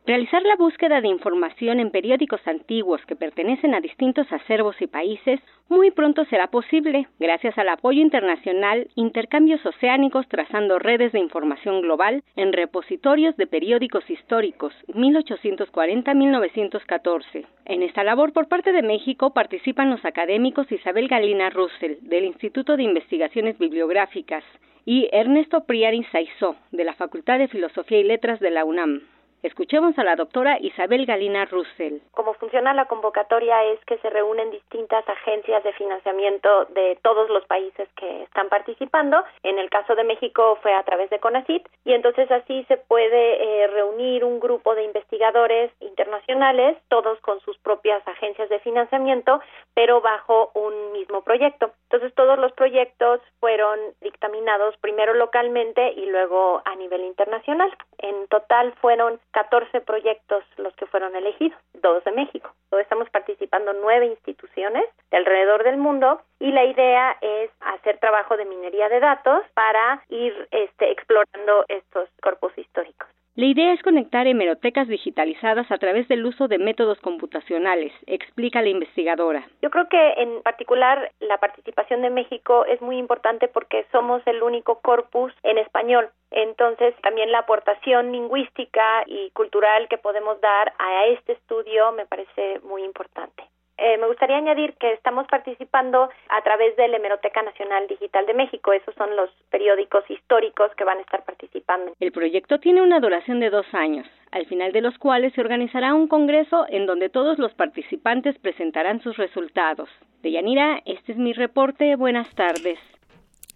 [0.09, 5.39] Realizar la búsqueda de información en periódicos antiguos que pertenecen a distintos acervos y países
[5.67, 12.23] muy pronto será posible gracias al apoyo internacional Intercambios Oceánicos trazando redes de información global
[12.35, 17.45] en repositorios de periódicos históricos 1840-1914.
[17.65, 22.77] En esta labor por parte de México participan los académicos Isabel Galina Russell del Instituto
[22.77, 24.43] de Investigaciones Bibliográficas
[24.85, 29.03] y Ernesto Priari Saizó de la Facultad de Filosofía y Letras de la UNAM.
[29.41, 31.99] Escuchemos a la doctora Isabel Galina Russell.
[32.11, 37.45] Cómo funciona la convocatoria es que se reúnen distintas agencias de financiamiento de todos los
[37.45, 39.23] países que están participando.
[39.43, 43.63] En el caso de México fue a través de CONACIT y entonces así se puede
[43.63, 49.39] eh, reunir un grupo de investigadores internacionales, todos con sus propias agencias de financiamiento,
[49.73, 51.71] pero bajo un mismo proyecto.
[51.83, 57.73] Entonces todos los proyectos fueron dictaminados primero localmente y luego a nivel internacional.
[57.99, 62.53] En total fueron 14 proyectos los que fueron elegidos, dos de México.
[62.71, 68.45] Estamos participando nueve instituciones de alrededor del mundo y la idea es hacer trabajo de
[68.45, 73.07] minería de datos para ir este, explorando estos corpus históricos.
[73.35, 78.69] La idea es conectar hemerotecas digitalizadas a través del uso de métodos computacionales, explica la
[78.69, 79.47] investigadora.
[79.61, 84.43] Yo creo que en particular la participación de México es muy importante porque somos el
[84.43, 86.09] único corpus en español.
[86.31, 92.59] Entonces, también la aportación lingüística y cultural que podemos dar a este estudio me parece
[92.63, 93.43] muy importante.
[93.81, 98.33] Eh, me gustaría añadir que estamos participando a través de la Hemeroteca Nacional Digital de
[98.33, 98.73] México.
[98.73, 101.93] Esos son los periódicos históricos que van a estar participando.
[101.99, 105.93] El proyecto tiene una duración de dos años, al final de los cuales se organizará
[105.93, 109.89] un congreso en donde todos los participantes presentarán sus resultados.
[110.21, 111.95] Deyanira, este es mi reporte.
[111.95, 112.79] Buenas tardes.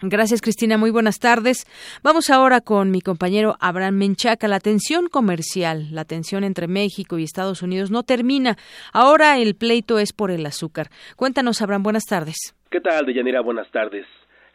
[0.05, 0.77] Gracias, Cristina.
[0.77, 1.65] Muy buenas tardes.
[2.03, 4.49] Vamos ahora con mi compañero Abraham Menchaca.
[4.49, 8.57] La tensión comercial, la tensión entre México y Estados Unidos no termina.
[8.91, 10.89] Ahora el pleito es por el azúcar.
[11.15, 11.83] Cuéntanos, Abraham.
[11.83, 12.53] Buenas tardes.
[12.69, 13.39] ¿Qué tal, Deyanira?
[13.39, 14.05] Buenas tardes.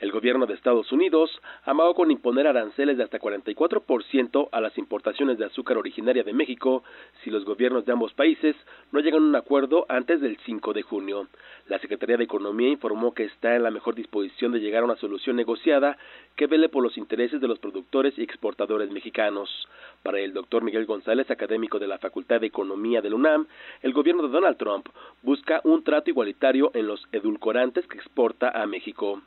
[0.00, 1.28] El gobierno de Estados Unidos
[1.64, 6.84] amagó con imponer aranceles de hasta 44% a las importaciones de azúcar originaria de México
[7.24, 8.54] si los gobiernos de ambos países
[8.92, 11.26] no llegan a un acuerdo antes del 5 de junio.
[11.66, 14.96] La Secretaría de Economía informó que está en la mejor disposición de llegar a una
[14.96, 15.98] solución negociada
[16.36, 19.68] que vele por los intereses de los productores y exportadores mexicanos.
[20.04, 23.48] Para el doctor Miguel González, académico de la Facultad de Economía de la UNAM,
[23.82, 24.88] el gobierno de Donald Trump
[25.22, 29.20] busca un trato igualitario en los edulcorantes que exporta a México.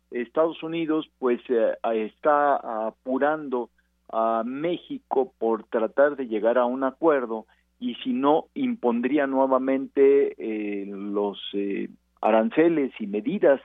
[0.64, 3.70] Unidos pues eh, está apurando
[4.12, 7.46] a México por tratar de llegar a un acuerdo
[7.80, 11.90] y si no impondría nuevamente eh, los eh,
[12.22, 13.60] aranceles y medidas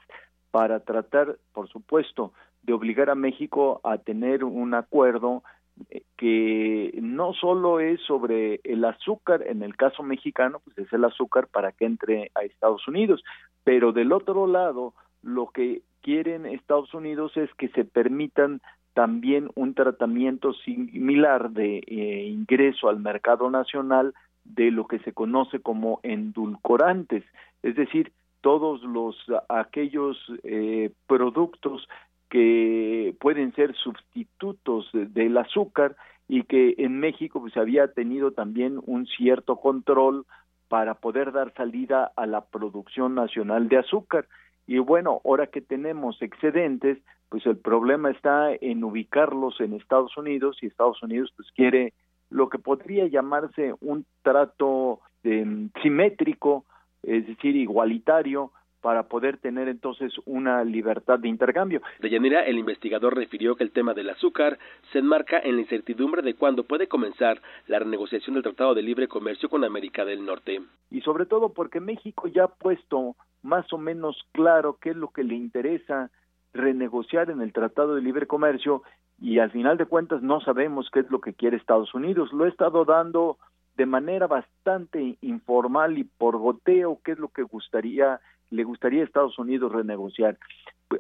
[0.51, 2.33] para tratar, por supuesto,
[2.63, 5.43] de obligar a México a tener un acuerdo
[5.91, 11.05] eh, que no solo es sobre el azúcar, en el caso mexicano, pues es el
[11.05, 13.23] azúcar para que entre a Estados Unidos,
[13.65, 14.95] pero del otro lado,
[15.27, 18.61] lo que quieren Estados Unidos es que se permitan
[18.95, 24.15] también un tratamiento similar de eh, ingreso al mercado nacional
[24.45, 27.25] de lo que se conoce como endulcorantes,
[27.63, 29.17] es decir, todos los
[29.49, 31.89] aquellos eh, productos
[32.31, 35.97] que pueden ser sustitutos del azúcar
[36.29, 40.27] y que en México pues había tenido también un cierto control
[40.69, 44.27] para poder dar salida a la producción nacional de azúcar.
[44.67, 46.99] Y bueno, ahora que tenemos excedentes,
[47.29, 51.93] pues el problema está en ubicarlos en Estados Unidos y Estados Unidos pues quiere
[52.31, 56.65] lo que podría llamarse un trato eh, simétrico
[57.07, 58.53] es decir, igualitario,
[58.87, 61.83] para poder tener entonces una libertad de intercambio.
[61.99, 64.61] De Yanira, el investigador refirió que el tema del azúcar
[64.93, 69.09] se enmarca en la incertidumbre de cuándo puede comenzar la renegociación del Tratado de Libre
[69.09, 70.63] Comercio con América del Norte.
[70.89, 75.09] Y sobre todo porque México ya ha puesto más o menos claro qué es lo
[75.09, 76.13] que le interesa
[76.55, 78.85] renegociar en el Tratado de Libre Comercio
[79.21, 82.33] y al final de cuentas no sabemos qué es lo que quiere Estados Unidos.
[82.33, 83.39] Lo he estado dando
[83.77, 88.21] de manera bastante informal y por goteo qué es lo que gustaría
[88.51, 90.39] le gustaría a Estados Unidos renegociar.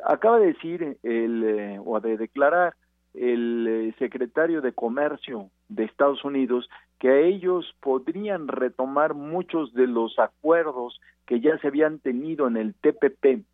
[0.05, 2.75] Acaba de decir el eh, o de declarar
[3.15, 6.69] el eh, secretario de Comercio de Estados Unidos
[6.99, 12.75] que ellos podrían retomar muchos de los acuerdos que ya se habían tenido en el
[12.75, 13.45] TPP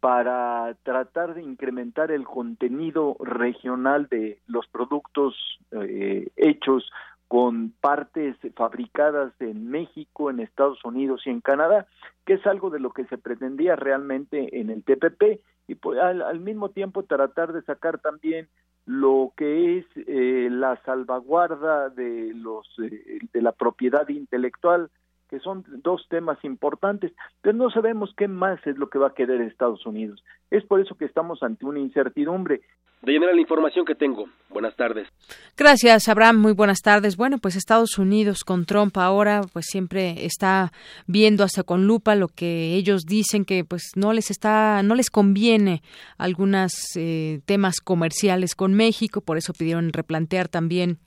[0.00, 5.36] para tratar de incrementar el contenido regional de los productos
[5.70, 6.90] eh, hechos
[7.32, 11.86] con partes fabricadas en México, en Estados Unidos y en Canadá,
[12.26, 16.40] que es algo de lo que se pretendía realmente en el TPP y pues, al,
[16.40, 18.48] mismo tiempo tratar de sacar también
[18.84, 24.90] lo que es eh, la salvaguarda de los eh, de la propiedad intelectual
[25.32, 27.10] que son dos temas importantes,
[27.40, 30.22] pero no sabemos qué más es lo que va a querer Estados Unidos.
[30.50, 32.60] Es por eso que estamos ante una incertidumbre.
[33.00, 34.26] De llenar la información que tengo.
[34.50, 35.08] Buenas tardes.
[35.56, 36.36] Gracias, Abraham.
[36.36, 37.16] Muy buenas tardes.
[37.16, 40.70] Bueno, pues Estados Unidos con Trump ahora, pues siempre está
[41.06, 45.08] viendo hasta con lupa lo que ellos dicen que, pues no les está, no les
[45.08, 45.80] conviene
[46.18, 49.22] algunos eh, temas comerciales con México.
[49.22, 50.98] Por eso pidieron replantear también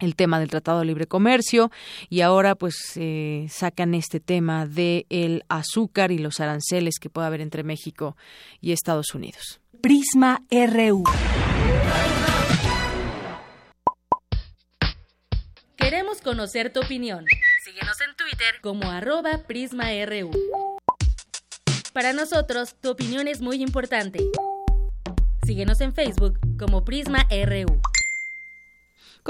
[0.00, 1.70] el tema del Tratado de Libre Comercio
[2.08, 7.26] y ahora pues eh, sacan este tema de el azúcar y los aranceles que puede
[7.26, 8.16] haber entre México
[8.60, 9.60] y Estados Unidos.
[9.80, 11.04] Prisma RU.
[15.76, 17.24] Queremos conocer tu opinión.
[17.64, 20.30] Síguenos en Twitter como arroba PrismaRU.
[21.92, 24.20] Para nosotros, tu opinión es muy importante.
[25.44, 27.80] Síguenos en Facebook como Prisma RU.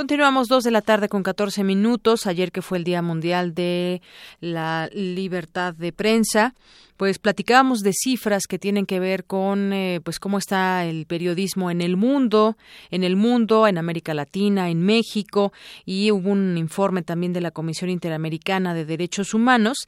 [0.00, 2.26] Continuamos dos de la tarde con 14 minutos.
[2.26, 4.00] Ayer que fue el Día Mundial de
[4.40, 6.54] la Libertad de Prensa,
[7.00, 11.70] pues platicábamos de cifras que tienen que ver con eh, pues cómo está el periodismo
[11.70, 12.58] en el mundo,
[12.90, 15.50] en el mundo, en América Latina, en México
[15.86, 19.78] y hubo un informe también de la Comisión Interamericana de Derechos Humanos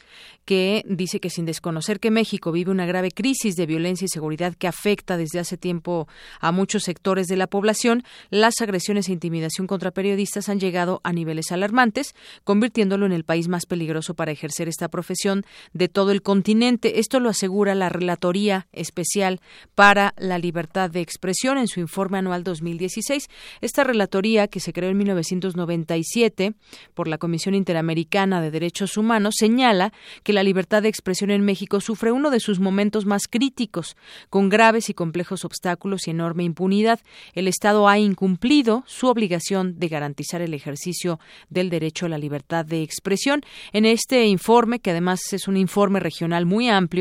[0.46, 4.54] que dice que sin desconocer que México vive una grave crisis de violencia y seguridad
[4.54, 6.08] que afecta desde hace tiempo
[6.40, 11.12] a muchos sectores de la población, las agresiones e intimidación contra periodistas han llegado a
[11.12, 12.14] niveles alarmantes,
[12.44, 17.01] convirtiéndolo en el país más peligroso para ejercer esta profesión de todo el continente.
[17.02, 19.40] Esto lo asegura la Relatoría Especial
[19.74, 23.28] para la Libertad de Expresión en su informe anual 2016.
[23.60, 26.54] Esta relatoría, que se creó en 1997
[26.94, 29.92] por la Comisión Interamericana de Derechos Humanos, señala
[30.22, 33.96] que la libertad de expresión en México sufre uno de sus momentos más críticos,
[34.30, 37.00] con graves y complejos obstáculos y enorme impunidad.
[37.34, 41.18] El Estado ha incumplido su obligación de garantizar el ejercicio
[41.50, 43.42] del derecho a la libertad de expresión.
[43.72, 46.91] En este informe, que además es un informe regional muy amplio,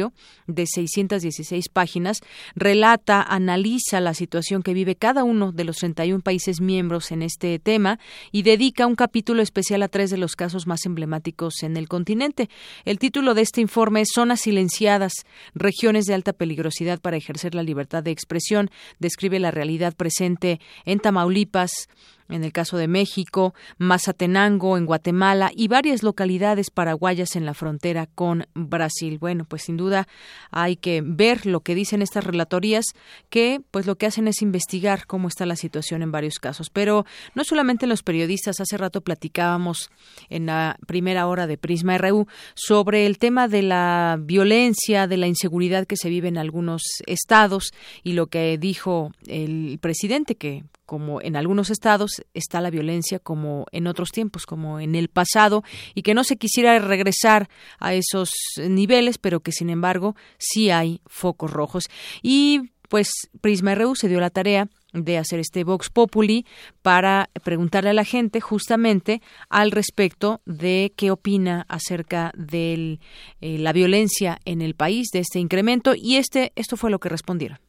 [0.47, 2.21] de 616 páginas,
[2.55, 7.59] relata, analiza la situación que vive cada uno de los 31 países miembros en este
[7.59, 7.99] tema
[8.31, 12.49] y dedica un capítulo especial a tres de los casos más emblemáticos en el continente.
[12.85, 15.13] El título de este informe es Zonas silenciadas,
[15.53, 18.69] regiones de alta peligrosidad para ejercer la libertad de expresión.
[18.99, 21.89] Describe la realidad presente en Tamaulipas,
[22.31, 28.07] en el caso de México, Mazatenango en Guatemala y varias localidades paraguayas en la frontera
[28.07, 29.17] con Brasil.
[29.19, 30.07] Bueno, pues sin duda
[30.49, 32.85] hay que ver lo que dicen estas relatorías
[33.29, 37.05] que pues lo que hacen es investigar cómo está la situación en varios casos, pero
[37.35, 39.89] no solamente los periodistas, hace rato platicábamos
[40.29, 45.27] en la primera hora de Prisma RU sobre el tema de la violencia, de la
[45.27, 47.71] inseguridad que se vive en algunos estados
[48.03, 53.65] y lo que dijo el presidente que como en algunos estados está la violencia como
[53.71, 55.63] en otros tiempos, como en el pasado,
[55.95, 57.49] y que no se quisiera regresar
[57.79, 61.89] a esos niveles, pero que sin embargo sí hay focos rojos.
[62.21, 66.45] Y pues Prisma RU se dio la tarea de hacer este Vox Populi
[66.81, 72.99] para preguntarle a la gente justamente al respecto de qué opina acerca de
[73.39, 77.07] eh, la violencia en el país, de este incremento, y este, esto fue lo que
[77.07, 77.59] respondieron.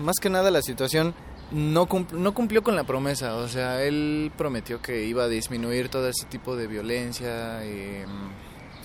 [0.00, 1.14] Más que nada la situación
[1.50, 6.08] no, no cumplió con la promesa, o sea, él prometió que iba a disminuir todo
[6.08, 8.08] ese tipo de violencia em,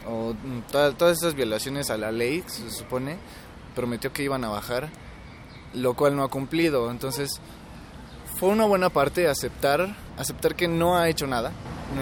[0.07, 0.33] o
[0.71, 3.17] todas esas violaciones a la ley, se supone,
[3.75, 4.89] prometió que iban a bajar,
[5.73, 7.39] lo cual no ha cumplido, entonces
[8.39, 11.51] fue una buena parte aceptar, aceptar que no ha hecho nada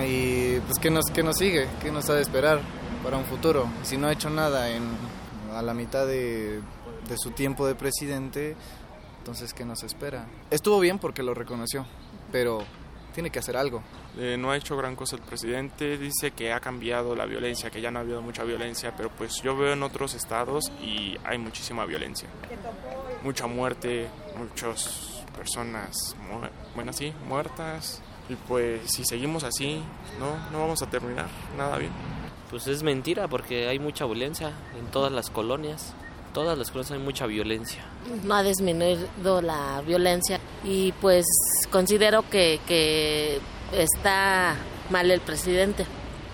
[0.08, 2.62] y pues que nos, que nos sigue, que nos ha de esperar
[3.04, 4.84] para un futuro, si no ha hecho nada en,
[5.54, 6.62] a la mitad de
[7.08, 8.56] de su tiempo de presidente,
[9.24, 10.28] entonces ¿qué nos espera?
[10.52, 11.86] Estuvo bien porque lo reconoció,
[12.30, 12.62] pero
[13.14, 13.82] tiene que hacer algo.
[14.18, 17.80] Eh, no ha hecho gran cosa el presidente, dice que ha cambiado la violencia, que
[17.80, 21.38] ya no ha habido mucha violencia, pero pues yo veo en otros estados y hay
[21.38, 22.28] muchísima violencia.
[23.24, 26.18] Mucha muerte, muchas personas,
[26.76, 28.02] bueno, sí, muertas.
[28.28, 29.82] Y pues si seguimos así,
[30.20, 31.28] no, no vamos a terminar
[31.58, 31.94] nada bien.
[32.50, 35.96] Pues es mentira porque hay mucha violencia en todas las colonias
[36.34, 37.84] todas las cosas hay mucha violencia.
[38.24, 41.26] No ha disminuido la violencia y pues
[41.72, 43.40] considero que, que
[43.72, 44.56] está
[44.90, 45.86] mal el presidente.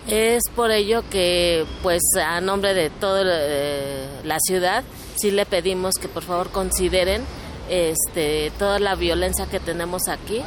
[0.08, 4.82] Es por ello que pues a nombre de toda eh, la ciudad
[5.16, 7.22] sí le pedimos que por favor consideren
[7.68, 10.42] este, toda la violencia que tenemos aquí,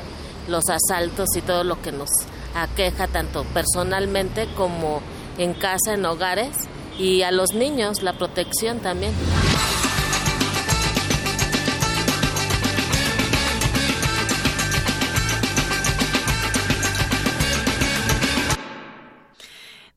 [0.50, 2.10] los asaltos y todo lo que nos
[2.56, 5.02] aqueja tanto personalmente como
[5.38, 6.56] en casa, en hogares
[6.98, 9.14] y a los niños la protección también.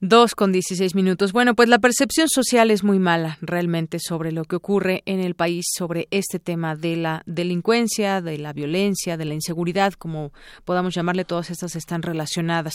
[0.02, 1.32] Dos con dieciséis minutos.
[1.32, 5.34] Bueno, pues la percepción social es muy mala realmente sobre lo que ocurre en el
[5.34, 10.32] país, sobre este tema de la delincuencia, de la violencia, de la inseguridad, como
[10.66, 12.74] podamos llamarle, todas estas están relacionadas.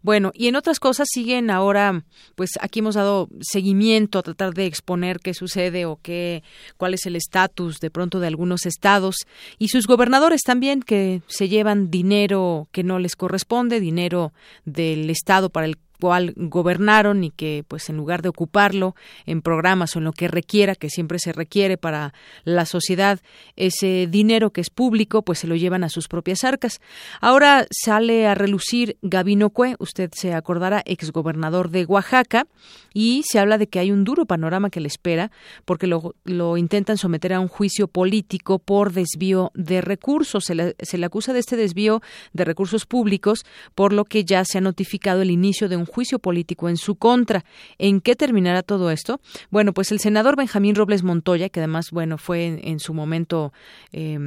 [0.00, 2.04] Bueno, y en otras cosas siguen ahora,
[2.36, 6.42] pues aquí hemos dado seguimiento a tratar de exponer qué sucede o qué,
[6.78, 9.16] cuál es el estatus de pronto de algunos estados
[9.58, 14.32] y sus gobernadores también que se llevan dinero que no les corresponde, dinero
[14.64, 19.94] del Estado para el cual gobernaron y que pues en lugar de ocuparlo en programas
[19.94, 22.12] o en lo que requiera, que siempre se requiere para
[22.42, 23.20] la sociedad,
[23.54, 26.80] ese dinero que es público, pues se lo llevan a sus propias arcas.
[27.20, 32.48] Ahora sale a relucir Gabino Cue, usted se acordará, exgobernador de Oaxaca,
[32.92, 35.30] y se habla de que hay un duro panorama que le espera
[35.64, 40.46] porque lo, lo intentan someter a un juicio político por desvío de recursos.
[40.46, 42.02] Se le, se le acusa de este desvío
[42.32, 43.44] de recursos públicos,
[43.76, 46.96] por lo que ya se ha notificado el inicio de un juicio político en su
[46.96, 47.44] contra.
[47.78, 49.20] ¿En qué terminará todo esto?
[49.50, 53.52] Bueno, pues el senador Benjamín Robles Montoya, que además, bueno, fue en, su momento
[53.92, 54.18] eh,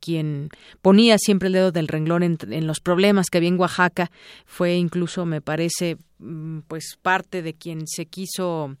[0.00, 0.50] quien
[0.82, 4.10] ponía siempre el dedo del renglón en, los problemas que había en Oaxaca,
[4.44, 8.76] fue incluso, me parece, mm, pues parte de quien se quiso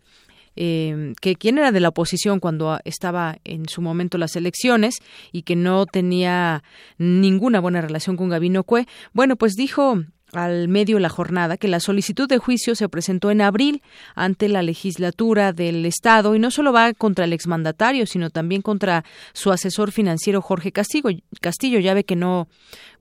[0.54, 4.96] eh, que quién era de la oposición cuando estaba en su momento las elecciones
[5.32, 6.62] y que no tenía
[6.98, 10.02] ninguna buena relación con Gabino Cue, bueno, pues dijo
[10.32, 13.82] al medio la jornada que la solicitud de juicio se presentó en abril
[14.14, 19.04] ante la legislatura del Estado y no solo va contra el exmandatario, sino también contra
[19.34, 21.10] su asesor financiero Jorge Castillo.
[21.40, 22.48] Castillo ya ve que no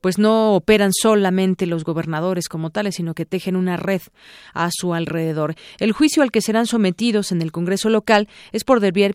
[0.01, 4.01] pues no operan solamente los gobernadores como tales, sino que tejen una red
[4.53, 5.55] a su alrededor.
[5.79, 9.13] El juicio al que serán sometidos en el Congreso local es por desviar,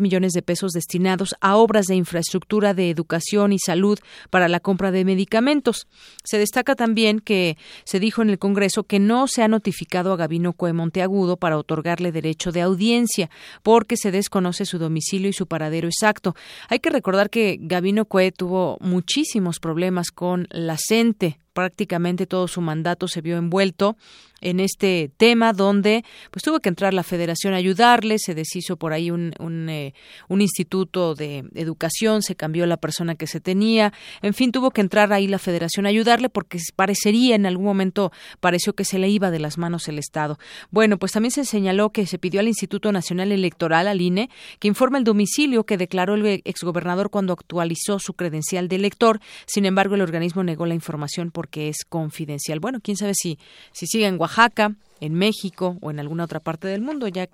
[0.00, 3.98] millones de pesos destinados a obras de infraestructura de educación y salud
[4.30, 5.88] para la compra de medicamentos.
[6.24, 10.16] Se destaca también que se dijo en el Congreso que no se ha notificado a
[10.16, 13.28] Gabino Cue Monteagudo para otorgarle derecho de audiencia,
[13.64, 16.36] porque se desconoce su domicilio y su paradero exacto.
[16.68, 21.38] Hay que recordar que Gabino Cue tuvo muchísimos problemas con con la CENTE.
[21.52, 23.96] Prácticamente todo su mandato se vio envuelto
[24.40, 28.92] en este tema donde pues tuvo que entrar la federación a ayudarle, se deshizo por
[28.92, 29.32] ahí un,
[29.68, 29.94] eh,
[30.28, 33.92] un, instituto de educación, se cambió la persona que se tenía,
[34.22, 38.12] en fin, tuvo que entrar ahí la federación a ayudarle porque parecería en algún momento,
[38.40, 40.38] pareció que se le iba de las manos el Estado.
[40.70, 44.30] Bueno, pues también se señaló que se pidió al Instituto Nacional Electoral, al INE,
[44.60, 49.64] que informe el domicilio que declaró el exgobernador cuando actualizó su credencial de elector, sin
[49.64, 52.60] embargo el organismo negó la información porque es confidencial.
[52.60, 53.38] Bueno, quién sabe si,
[53.72, 57.26] si sigue en Oaxaca, en México o en alguna otra parte del mundo, ya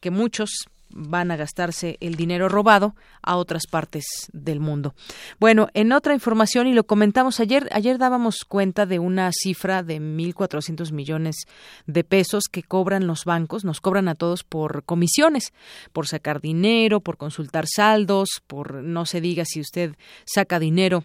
[0.00, 0.50] que muchos
[0.92, 4.96] van a gastarse el dinero robado a otras partes del mundo.
[5.38, 10.00] Bueno, en otra información, y lo comentamos ayer, ayer dábamos cuenta de una cifra de
[10.00, 11.36] 1.400 millones
[11.86, 15.52] de pesos que cobran los bancos, nos cobran a todos por comisiones,
[15.92, 19.94] por sacar dinero, por consultar saldos, por no se diga si usted
[20.24, 21.04] saca dinero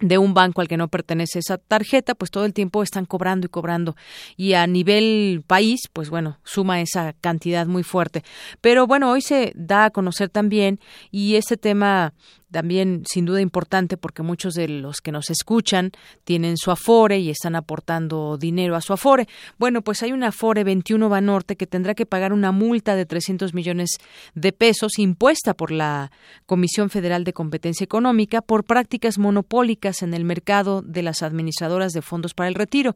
[0.00, 3.46] de un banco al que no pertenece esa tarjeta, pues todo el tiempo están cobrando
[3.46, 3.96] y cobrando.
[4.36, 8.24] Y a nivel país, pues bueno, suma esa cantidad muy fuerte.
[8.60, 10.80] Pero bueno, hoy se da a conocer también,
[11.10, 12.12] y este tema
[12.54, 15.90] también sin duda importante porque muchos de los que nos escuchan
[16.22, 19.26] tienen su Afore y están aportando dinero a su Afore.
[19.58, 23.54] Bueno, pues hay una Afore 21 Banorte que tendrá que pagar una multa de 300
[23.54, 23.98] millones
[24.36, 26.12] de pesos impuesta por la
[26.46, 32.02] Comisión Federal de Competencia Económica por prácticas monopólicas en el mercado de las administradoras de
[32.02, 32.94] fondos para el retiro.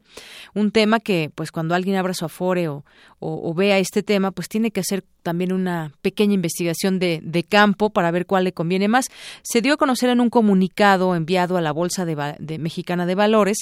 [0.53, 2.85] Un tema que, pues cuando alguien abra su Afore o,
[3.19, 7.89] o, vea este tema, pues tiene que hacer también una pequeña investigación de, de campo
[7.89, 9.07] para ver cuál le conviene más.
[9.43, 13.59] Se dio a conocer en un comunicado enviado a la Bolsa de, Mexicana de Valores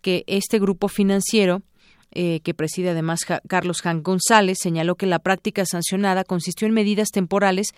[0.00, 1.62] que este grupo financiero
[2.12, 7.10] eh, que preside además Carlos Jan González, señaló que la práctica sancionada consistió en medidas
[7.10, 7.68] temporales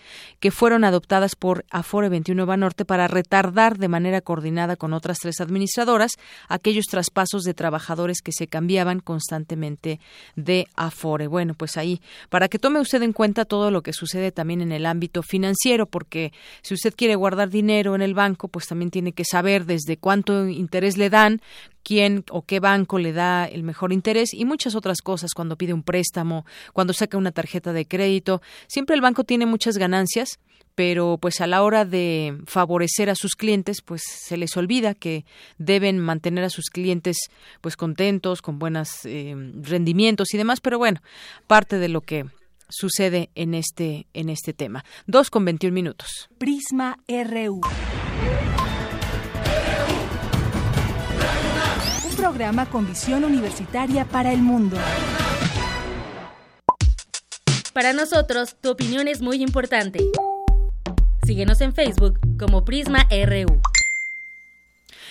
[0.40, 5.40] que fueron adoptadas por Afore 21 Banorte para retardar de manera coordinada con otras tres
[5.40, 6.12] administradoras
[6.48, 10.00] aquellos traspasos de trabajadores que se cambiaban constantemente
[10.36, 11.26] de Afore.
[11.26, 14.72] Bueno, pues ahí, para que tome usted en cuenta todo lo que sucede también en
[14.72, 16.32] el ámbito financiero, porque
[16.62, 20.48] si usted quiere guardar dinero en el banco, pues también tiene que saber desde cuánto
[20.48, 21.40] interés le dan,
[21.82, 25.72] quién o qué banco le da el mejor interés y muchas otras cosas cuando pide
[25.72, 28.42] un préstamo, cuando saca una tarjeta de crédito.
[28.66, 30.38] Siempre el banco tiene muchas ganancias,
[30.74, 35.24] pero pues a la hora de favorecer a sus clientes, pues se les olvida que
[35.59, 37.16] deben mantener a sus clientes
[37.60, 41.00] pues contentos, con buenos eh, rendimientos y demás, pero bueno,
[41.46, 42.26] parte de lo que
[42.68, 44.84] sucede en este en este tema.
[45.06, 46.28] Dos con veintiún minutos.
[46.38, 47.60] Prisma RU.
[52.23, 54.77] Programa con visión universitaria para el mundo.
[57.74, 59.99] Para nosotros, tu opinión es muy importante.
[61.24, 63.61] Síguenos en Facebook como Prisma RU.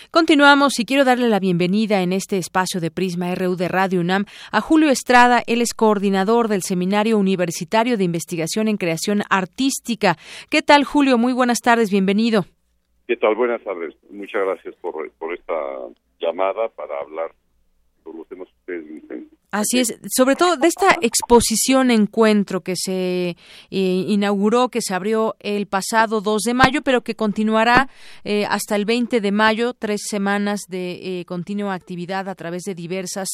[0.10, 4.24] Continuamos y quiero darle la bienvenida en este espacio de Prisma RU de Radio UNAM
[4.50, 5.44] a Julio Estrada.
[5.48, 10.16] Él es coordinador del Seminario Universitario de Investigación en Creación Artística.
[10.50, 11.18] ¿Qué tal, Julio?
[11.18, 12.46] Muy buenas tardes, bienvenido.
[13.06, 13.36] ¿Qué tal?
[13.36, 13.96] Buenas tardes.
[14.10, 15.54] Muchas gracias por, por esta
[16.22, 17.31] llamada para hablar
[18.03, 19.30] por los temas que ustedes dicen.
[19.52, 23.35] Así es, sobre todo de esta exposición encuentro que se eh,
[23.69, 27.89] inauguró, que se abrió el pasado 2 de mayo, pero que continuará
[28.23, 32.76] eh, hasta el 20 de mayo, tres semanas de eh, continua actividad a través de
[32.76, 33.27] diversas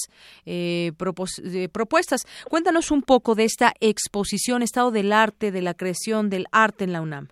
[0.98, 2.22] propuestas.
[2.50, 6.94] Cuéntanos un poco de esta exposición, estado del arte, de la creación del arte en
[6.94, 7.28] la UNAM.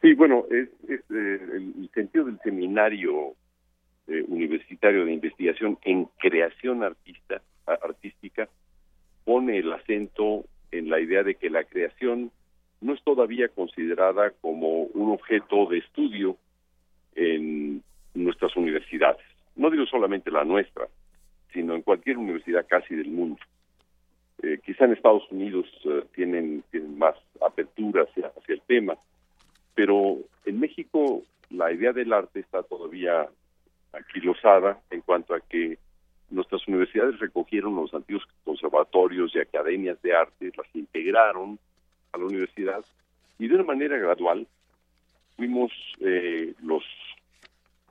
[0.00, 3.36] Sí, bueno, es, el sentido del seminario
[4.06, 8.48] universitario de investigación en creación artista artística
[9.24, 12.30] pone el acento en la idea de que la creación
[12.80, 16.36] no es todavía considerada como un objeto de estudio
[17.14, 17.82] en
[18.14, 19.24] nuestras universidades.
[19.54, 20.88] No digo solamente la nuestra,
[21.52, 23.40] sino en cualquier universidad casi del mundo.
[24.42, 26.64] Eh, quizá en Estados Unidos eh, tienen,
[26.96, 28.96] más apertura hacia, hacia el tema,
[29.74, 33.28] pero en México la idea del arte está todavía
[33.92, 35.78] aquilosada en cuanto a que
[36.30, 41.58] nuestras universidades recogieron los antiguos conservatorios y academias de arte, las integraron
[42.12, 42.84] a la universidad
[43.38, 44.46] y de una manera gradual
[45.36, 46.84] fuimos eh, los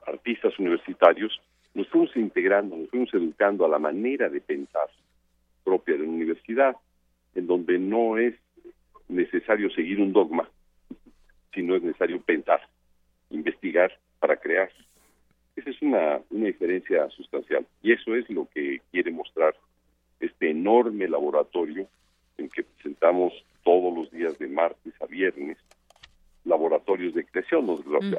[0.06, 1.40] artistas universitarios,
[1.74, 4.88] nos fuimos integrando, nos fuimos educando a la manera de pensar
[5.64, 6.76] propia de la universidad,
[7.34, 8.34] en donde no es
[9.08, 10.48] necesario seguir un dogma,
[11.54, 12.60] sino es necesario pensar,
[13.30, 14.70] investigar para crear.
[15.62, 19.54] Esa es una, una diferencia sustancial y eso es lo que quiere mostrar
[20.18, 21.86] este enorme laboratorio
[22.36, 23.32] en que presentamos
[23.62, 25.56] todos los días de martes a viernes
[26.44, 27.68] laboratorios de creación.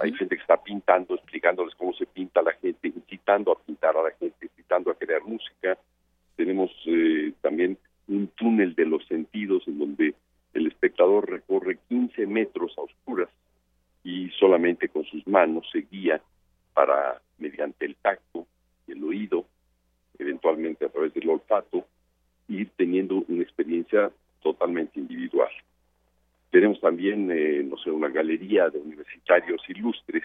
[0.01, 4.03] Hay gente que está pintando, explicándoles cómo se pinta la gente, incitando a pintar a
[4.03, 5.77] la gente, incitando a crear música.
[6.37, 10.15] Tenemos eh, también un túnel de los sentidos en donde
[10.53, 13.29] el espectador recorre 15 metros a oscuras
[14.01, 16.21] y solamente con sus manos se guía
[16.73, 18.47] para, mediante el tacto
[18.87, 19.45] y el oído,
[20.17, 21.85] eventualmente a través del olfato,
[22.47, 24.11] ir teniendo una experiencia
[24.41, 25.49] totalmente individual.
[26.51, 30.23] Tenemos también, eh, no sé, una galería de universitarios ilustres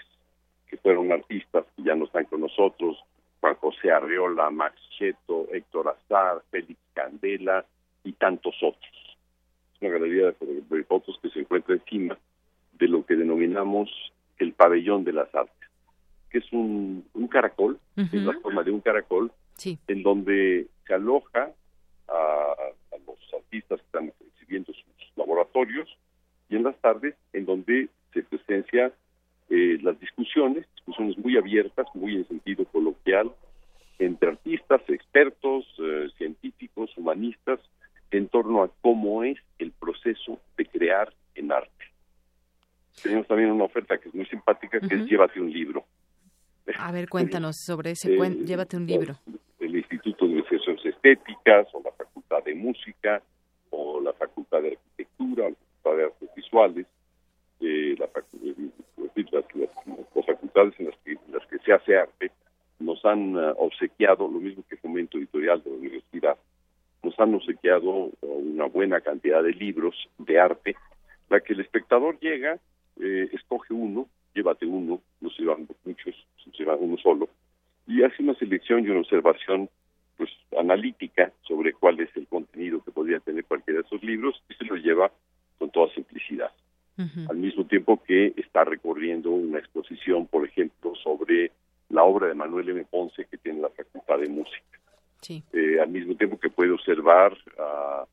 [0.67, 2.99] que fueron artistas y ya no están con nosotros,
[3.41, 7.65] Juan José Arreola, Max Cheto, Héctor Azar, Félix Candela
[8.05, 9.17] y tantos otros.
[9.75, 12.19] Es una galería de fotos que se encuentra encima
[12.73, 13.91] de lo que denominamos
[14.39, 15.58] el pabellón de las artes
[16.31, 19.33] que es un, caracol, es la forma de un caracol,
[19.65, 21.51] en donde se aloja
[22.09, 22.55] a,
[23.07, 25.89] los artistas que están exhibiendo sus laboratorios
[26.49, 28.93] y en las tardes en donde se presencia
[29.51, 33.33] eh, las discusiones, discusiones muy abiertas, muy en sentido coloquial,
[33.99, 37.61] entre artistas, expertos, eh, científicos, humanistas,
[38.11, 41.85] en torno a cómo es el proceso de crear en arte.
[43.03, 45.85] Tenemos también una oferta que es muy simpática, que es Llévate un libro.
[46.79, 49.15] A ver, cuéntanos sobre ese, eh, llévate un libro.
[49.61, 53.23] El Instituto de Ciencias Estéticas, o la Facultad de Música,
[53.71, 56.87] o la Facultad de Arquitectura, o la Facultad de Artes Visuales,
[57.61, 58.09] eh, la,
[60.15, 62.31] las, facultades en las, que, las que se hace arte,
[62.79, 66.37] nos han uh, obsequiado, lo mismo que Fomento Editorial de la Universidad,
[67.03, 70.77] nos han obsequiado uh, una buena cantidad de libros de arte,
[71.29, 72.59] la que el espectador llega,
[73.01, 76.15] eh, escoge uno, llévate uno, no se llevan muchos,
[76.45, 77.29] se llevan uno solo,
[77.87, 79.69] y hace una selección y una observación
[80.17, 84.55] pues analítica sobre cuál es el contenido que podría tener cualquiera de esos libros y
[84.55, 85.11] se lo lleva
[85.59, 86.51] con toda simplicidad.
[87.29, 91.53] Al mismo tiempo que está recorriendo una exposición, por ejemplo, sobre
[91.91, 92.85] la obra de Manuel M.
[92.91, 94.79] Ponce que tiene la Facultad de Música.
[95.53, 98.05] Eh, al mismo tiempo que puede observar a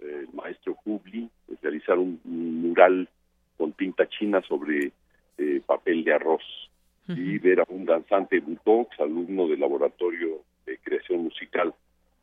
[0.00, 1.28] eh, el maestro Kubli
[1.62, 3.08] realizar un, mural
[3.56, 4.92] con tinta china sobre
[5.38, 6.42] eh, papel de arroz
[7.08, 11.72] y ver a un danzante Butox, alumno del laboratorio de creación musical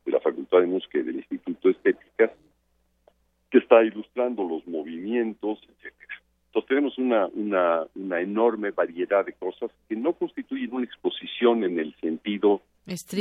[0.04, 2.32] de la Facultad de Música y del Instituto de Estética,
[3.50, 6.14] que está ilustrando los movimientos, etcétera.
[6.46, 11.80] Entonces tenemos una, una, una enorme variedad de cosas que no constituyen una exposición en
[11.80, 12.62] el sentido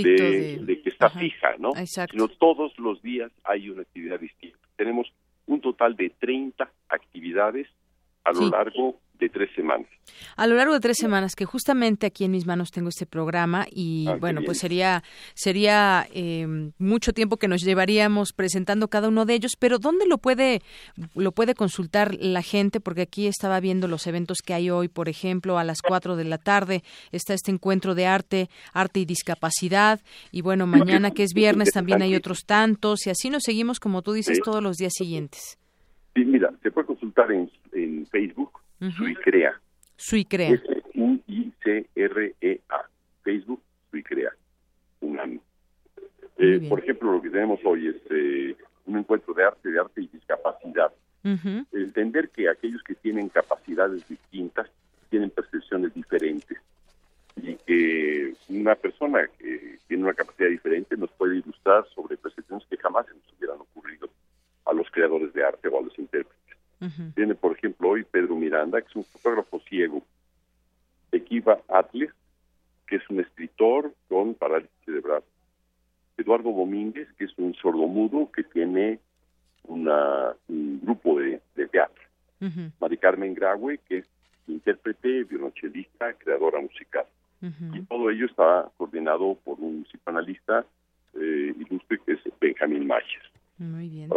[0.03, 0.81] de, de...
[0.81, 1.71] que está fija, ¿no?
[2.11, 4.57] Sino todos los días hay una actividad distinta.
[4.75, 5.11] Tenemos
[5.47, 7.67] un total de 30 actividades
[8.23, 8.99] a lo largo.
[10.35, 13.65] A lo largo de tres semanas, que justamente aquí en mis manos tengo este programa
[13.71, 15.01] y ah, bueno, pues sería
[15.33, 20.17] sería em, mucho tiempo que nos llevaríamos presentando cada uno de ellos, pero ¿dónde lo
[20.17, 20.61] puede
[21.15, 22.81] lo puede consultar la gente?
[22.81, 26.25] Porque aquí estaba viendo los eventos que hay hoy, por ejemplo, a las cuatro de
[26.25, 30.01] la tarde está este encuentro de arte, arte y discapacidad
[30.31, 34.01] y bueno, mañana que es viernes también hay otros tantos y así nos seguimos como
[34.01, 35.57] tú dices todos los días siguientes.
[36.13, 38.59] Sí, mira, se puede consultar en, en Facebook
[38.97, 39.59] Suicrea.
[40.05, 40.61] Suicrea.
[40.93, 42.79] U-I-C-R-E-A.
[43.23, 44.29] Facebook, Suicrea.
[45.01, 45.39] UNAM.
[46.37, 48.55] Eh, por ejemplo, lo que tenemos hoy es eh,
[48.85, 50.93] un encuentro de arte, de arte y discapacidad.
[51.23, 54.69] Entender que aquellos que tienen capacidades distintas
[55.09, 56.59] tienen percepciones diferentes
[57.37, 62.77] y que una persona que tiene una capacidad diferente nos puede ilustrar sobre percepciones que
[62.77, 64.07] jamás se nos hubieran ocurrido
[64.65, 66.34] a los creadores de arte o a los intérpretes.
[67.15, 70.03] Tiene, por ejemplo, hoy Pedro Miranda, que es un fotógrafo ciego,
[71.11, 72.11] Equiva Atles,
[72.87, 75.23] que es un escritor con parálisis cerebral,
[76.17, 78.99] Eduardo Domínguez, que es un sordomudo que tiene
[79.63, 81.41] una, un grupo de,
[81.71, 82.03] teatro,
[82.79, 84.05] Mari Carmen Graue, que es
[84.47, 87.05] intérprete, violonchelista, creadora musical.
[87.73, 90.65] Y todo ello está coordinado por un psicoanalista
[91.13, 93.21] eh, ilustre que es Benjamín Maches.
[93.59, 94.09] Muy bien.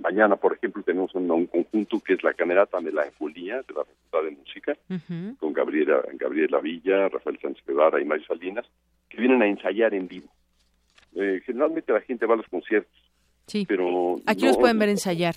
[0.00, 4.30] Mañana, por ejemplo, tenemos un, conjunto que es la Camerata Melancolía de la Facultad de
[4.36, 4.76] Música,
[5.38, 8.66] con Gabriela, Gabriela Villa, Rafael Sánchez Guevara y Mario Salinas,
[9.08, 10.28] que vienen a ensayar en vivo.
[11.14, 12.92] Eh, generalmente la gente va a los conciertos.
[13.46, 13.64] Sí.
[13.66, 15.34] Pero Aquí los pueden ver ensayar.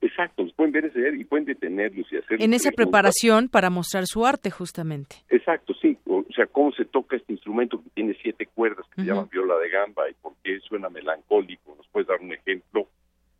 [0.00, 2.42] Exacto, los pueden ver ensayar y pueden detenerlos y hacer...
[2.42, 5.16] En esa preparación para mostrar su arte, justamente.
[5.28, 5.98] Exacto, sí.
[6.06, 9.58] O sea, cómo se toca este instrumento que tiene siete cuerdas, que se llama viola
[9.58, 11.74] de gamba, y por qué suena melancólico.
[11.76, 12.88] Nos puedes dar un ejemplo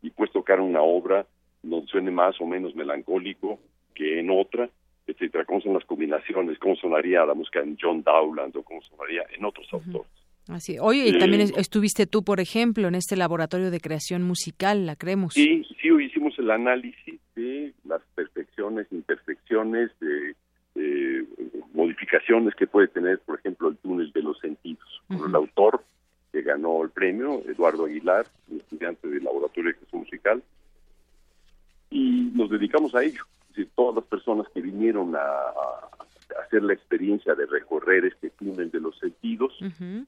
[0.01, 1.25] y puedes tocar una obra
[1.63, 3.59] donde suene más o menos melancólico
[3.93, 4.69] que en otra,
[5.07, 5.45] etcétera.
[5.45, 6.57] ¿Cómo son las combinaciones?
[6.59, 10.09] ¿Cómo sonaría la música en John Dowland o cómo sonaría en otros autores?
[10.47, 10.77] Así.
[10.79, 15.33] Oye, y también estuviste tú, por ejemplo, en este laboratorio de creación musical, la Creemos.
[15.35, 20.35] Sí, sí, hoy hicimos el análisis de las perfecciones, imperfecciones, de,
[21.73, 25.01] modificaciones que puede tener, por ejemplo, el túnel de los sentidos.
[25.07, 25.83] Con el autor
[26.31, 28.25] que ganó el premio, Eduardo Aguilar,
[28.55, 30.43] estudiante del laboratorio de creación musical,
[31.89, 33.23] y nos dedicamos a ello.
[33.49, 35.21] Es decir, todas las personas que vinieron a
[36.43, 39.57] hacer la experiencia de recorrer este túnel de los sentidos,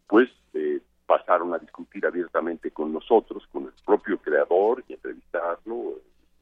[0.08, 6.00] pues eh, pasaron a discutir abiertamente con nosotros, con el propio creador y entrevistarlo,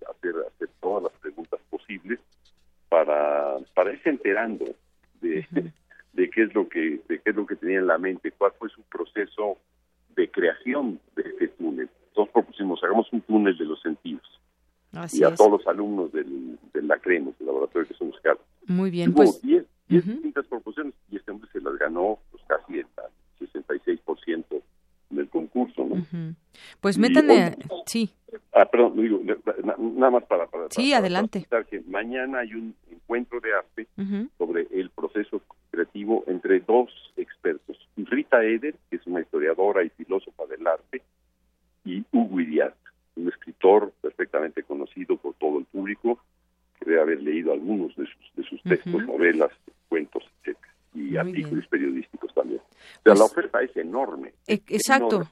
[0.09, 2.19] hacer, hacer todas las preguntas posibles
[2.89, 4.65] para, para irse enterando
[5.21, 5.45] de,
[6.13, 8.51] de qué es lo que de qué es lo que tenía en la mente, cuál
[8.59, 9.57] fue su proceso
[10.31, 11.89] creación de este túnel.
[12.09, 14.23] Entonces propusimos, hagamos un túnel de los sentidos.
[15.13, 18.37] y a todos los alumnos del, de la CREMOS, del Laboratorio de Gestión Musical.
[18.67, 19.41] Muy bien, pues...
[19.41, 22.87] 10, distintas proposiciones y este hombre se las ganó pues, casi el
[23.39, 24.61] 66%
[25.09, 26.05] del concurso, ¿no?
[26.79, 28.09] Pues métanle, sí.
[28.53, 29.19] Ah, perdón, digo,
[29.77, 30.47] nada más para...
[30.47, 31.45] para sí, adelante.
[31.69, 33.87] que mañana hay un encuentro de arte
[34.71, 40.65] el proceso creativo entre dos expertos, Rita Eder, que es una historiadora y filósofa del
[40.65, 41.01] arte,
[41.85, 42.75] y Hugo Iriart,
[43.15, 46.19] un escritor perfectamente conocido por todo el público,
[46.79, 49.51] que debe haber leído algunos de sus, de sus textos, novelas,
[49.87, 52.61] cuentos, etcétera, y artículos periodísticos también.
[52.61, 54.33] O sea, la pues oferta es enorme.
[54.47, 55.27] E, exacto.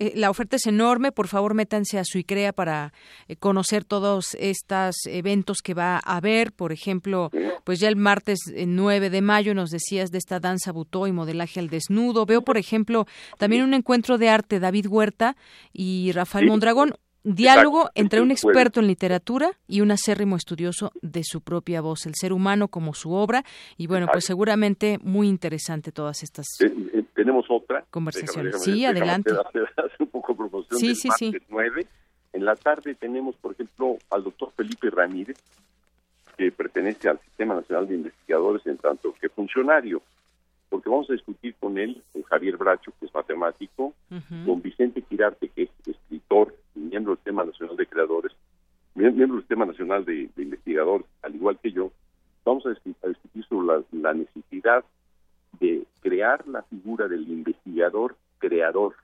[0.00, 2.92] Eh, la oferta es enorme, por favor métanse a su ICREA para
[3.26, 7.30] eh, conocer todos estos eventos que va a haber, por ejemplo,
[7.64, 11.12] pues ya el martes 9 eh, de mayo nos decías de esta danza butó y
[11.12, 12.26] modelaje al desnudo.
[12.26, 13.06] Veo, por ejemplo,
[13.38, 15.36] también un encuentro de arte David Huerta
[15.72, 21.40] y Rafael Mondragón, Diálogo entre un experto en literatura y un acérrimo estudioso de su
[21.40, 23.44] propia voz, el ser humano como su obra,
[23.76, 28.62] y bueno, pues seguramente muy interesante todas estas eh, eh, tenemos otra conversaciones.
[28.62, 29.32] sí, adelante.
[29.98, 31.32] un poco promoción sí, sí, sí.
[31.48, 31.86] 9.
[32.32, 35.36] En la tarde tenemos, por ejemplo, al doctor Felipe Ramírez,
[36.36, 40.02] que pertenece al Sistema Nacional de Investigadores en tanto que funcionario
[40.68, 43.94] porque vamos a discutir con él, con Javier Bracho, que es matemático,
[44.44, 48.32] con Vicente Quirarte, que es escritor y miembro del Sistema Nacional de Creadores,
[48.94, 51.92] miembro del Sistema Nacional de, Investigadores, al igual que yo,
[52.44, 54.84] vamos a, discutir sobre la, necesidad
[55.60, 58.94] de crear la figura del investigador creador,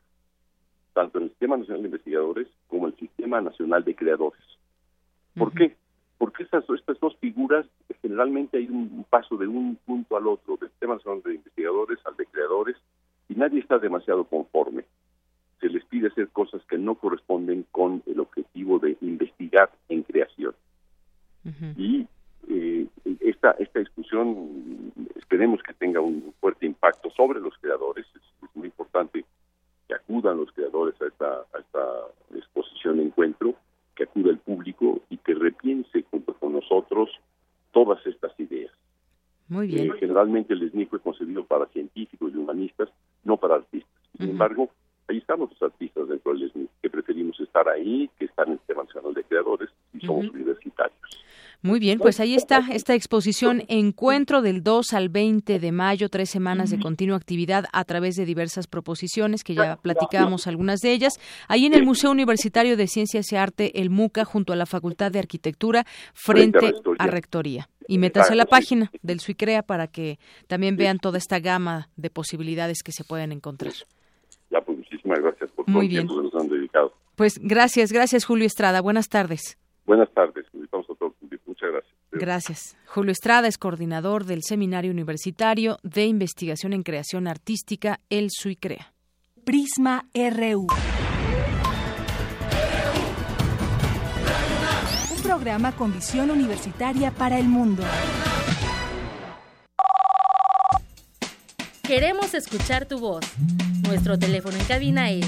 [0.92, 4.42] tanto en el Sistema Nacional de Investigadores como en el Sistema Nacional de Creadores.
[5.36, 5.76] ¿Por qué?
[6.18, 7.66] Porque estas, estas dos figuras
[8.02, 12.16] generalmente hay un paso de un punto al otro, del tema son de investigadores al
[12.16, 12.76] de creadores,
[13.28, 14.84] y nadie está demasiado conforme.
[15.60, 20.54] Se les pide hacer cosas que no corresponden con el objetivo de investigar en creación.
[21.76, 22.06] Y
[22.48, 22.86] eh,
[23.20, 28.06] esta, esta discusión esperemos que tenga un fuerte impacto sobre los creadores.
[28.14, 28.22] Es,
[28.54, 29.24] muy importante
[29.88, 31.80] que acudan los creadores a esta, a esta
[32.36, 33.56] exposición encuentro
[33.94, 37.10] que acude el público y que repiense junto con nosotros
[37.72, 38.72] todas estas ideas.
[39.48, 39.90] Muy bien.
[39.90, 42.88] Eh, generalmente el SNI fue concebido para científicos y humanistas,
[43.24, 43.92] no para artistas.
[44.18, 44.70] Sin embargo,
[45.08, 48.58] ahí estamos los artistas dentro del SNI, que preferimos estar ahí que estar en el
[48.58, 50.98] Sistema Nacional de Creadores y somos universitarios.
[51.64, 56.28] Muy bien, pues ahí está esta exposición Encuentro del 2 al 20 de mayo, tres
[56.28, 61.14] semanas de continua actividad a través de diversas proposiciones que ya platicamos algunas de ellas.
[61.48, 65.10] Ahí en el Museo Universitario de Ciencias y Arte, el MUCA, junto a la Facultad
[65.10, 67.70] de Arquitectura, frente a Rectoría.
[67.88, 70.18] Y métase a la página del SUICREA para que
[70.48, 73.72] también vean toda esta gama de posibilidades que se pueden encontrar.
[75.14, 76.00] Muchísimas gracias por Muy todo bien.
[76.02, 76.92] el tiempo que nos han dedicado.
[77.16, 78.80] Pues gracias, gracias Julio Estrada.
[78.80, 79.58] Buenas tardes.
[79.86, 81.44] Buenas tardes, invitamos a todo el público.
[81.46, 81.94] Muchas gracias.
[82.12, 82.76] Gracias.
[82.86, 88.92] Julio Estrada es coordinador del Seminario Universitario de Investigación en Creación Artística, el SUICREA.
[89.44, 90.66] Prisma RU.
[95.16, 97.82] Un programa con visión universitaria para el mundo.
[101.86, 103.24] Queremos escuchar tu voz.
[103.86, 105.26] Nuestro teléfono en cabina es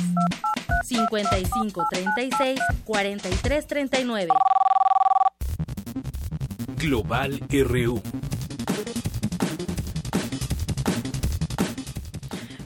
[0.85, 4.33] 55 36 43 39.
[6.78, 8.03] Global RU.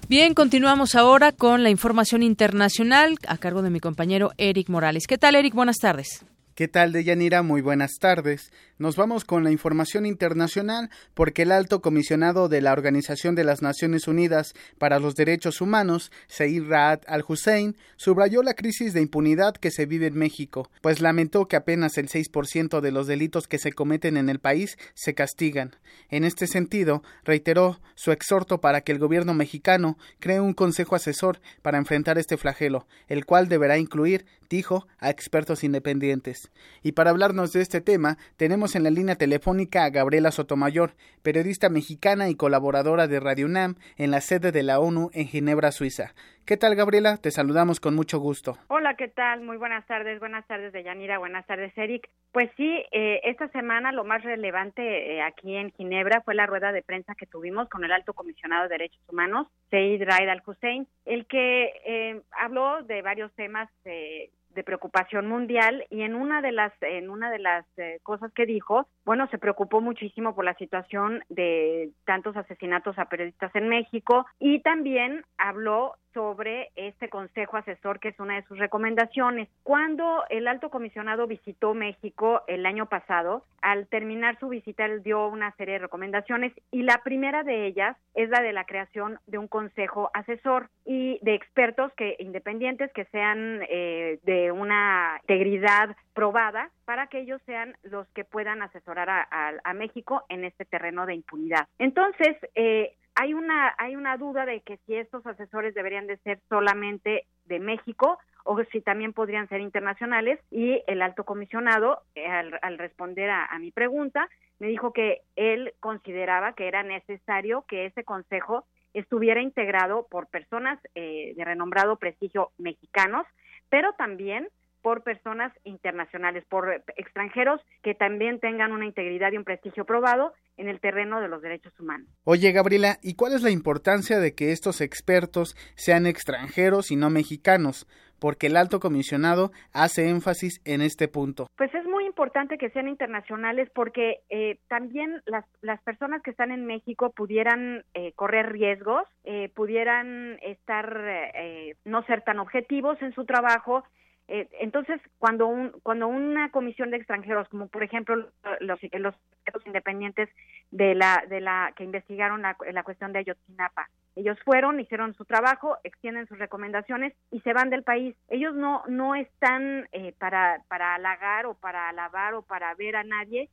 [0.08, 5.08] Bien, continuamos ahora con la información internacional a cargo de mi compañero Eric Morales.
[5.08, 5.54] ¿Qué tal, Eric?
[5.54, 6.24] Buenas tardes.
[6.54, 7.42] ¿Qué tal, Deyanira?
[7.42, 8.52] Muy buenas tardes.
[8.76, 13.62] Nos vamos con la información internacional porque el alto comisionado de la Organización de las
[13.62, 19.70] Naciones Unidas para los Derechos Humanos, Seir Raad al-Hussein, subrayó la crisis de impunidad que
[19.70, 23.72] se vive en México, pues lamentó que apenas el 6% de los delitos que se
[23.72, 25.76] cometen en el país se castigan.
[26.10, 31.40] En este sentido, reiteró su exhorto para que el gobierno mexicano cree un consejo asesor
[31.62, 36.52] para enfrentar este flagelo, el cual deberá incluir, dijo, a expertos independientes.
[36.82, 41.70] Y para hablarnos de este tema, tenemos en la línea telefónica a Gabriela Sotomayor, periodista
[41.70, 46.14] mexicana y colaboradora de Radio UNAM en la sede de la ONU en Ginebra, Suiza.
[46.44, 47.16] ¿Qué tal, Gabriela?
[47.16, 48.58] Te saludamos con mucho gusto.
[48.66, 49.42] Hola, ¿qué tal?
[49.42, 50.18] Muy buenas tardes.
[50.18, 51.18] Buenas tardes, Deyanira.
[51.18, 52.08] Buenas tardes, Eric.
[52.32, 54.82] Pues sí, eh, esta semana lo más relevante
[55.14, 58.64] eh, aquí en Ginebra fue la rueda de prensa que tuvimos con el alto comisionado
[58.64, 64.64] de Derechos Humanos, Seid Raid al-Hussein, el que eh, habló de varios temas eh, de
[64.64, 68.88] preocupación mundial y en una de las en una de las eh, cosas que dijo
[69.04, 74.60] bueno se preocupó muchísimo por la situación de tantos asesinatos a periodistas en México y
[74.60, 79.48] también habló sobre este consejo asesor que es una de sus recomendaciones.
[79.62, 85.28] Cuando el alto comisionado visitó México el año pasado, al terminar su visita él dio
[85.28, 89.38] una serie de recomendaciones y la primera de ellas es la de la creación de
[89.38, 96.68] un consejo asesor y de expertos que independientes que sean eh, de una integridad probada
[96.84, 101.06] para que ellos sean los que puedan asesorar a, a, a México en este terreno
[101.06, 101.66] de impunidad.
[101.78, 106.38] Entonces, eh, hay una hay una duda de que si estos asesores deberían de ser
[106.50, 112.58] solamente de México o si también podrían ser internacionales y el alto comisionado eh, al,
[112.60, 114.28] al, responder a, a, mi pregunta
[114.58, 120.78] me dijo que él consideraba que era necesario que ese consejo estuviera integrado por personas
[120.94, 123.26] eh, de renombrado prestigio mexicanos
[123.70, 124.48] pero también
[124.82, 130.68] por personas internacionales, por extranjeros que también tengan una integridad y un prestigio probado en
[130.68, 132.08] el terreno de los derechos humanos.
[132.24, 137.10] Oye, Gabriela, ¿y cuál es la importancia de que estos expertos sean extranjeros y no
[137.10, 137.86] mexicanos?
[138.20, 141.46] Porque el alto comisionado hace énfasis en este punto.
[141.56, 146.50] Pues es muy importante que sean internacionales porque eh, también las, las personas que están
[146.50, 151.02] en México pudieran eh, correr riesgos, eh, pudieran estar,
[151.34, 153.84] eh, no ser tan objetivos en su trabajo
[154.32, 158.14] eh, entonces, cuando un, cuando una comisión de extranjeros, como por ejemplo
[158.60, 160.28] los, los independientes
[160.70, 165.24] de la, de la que investigaron la, la cuestión de Ayotzinapa, ellos fueron, hicieron su
[165.24, 168.14] trabajo, extienden sus recomendaciones y se van del país.
[168.28, 173.02] Ellos no no están eh, para para halagar o para alabar o para ver a
[173.02, 173.48] nadie,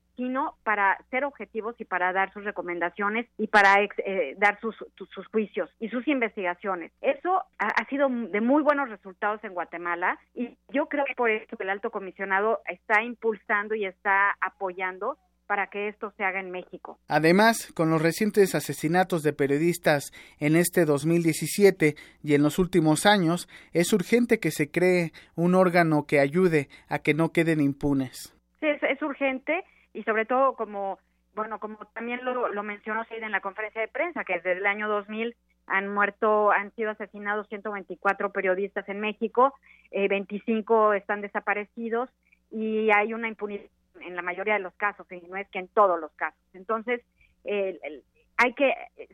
[0.64, 5.28] para ser objetivos y para dar sus recomendaciones y para ex, eh, dar sus, sus
[5.28, 6.92] juicios y sus investigaciones.
[7.02, 11.30] Eso ha, ha, sido de muy buenos resultados en Guatemala y yo creo que por
[11.30, 16.52] eso el alto comisionado está impulsando y está apoyando para que esto se haga en
[16.52, 17.00] México.
[17.08, 23.48] Además, con los recientes asesinatos de periodistas en este 2017 y en los últimos años,
[23.72, 28.36] es urgente que se cree un órgano que ayude a que no queden impunes.
[28.60, 29.64] Sí, es, es urgente
[29.94, 31.00] y sobre todo como
[31.36, 34.66] bueno como también lo, lo mencionó Seid en la conferencia de prensa que desde el
[34.66, 35.36] año 2000
[35.68, 39.54] han muerto han sido asesinados 124 periodistas en México
[39.92, 42.10] eh, 25 están desaparecidos
[42.52, 43.64] y hay una impunidad
[44.02, 46.40] en la mayoría de los casos y no es que en todos los casos.
[46.54, 47.02] Entonces
[47.44, 48.04] el,
[48.38, 48.74] hay que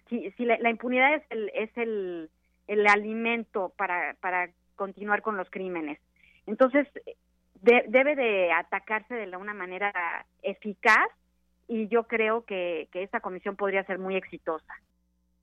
[0.10, 2.30] si, si la, la, impunidad es el es el,
[2.68, 6.00] el alimento para para continuar con los crímenes.
[6.46, 6.88] Entonces
[7.64, 9.92] debe de atacarse de una manera
[10.42, 11.08] eficaz
[11.68, 14.74] y yo creo que, que esta comisión podría ser muy exitosa.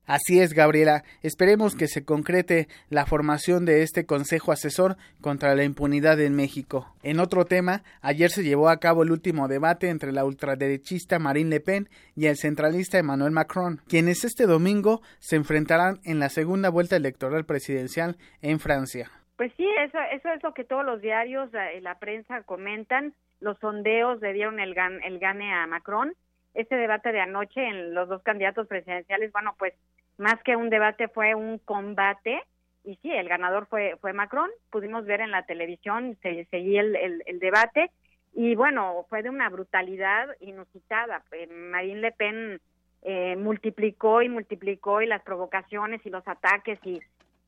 [0.05, 1.03] Así es, Gabriela.
[1.21, 6.93] Esperemos que se concrete la formación de este Consejo Asesor contra la Impunidad en México.
[7.03, 11.51] En otro tema, ayer se llevó a cabo el último debate entre la ultraderechista Marine
[11.51, 16.69] Le Pen y el centralista Emmanuel Macron, quienes este domingo se enfrentarán en la segunda
[16.69, 19.11] vuelta electoral presidencial en Francia.
[19.41, 23.15] Pues sí, eso, eso es lo que todos los diarios y la, prensa comentan.
[23.39, 26.13] Los sondeos le dieron el, el gane a Macron
[26.53, 29.73] este debate de anoche en los dos candidatos presidenciales, bueno, pues
[30.19, 32.43] más que un debate fue un combate
[32.83, 34.51] y sí, el ganador fue fue Macron.
[34.69, 37.89] Pudimos ver en la televisión, se seguía el, el, debate
[38.33, 41.23] y bueno, fue de una brutalidad inusitada.
[41.31, 42.61] Eh, Marine Le Pen
[43.01, 47.01] eh, multiplicó y multiplicó y las provocaciones y los ataques y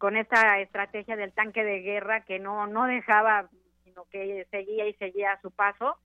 [0.04, 3.48] con esta estrategia del tanque de guerra que no no dejaba
[3.86, 5.98] sino que seguía y seguía a su paso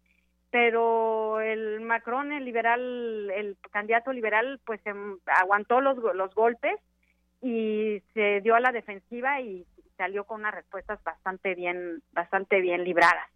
[0.51, 6.81] pero el Macron, el liberal, el candidato liberal, pues em, aguantó los, los golpes
[7.43, 9.67] y se dio a la defensiva y
[9.97, 13.29] salió con unas respuestas bastante bien, bastante bien libradas.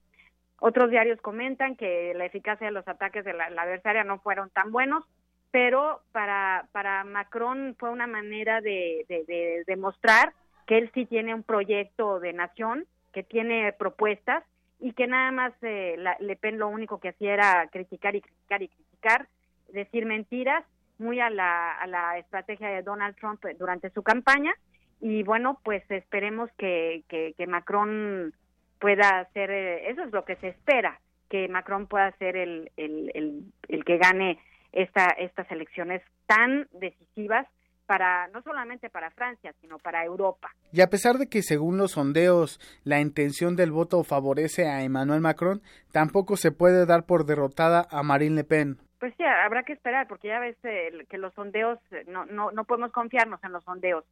[0.60, 4.70] Otros diarios comentan que la eficacia de los ataques de la, adversaria no fueron tan
[4.70, 5.05] buenos,
[5.51, 10.32] pero para, para Macron fue una manera de, de demostrar
[10.66, 14.44] que él sí tiene un proyecto de nación, que tiene propuestas
[14.80, 18.62] y que nada más eh, Le Pen lo único que hacía era criticar y criticar
[18.62, 19.28] y criticar,
[19.68, 20.64] decir mentiras,
[20.98, 24.52] muy a la, a la estrategia de Donald Trump durante su campaña.
[25.01, 28.32] Y bueno, pues esperemos que, que, Macron
[28.78, 33.10] pueda hacer, eh, eso es lo que se espera, que Macron pueda ser el, el,
[33.14, 34.39] el, el que gane
[34.72, 37.47] esta, estas elecciones tan decisivas
[37.86, 40.50] para no solamente para Francia, sino para Europa.
[40.72, 45.20] Y a pesar de que según los sondeos la intención del voto favorece a Emmanuel
[45.20, 48.78] Macron, tampoco se puede dar por derrotada a Marine Le Pen.
[48.98, 52.52] Pues sí, habrá que esperar porque ya ves eh, que los sondeos eh, no, no,
[52.52, 54.04] no podemos confiarnos en los sondeos.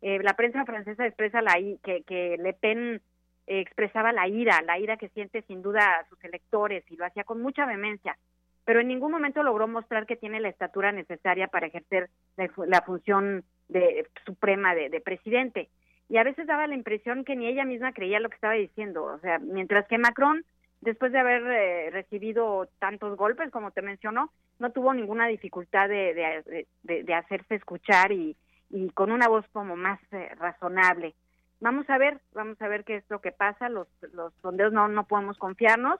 [0.00, 3.00] Eh, la prensa francesa expresa la que, que Le Pen
[3.46, 7.24] expresaba la ira, la ira que siente sin duda a sus electores y lo hacía
[7.24, 8.16] con mucha vehemencia
[8.64, 13.44] pero en ningún momento logró mostrar que tiene la estatura necesaria para ejercer la, función
[13.68, 15.68] de, suprema de, presidente.
[16.08, 19.04] Y a veces daba la impresión que ni ella misma creía lo que estaba diciendo.
[19.04, 20.44] O sea, mientras que Macron,
[20.80, 26.66] después de haber eh, recibido tantos golpes, como te mencionó, no tuvo ninguna dificultad de,
[26.82, 28.36] de hacerse escuchar y,
[28.70, 31.14] y, con una voz como más eh, razonable.
[31.60, 33.68] Vamos a ver, vamos a ver qué es lo que pasa.
[33.68, 35.98] Los, los sondeos no, no podemos confiarnos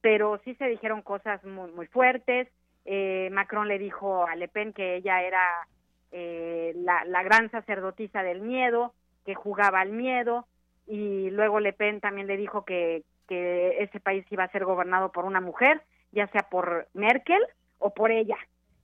[0.00, 2.48] pero sí se dijeron cosas muy, muy fuertes.
[2.84, 5.42] Eh, Macron le dijo a Le Pen que ella era
[6.12, 8.94] eh, la, la, gran sacerdotisa del miedo,
[9.24, 10.46] que jugaba al miedo,
[10.86, 15.12] y luego Le Pen también le dijo que, que ese país iba a ser gobernado
[15.12, 15.82] por una mujer,
[16.12, 17.42] ya sea por Merkel
[17.78, 18.36] o por ella.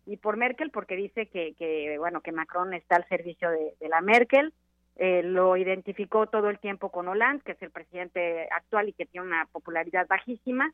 [0.05, 4.01] Y por Merkel porque dice que, que bueno, que Macron está al servicio de, la
[4.01, 4.53] Merkel,
[4.97, 9.07] eh, lo identificó todo el tiempo con Hollande, que es el presidente actual y que
[9.07, 10.73] tiene una popularidad bajísima,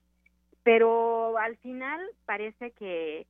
[0.69, 3.27] pero al final parece que,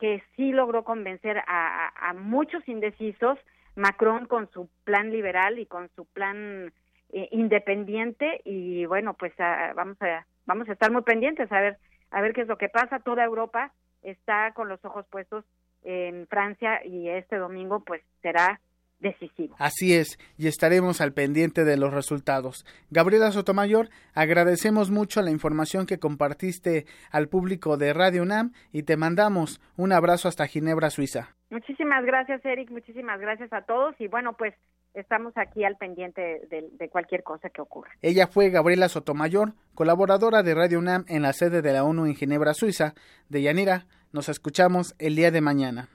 [0.00, 3.38] que sí logró convencer a, muchos indecisos
[3.76, 6.72] Macron con su plan liberal y con su plan
[7.12, 11.76] eh, independiente y bueno pues ah, vamos a vamos a estar muy pendientes a ver
[12.10, 13.00] a ver qué es lo que pasa.
[13.00, 13.70] Toda Europa
[14.02, 15.44] está con los ojos puestos
[15.84, 18.62] en Francia y este domingo pues será
[19.00, 19.54] decisivo.
[19.58, 22.64] Así es, y estaremos al pendiente de los resultados.
[22.90, 28.96] Gabriela Sotomayor, agradecemos mucho la información que compartiste al público de Radio UNAM y te
[28.96, 31.34] mandamos un abrazo hasta Ginebra, Suiza.
[31.50, 34.54] Muchísimas gracias, Eric, muchísimas gracias a todos y bueno, pues
[34.94, 37.90] estamos aquí al pendiente de, cualquier cosa que ocurra.
[38.02, 42.16] Ella fue Gabriela Sotomayor, colaboradora de Radio UNAM en la sede de la ONU en
[42.16, 42.94] Ginebra, Suiza.
[43.28, 45.88] De Yanira, nos escuchamos el día de mañana.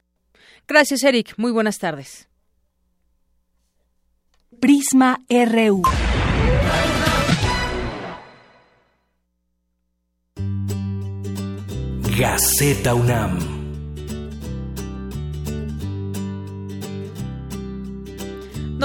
[0.68, 1.34] Gracias, Eric.
[1.38, 2.30] Muy buenas tardes.
[4.60, 5.82] Prisma RU.
[12.18, 13.53] Gaceta UNAM.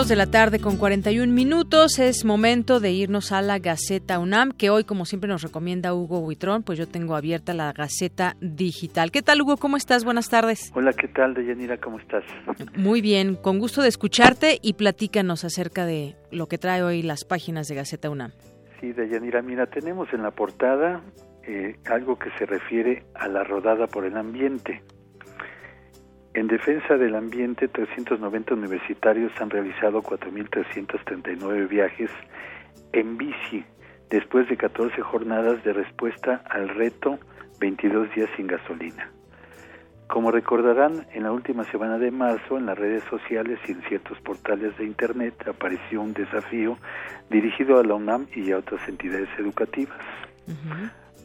[0.07, 1.99] De la tarde con 41 minutos.
[1.99, 6.21] Es momento de irnos a la Gaceta UNAM, que hoy, como siempre, nos recomienda Hugo
[6.21, 6.63] Huitrón.
[6.63, 9.11] Pues yo tengo abierta la Gaceta Digital.
[9.11, 9.57] ¿Qué tal, Hugo?
[9.57, 10.05] ¿Cómo estás?
[10.05, 10.71] Buenas tardes.
[10.77, 11.79] Hola, ¿qué tal, Deyanira?
[11.79, 12.23] ¿Cómo estás?
[12.77, 17.25] Muy bien, con gusto de escucharte y platícanos acerca de lo que trae hoy las
[17.25, 18.31] páginas de Gaceta UNAM.
[18.81, 21.03] Sí, Deyanira, mira, tenemos en la portada
[21.43, 24.81] eh, algo que se refiere a la rodada por el ambiente.
[26.39, 32.11] En defensa del ambiente, 390 universitarios han realizado 4.339 viajes
[32.93, 33.65] en bici
[34.09, 37.19] después de 14 jornadas de respuesta al reto
[37.59, 39.11] 22 días sin gasolina.
[40.07, 44.21] Como recordarán, en la última semana de marzo en las redes sociales y en ciertos
[44.21, 46.79] portales de Internet apareció un desafío
[47.31, 49.99] dirigido a la UNAM y a otras entidades educativas.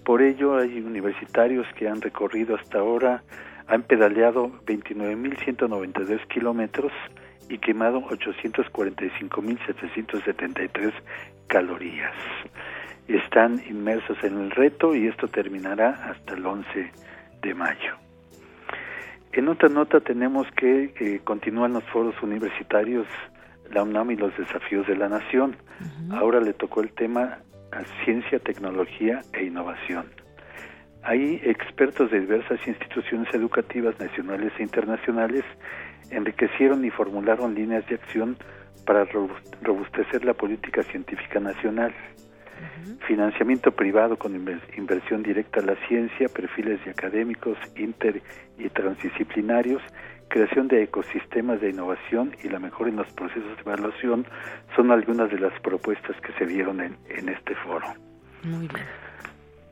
[0.03, 3.21] Por ello, hay universitarios que han recorrido hasta ahora,
[3.67, 6.91] han pedaleado 29.192 kilómetros
[7.49, 10.93] y quemado 845.773
[11.47, 12.13] calorías.
[13.07, 16.91] Están inmersos en el reto y esto terminará hasta el 11
[17.41, 17.95] de mayo.
[19.33, 23.07] En otra nota tenemos que eh, continúan los foros universitarios,
[23.71, 25.57] la UNAM y los desafíos de la nación.
[26.11, 27.39] Ahora le tocó el tema
[27.71, 30.05] a ciencia, tecnología e innovación.
[31.03, 35.43] Hay expertos de diversas instituciones educativas nacionales e internacionales
[36.09, 38.37] enriquecieron y formularon líneas de acción
[38.85, 39.05] para
[39.61, 41.93] robustecer la política científica nacional
[43.07, 48.21] financiamiento privado con inversión directa a la ciencia, perfiles de académicos inter
[48.57, 49.81] y transdisciplinarios,
[50.29, 54.25] creación de ecosistemas de innovación y la mejora en los procesos de evaluación
[54.75, 57.87] son algunas de las propuestas que se dieron en, en este foro.
[58.43, 59.12] Muy bien.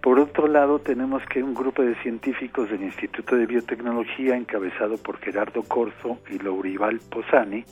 [0.02, 5.20] Por otro lado, tenemos que un grupo de científicos del Instituto de Biotecnología, encabezado por
[5.20, 7.64] Gerardo Corzo y Lourival Posani,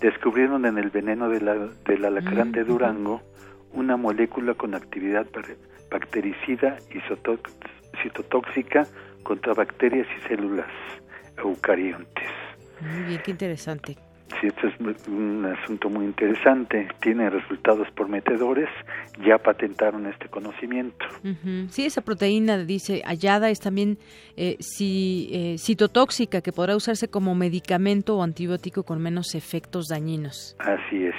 [0.00, 1.54] descubrieron en el veneno de la,
[1.86, 3.22] del alacrán de Durango
[3.72, 5.26] una molécula con actividad
[5.90, 7.00] bactericida y
[8.02, 8.86] citotóxica
[9.22, 10.70] contra bacterias y células
[11.38, 12.28] eucariontes.
[12.80, 13.96] Muy bien, qué interesante.
[14.40, 16.88] Sí, esto es un asunto muy interesante.
[17.00, 18.68] Tiene resultados prometedores.
[19.24, 21.04] Ya patentaron este conocimiento.
[21.68, 23.98] Sí, esa proteína, dice, hallada es también
[24.36, 30.56] eh, eh, citotóxica, que podrá usarse como medicamento o antibiótico con menos efectos dañinos.
[30.58, 31.14] Así es.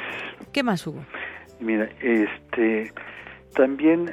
[0.51, 1.05] ¿Qué más, Hugo?
[1.59, 2.91] Mira, este,
[3.55, 4.11] también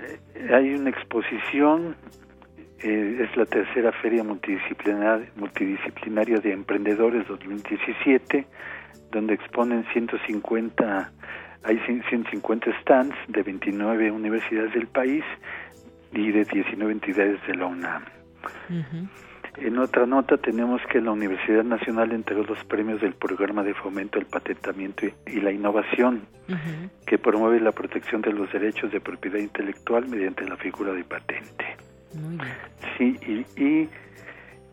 [0.52, 1.96] hay una exposición,
[2.82, 8.46] eh, es la tercera Feria Multidisciplinar, Multidisciplinaria de Emprendedores 2017,
[9.10, 11.12] donde exponen 150,
[11.64, 15.24] hay 150 stands de 29 universidades del país
[16.12, 18.04] y de 19 entidades de la UNAM.
[19.56, 24.18] En otra nota tenemos que la Universidad Nacional entregó los premios del Programa de Fomento
[24.18, 26.22] al Patentamiento y la Innovación,
[27.06, 31.89] que promueve la protección de los derechos de propiedad intelectual mediante la figura de patente.
[32.96, 33.88] Sí, y, y,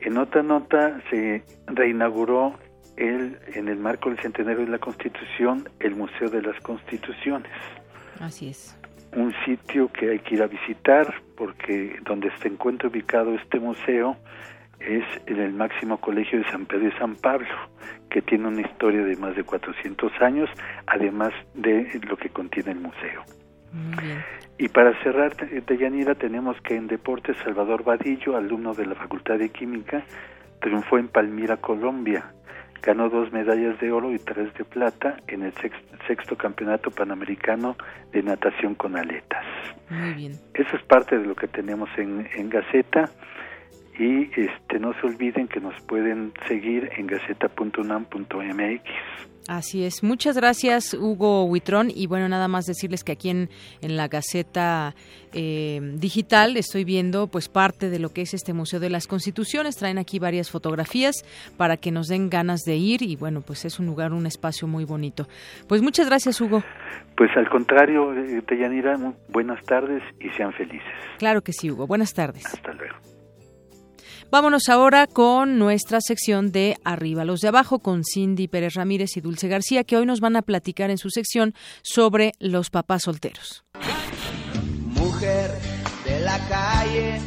[0.01, 2.57] en otra nota se reinauguró
[2.95, 7.51] el, en el marco del centenario de la Constitución el Museo de las Constituciones.
[8.19, 8.77] Así es.
[9.15, 14.17] Un sitio que hay que ir a visitar porque donde se encuentra ubicado este museo
[14.79, 17.47] es en el máximo colegio de San Pedro y San Pablo,
[18.09, 20.49] que tiene una historia de más de 400 años,
[20.85, 23.23] además de lo que contiene el museo.
[24.59, 25.35] Y para cerrar,
[25.65, 30.03] Deyanira, tenemos que en deportes Salvador Vadillo, alumno de la Facultad de Química,
[30.61, 32.33] triunfó en Palmira, Colombia.
[32.81, 35.53] Ganó dos medallas de oro y tres de plata en el
[36.07, 37.75] sexto, campeonato panamericano
[38.11, 39.45] de natación con aletas.
[39.89, 40.31] Muy bien.
[40.53, 43.09] Eso es parte de lo que tenemos en, en Gaceta
[43.99, 48.81] y este no se olviden que nos pueden seguir en gaceta.unam.mx.
[49.47, 50.03] Así es.
[50.03, 51.89] Muchas gracias, Hugo Huitrón.
[51.93, 53.49] Y bueno, nada más decirles que aquí en,
[53.81, 54.93] en la Gaceta
[55.33, 59.77] eh, Digital estoy viendo pues parte de lo que es este Museo de las Constituciones.
[59.77, 61.23] Traen aquí varias fotografías
[61.55, 63.01] para que nos den ganas de ir.
[63.01, 65.27] Y bueno, pues es un lugar, un espacio muy bonito.
[65.67, 66.63] Pues muchas gracias, Hugo.
[67.15, 68.97] Pues al contrario, eh, Deyanira,
[69.29, 70.87] buenas tardes y sean felices.
[71.19, 71.87] Claro que sí, Hugo.
[71.87, 72.45] Buenas tardes.
[72.45, 73.16] Hasta luego.
[74.29, 79.21] Vámonos ahora con nuestra sección de Arriba los de Abajo con Cindy Pérez Ramírez y
[79.21, 83.63] Dulce García, que hoy nos van a platicar en su sección sobre los papás solteros.
[84.83, 85.49] Mujer
[86.03, 87.21] de la calle.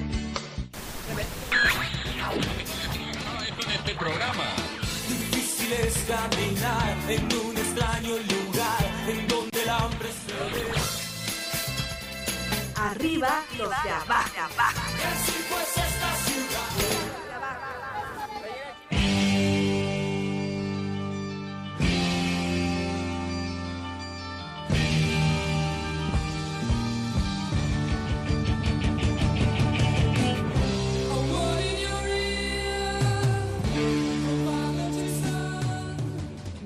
[5.09, 10.67] Difícil es caminar en un extraño lugar en donde el hambre se ve.
[12.77, 15.80] Arriba los de abajo.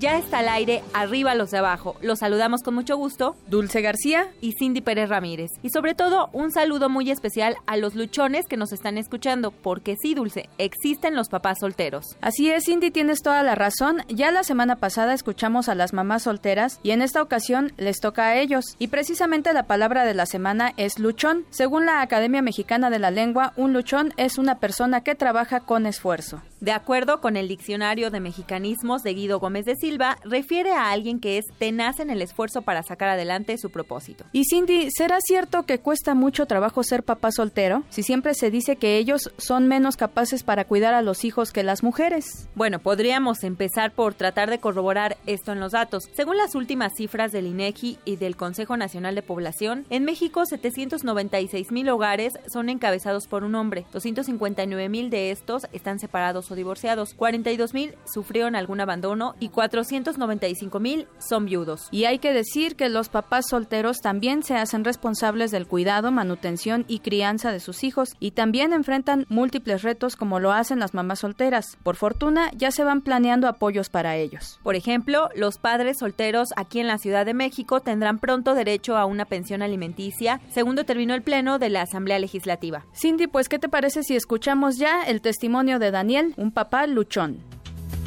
[0.04, 1.96] Ya está al aire, arriba los de abajo.
[2.02, 3.36] Los saludamos con mucho gusto.
[3.46, 5.52] Dulce García y Cindy Pérez Ramírez.
[5.62, 9.96] Y sobre todo, un saludo muy especial a los luchones que nos están escuchando, porque
[9.96, 12.18] sí, Dulce, existen los papás solteros.
[12.20, 14.02] Así es, Cindy, tienes toda la razón.
[14.08, 18.26] Ya la semana pasada escuchamos a las mamás solteras y en esta ocasión les toca
[18.26, 18.76] a ellos.
[18.78, 21.46] Y precisamente la palabra de la semana es luchón.
[21.48, 25.86] Según la Academia Mexicana de la Lengua, un luchón es una persona que trabaja con
[25.86, 26.42] esfuerzo.
[26.60, 29.93] De acuerdo con el Diccionario de Mexicanismos de Guido Gómez de Silva,
[30.24, 34.24] refiere a alguien que es tenaz en el esfuerzo para sacar adelante su propósito.
[34.32, 37.82] Y Cindy, ¿será cierto que cuesta mucho trabajo ser papá soltero?
[37.90, 41.62] Si siempre se dice que ellos son menos capaces para cuidar a los hijos que
[41.62, 42.48] las mujeres.
[42.54, 46.04] Bueno, podríamos empezar por tratar de corroborar esto en los datos.
[46.14, 51.72] Según las últimas cifras del INEGI y del Consejo Nacional de Población, en México 796
[51.72, 57.14] mil hogares son encabezados por un hombre, 259 mil de estos están separados o divorciados,
[57.14, 59.48] 42 mil sufrieron algún abandono y
[59.84, 61.88] 495 mil son viudos.
[61.90, 66.84] Y hay que decir que los papás solteros también se hacen responsables del cuidado, manutención
[66.88, 71.20] y crianza de sus hijos y también enfrentan múltiples retos como lo hacen las mamás
[71.20, 71.76] solteras.
[71.82, 74.58] Por fortuna, ya se van planeando apoyos para ellos.
[74.62, 79.04] Por ejemplo, los padres solteros aquí en la Ciudad de México tendrán pronto derecho a
[79.04, 82.84] una pensión alimenticia, según determinó el Pleno de la Asamblea Legislativa.
[82.94, 87.42] Cindy, pues, ¿qué te parece si escuchamos ya el testimonio de Daniel, un papá luchón?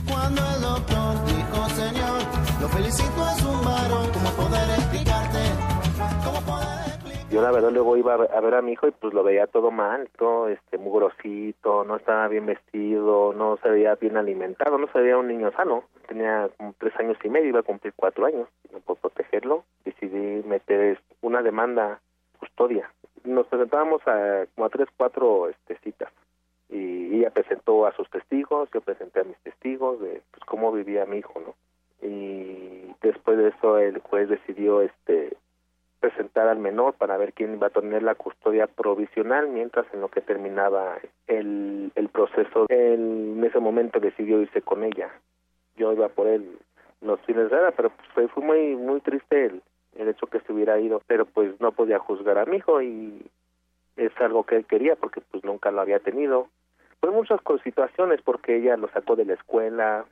[0.08, 2.20] Cuando el doctor dijo, señor,
[2.62, 5.42] lo felicito es un varón, ¿cómo poder explicarte?
[6.24, 6.78] ¿Cómo poder?
[7.30, 9.70] Yo la verdad luego iba a ver a mi hijo y pues lo veía todo
[9.70, 14.88] mal, todo este muy grosito, no estaba bien vestido, no se veía bien alimentado, no
[14.92, 15.84] se veía un niño sano.
[16.08, 18.48] Tenía como tres años y medio, iba a cumplir cuatro años.
[18.64, 22.00] Y puedo protegerlo, decidí meter una demanda
[22.40, 22.90] custodia.
[23.26, 26.12] Nos presentábamos a como a tres, cuatro este, citas
[26.70, 31.06] y ella presentó a sus testigos, yo presenté a mis testigos de pues, cómo vivía
[31.06, 31.56] mi hijo, ¿no?
[32.08, 35.36] Y después de eso el juez decidió este
[36.00, 40.10] presentar al menor para ver quién iba a tener la custodia provisional mientras en lo
[40.10, 42.66] que terminaba el, el proceso.
[42.70, 45.10] Él en ese momento decidió irse con ella.
[45.76, 46.60] Yo iba por él
[47.02, 49.62] los fines de pero pues, fue, fue muy muy triste el,
[49.96, 53.26] el hecho que se hubiera ido, pero pues no podía juzgar a mi hijo y
[53.98, 56.48] es algo que él quería porque pues nunca lo había tenido.
[57.00, 60.06] Fue muchas situaciones porque ella lo sacó de la escuela,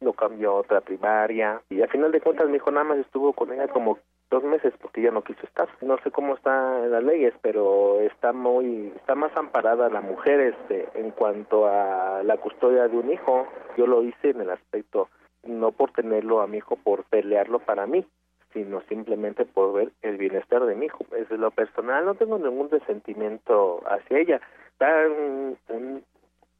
[0.00, 3.32] lo cambió a otra primaria y al final de cuentas mi hijo nada más estuvo
[3.32, 3.98] con ella como
[4.30, 5.68] dos meses porque ella no quiso estar.
[5.82, 10.88] No sé cómo están las leyes, pero está muy está más amparada la mujer este
[10.94, 13.46] en cuanto a la custodia de un hijo.
[13.76, 15.08] Yo lo hice en el aspecto
[15.44, 18.04] no por tenerlo a mi hijo por pelearlo para mí,
[18.52, 21.04] sino simplemente por ver el bienestar de mi hijo.
[21.10, 24.40] Desde lo personal no tengo ningún resentimiento hacia ella.
[24.78, 26.02] Da un,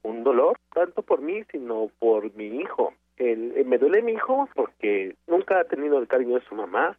[0.03, 2.95] un, dolor, tanto por mí, sino por mi hijo.
[3.17, 6.97] El, eh, me duele mi hijo porque nunca ha tenido el cariño de su mamá,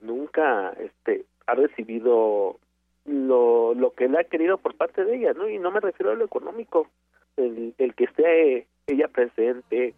[0.00, 2.58] nunca este ha recibido
[3.04, 5.48] lo, lo que él ha querido por parte de ella, ¿no?
[5.48, 6.88] Y no me refiero a lo económico,
[7.36, 9.94] el, el que esté ella presente,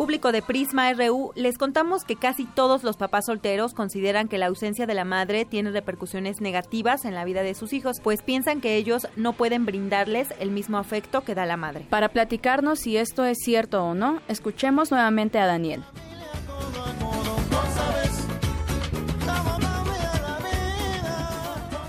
[0.00, 4.46] Público de Prisma RU, les contamos que casi todos los papás solteros consideran que la
[4.46, 8.62] ausencia de la madre tiene repercusiones negativas en la vida de sus hijos, pues piensan
[8.62, 11.84] que ellos no pueden brindarles el mismo afecto que da la madre.
[11.90, 15.82] Para platicarnos si esto es cierto o no, escuchemos nuevamente a Daniel.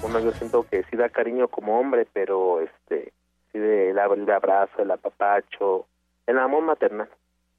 [0.01, 3.13] Bueno, yo siento que sí da cariño como hombre, pero este,
[3.53, 5.85] sí de, el, el abrazo, el apapacho,
[6.27, 7.07] el amor maternal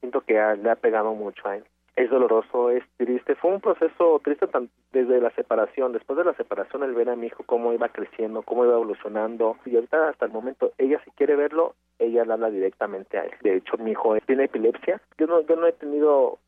[0.02, 1.64] siento que le ha pegado mucho a él.
[1.94, 3.36] Es doloroso, es triste.
[3.36, 4.46] Fue un proceso triste
[4.92, 5.92] desde la separación.
[5.92, 9.58] Después de la separación, el ver a mi hijo cómo iba creciendo, cómo iba evolucionando.
[9.64, 13.32] Y ahorita, hasta el momento, ella si quiere verlo, ella le habla directamente a él.
[13.42, 15.00] De hecho, mi hijo tiene epilepsia.
[15.18, 16.38] Yo no, yo no he tenido,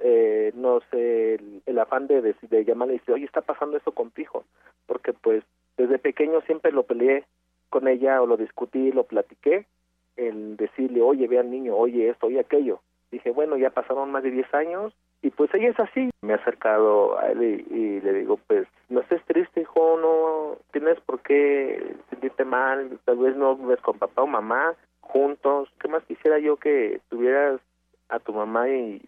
[0.00, 4.10] eh, no sé, el, afán de, de, llamarle y decir, oye, está pasando eso con
[4.10, 4.44] tu hijo.
[4.86, 5.44] Porque, pues,
[5.78, 7.24] desde pequeño siempre lo peleé
[7.70, 9.64] con ella o lo discutí, lo platiqué.
[10.16, 12.80] El decirle, oye, ve al niño, oye esto, oye aquello
[13.10, 16.10] dije, bueno, ya pasaron más de 10 años y pues ella es así.
[16.22, 21.00] Me he acercado a él y, le digo, pues no estés triste, hijo, no tienes
[21.00, 25.68] por qué sentirte mal, tal vez no vives con papá o mamá juntos.
[25.80, 27.60] ¿Qué más quisiera yo que tuvieras
[28.08, 29.02] a tu mamá y,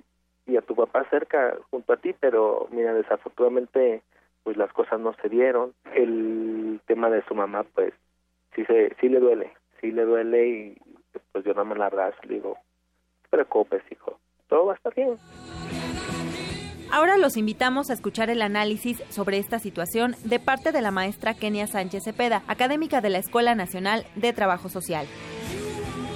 [0.46, 2.14] y a tu papá cerca junto a ti?
[2.18, 4.02] Pero mira, desafortunadamente
[4.42, 5.74] pues las cosas no se dieron.
[5.94, 7.92] El tema de su mamá pues
[8.54, 10.78] sí, se, sí le duele, sí le duele y
[11.32, 12.56] pues yo no me la abrazo, le digo,
[13.30, 14.18] preocupes, hijo.
[14.48, 15.16] Todo va a estar bien.
[16.92, 21.34] Ahora los invitamos a escuchar el análisis sobre esta situación de parte de la maestra
[21.34, 25.06] Kenia Sánchez Cepeda, académica de la Escuela Nacional de Trabajo Social.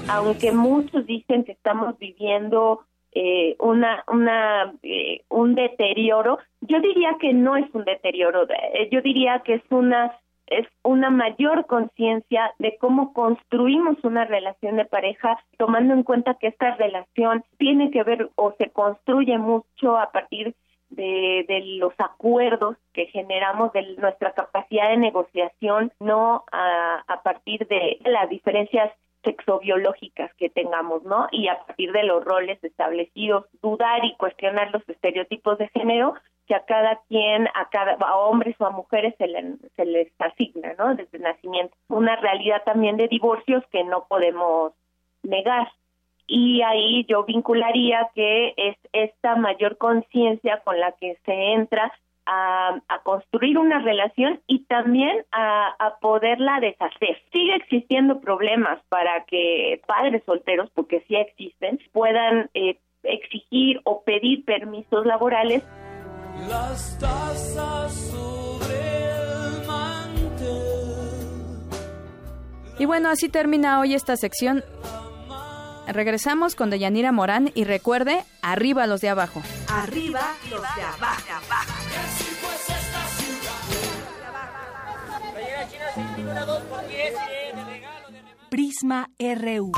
[0.09, 7.33] aunque muchos dicen que estamos viviendo eh, una, una, eh, un deterioro, yo diría que
[7.33, 10.13] no es un deterioro, eh, yo diría que es una
[10.47, 16.49] es una mayor conciencia de cómo construimos una relación de pareja, tomando en cuenta que
[16.49, 20.55] esta relación tiene que ver o se construye mucho a partir
[20.91, 27.67] de, de los acuerdos que generamos, de nuestra capacidad de negociación, no a, a partir
[27.67, 28.93] de las diferencias
[29.25, 31.27] sexobiológicas que tengamos, ¿no?
[31.33, 36.15] Y a partir de los roles establecidos, dudar y cuestionar los estereotipos de género
[36.47, 39.27] que a cada quien, a cada a hombres o a mujeres se,
[39.77, 40.95] se les asigna, ¿no?
[40.95, 41.75] Desde nacimiento.
[41.89, 44.73] Una realidad también de divorcios que no podemos
[45.23, 45.69] negar.
[46.27, 51.93] Y ahí yo vincularía que es esta mayor conciencia con la que se entra
[52.27, 57.21] a, construir una relación y también a, poderla deshacer.
[57.33, 64.45] Sigue existiendo problemas para que padres solteros, porque sí existen, puedan eh, exigir o pedir
[64.45, 65.63] permisos laborales.
[66.49, 66.97] Las
[67.93, 68.95] sobre
[72.79, 74.65] Y bueno, así termina hoy esta sección.
[75.87, 79.43] Regresamos con Deyanira Morán y recuerde, arriba los de abajo.
[79.69, 81.23] Arriba los de abajo.
[88.51, 89.73] Prisma RU.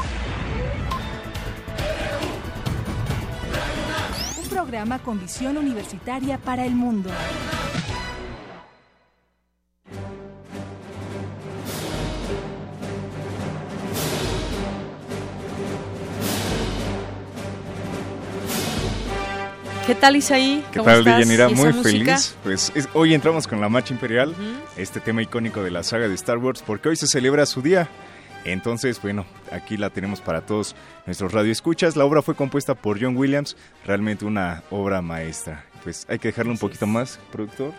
[4.47, 7.10] Un programa con visión universitaria para el mundo.
[19.85, 20.64] ¿Qué tal Isaí?
[20.73, 21.48] ¿Qué tal, Deyanira?
[21.48, 22.36] Muy feliz.
[22.44, 24.32] Pues hoy entramos con la Marcha Imperial,
[24.77, 27.89] este tema icónico de la saga de Star Wars, porque hoy se celebra su día.
[28.47, 31.97] Entonces, bueno, aquí la tenemos para todos nuestros radioescuchas.
[31.97, 35.64] La obra fue compuesta por John Williams, realmente una obra maestra.
[35.82, 37.73] Pues hay que dejarlo un poquito más, productor.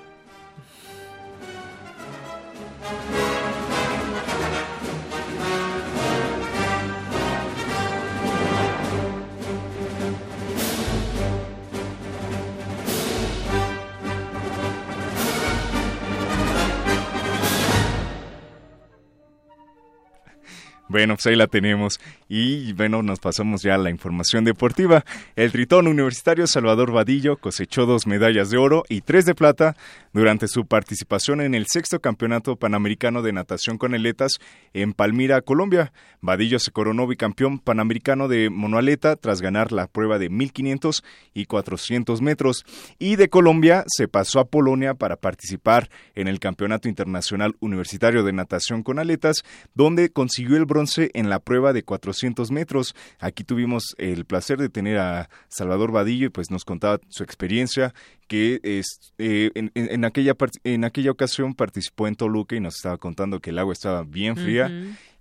[20.90, 22.00] Bueno, pues ahí la tenemos.
[22.30, 25.04] Y bueno, nos pasamos ya a la información deportiva.
[25.36, 29.76] El tritón universitario Salvador Vadillo cosechó dos medallas de oro y tres de plata
[30.14, 34.34] durante su participación en el sexto campeonato panamericano de natación con aletas
[34.74, 35.92] en Palmira, Colombia.
[36.22, 41.04] Vadillo se coronó bicampeón panamericano de monoaleta tras ganar la prueba de 1500
[41.34, 42.66] y 400 metros.
[43.00, 48.34] Y de Colombia se pasó a Polonia para participar en el Campeonato Internacional Universitario de
[48.34, 49.44] Natación con Aletas,
[49.74, 50.66] donde consiguió el
[51.14, 52.96] en la prueba de 400 metros.
[53.20, 57.94] Aquí tuvimos el placer de tener a Salvador Vadillo y pues nos contaba su experiencia
[58.28, 63.52] que eh, en, aquella, en aquella ocasión participó en Toluca y nos estaba contando que
[63.52, 64.70] el agua estaba bien fría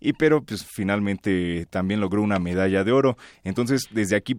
[0.07, 3.19] y pero pues finalmente también logró una medalla de oro.
[3.43, 4.37] Entonces, desde aquí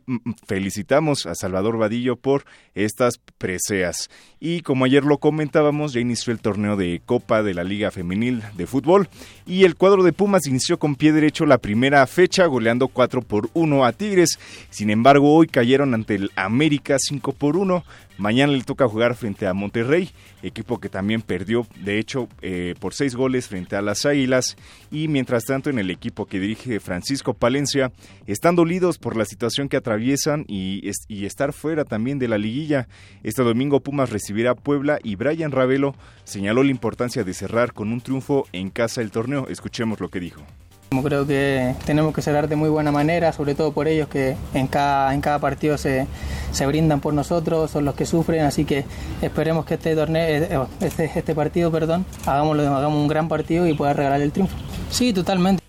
[0.47, 4.09] felicitamos a Salvador Vadillo por estas preseas.
[4.39, 8.43] Y como ayer lo comentábamos, ya inició el torneo de Copa de la Liga Femenil
[8.55, 9.09] de Fútbol
[9.45, 13.49] y el cuadro de Pumas inició con pie derecho la primera fecha goleando 4 por
[13.53, 14.39] 1 a Tigres.
[14.69, 17.83] Sin embargo, hoy cayeron ante el América 5 por 1
[18.17, 20.09] Mañana le toca jugar frente a Monterrey,
[20.41, 24.57] equipo que también perdió, de hecho, eh, por seis goles frente a las Águilas.
[24.89, 27.91] Y mientras en el equipo que dirige Francisco Palencia,
[28.27, 32.87] están dolidos por la situación que atraviesan y, y estar fuera también de la liguilla.
[33.23, 37.91] Este domingo Pumas recibirá a Puebla y Brian Ravelo señaló la importancia de cerrar con
[37.91, 39.47] un triunfo en casa el torneo.
[39.49, 40.43] Escuchemos lo que dijo.
[40.89, 44.67] Creo que tenemos que cerrar de muy buena manera, sobre todo por ellos que en
[44.67, 46.07] cada, en cada partido se,
[46.51, 48.85] se brindan por nosotros, son los que sufren, así que
[49.21, 53.73] esperemos que este torneo, eh, este, este partido, perdón, hagámoslo, hagamos un gran partido y
[53.73, 54.55] pueda regalar el triunfo.
[54.89, 55.61] Sí, totalmente.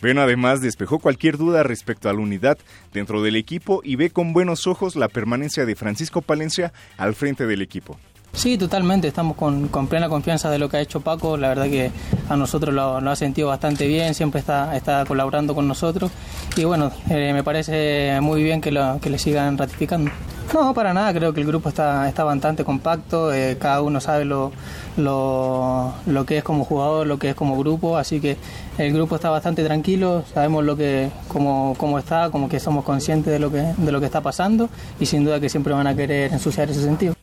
[0.00, 2.58] Bueno, además despejó cualquier duda respecto a la unidad
[2.92, 7.46] dentro del equipo y ve con buenos ojos la permanencia de Francisco Palencia al frente
[7.46, 7.98] del equipo.
[8.34, 11.90] Sí, totalmente, estamos con, plena confianza de lo que ha hecho Paco, la verdad que
[12.30, 16.10] a nosotros lo, ha sentido bastante bien, siempre está, está colaborando con nosotros
[16.56, 20.10] y bueno, eh, me parece muy bien que, lo, que le sigan ratificando.
[20.52, 24.24] No, para nada, creo que el grupo está, está bastante compacto, eh, cada uno sabe
[24.24, 24.50] lo,
[24.96, 28.38] lo, lo, que es como jugador, lo que es como grupo, así que
[28.78, 33.30] el grupo está bastante tranquilo, sabemos lo que, cómo, cómo está, como que somos conscientes
[33.32, 35.94] de lo que, de lo que está pasando y sin duda que siempre van a
[35.94, 37.14] querer ensuciar ese sentido.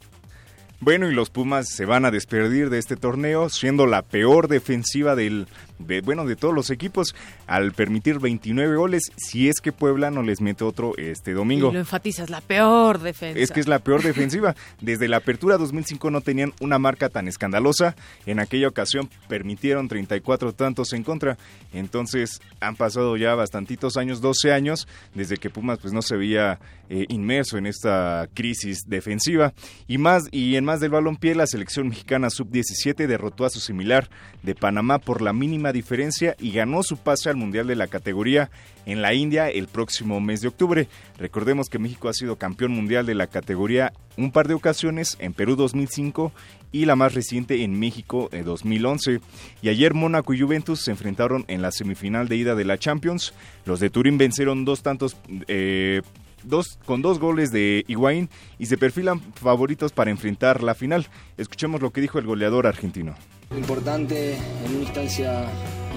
[0.81, 5.15] Bueno, y los Pumas se van a despedir de este torneo, siendo la peor defensiva
[5.15, 5.47] del
[5.79, 7.15] de, bueno, de todos los equipos,
[7.47, 11.69] al permitir 29 goles, si es que Puebla no les mete otro este domingo.
[11.69, 13.39] Y lo enfatizas, la peor defensa.
[13.39, 14.55] Es que es la peor defensiva.
[14.81, 17.95] Desde la apertura 2005 no tenían una marca tan escandalosa.
[18.25, 21.37] En aquella ocasión permitieron 34 tantos en contra.
[21.73, 26.59] Entonces han pasado ya bastantitos años, 12 años, desde que Pumas pues no se veía
[26.89, 29.53] eh, inmerso en esta crisis defensiva.
[29.87, 34.09] Y más y en más del balompié, la selección mexicana sub-17 derrotó a su similar
[34.43, 38.49] de Panamá por la mínima diferencia y ganó su pase al Mundial de la categoría
[38.85, 40.87] en la India el próximo mes de octubre.
[41.17, 45.33] Recordemos que México ha sido campeón mundial de la categoría un par de ocasiones, en
[45.33, 46.31] Perú 2005
[46.71, 49.21] y la más reciente en México en 2011.
[49.61, 53.33] Y ayer Mónaco y Juventus se enfrentaron en la semifinal de ida de la Champions.
[53.65, 55.15] Los de Turín vencieron dos tantos
[55.47, 56.01] eh,
[56.43, 61.07] dos, con dos goles de Higuaín y se perfilan favoritos para enfrentar la final.
[61.37, 63.15] Escuchemos lo que dijo el goleador argentino.
[63.57, 65.45] Importante, en una instancia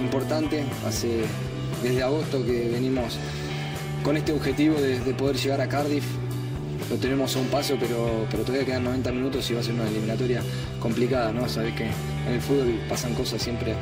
[0.01, 1.21] importante, hace
[1.83, 3.17] desde agosto que venimos
[4.03, 6.03] con este objetivo de, poder llegar a Cardiff.
[6.89, 9.75] Lo tenemos a un paso, pero, pero todavía quedan 90 minutos y va a ser
[9.75, 10.41] una eliminatoria
[10.79, 11.47] complicada, ¿no?
[11.47, 13.75] Sabés que en el fútbol pasan cosas siempre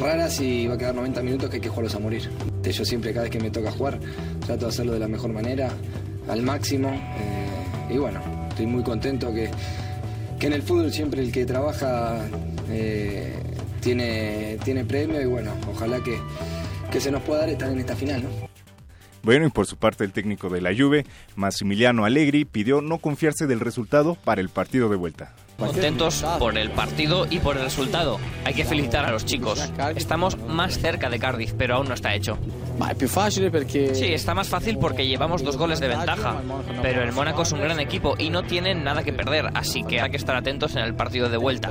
[0.00, 2.30] raras y va a quedar 90 minutos que hay que jugarlos a morir.
[2.62, 3.98] Yo siempre, cada vez que me toca jugar,
[4.46, 5.70] trato de hacerlo de la mejor manera,
[6.28, 6.90] al máximo.
[6.90, 9.50] Eh, y bueno, estoy muy contento que,
[10.38, 12.24] que, en el fútbol siempre el que trabaja
[12.70, 13.34] eh,
[13.80, 16.18] tiene, tiene premio y bueno, ojalá que,
[16.90, 18.30] que se nos pueda dar estar en esta final, ¿no?
[19.24, 23.46] Bueno, y por su parte el técnico de la Juve, Massimiliano Allegri, pidió no confiarse
[23.46, 25.32] del resultado para el partido de vuelta.
[25.58, 28.18] Contentos por el partido y por el resultado.
[28.44, 29.70] Hay que felicitar a los chicos.
[29.94, 32.38] Estamos más cerca de Cardiff, pero aún no está hecho.
[33.94, 36.42] Sí, está más fácil porque llevamos dos goles de ventaja.
[36.82, 40.00] Pero el Mónaco es un gran equipo y no tiene nada que perder, así que
[40.00, 41.70] hay que estar atentos en el partido de vuelta.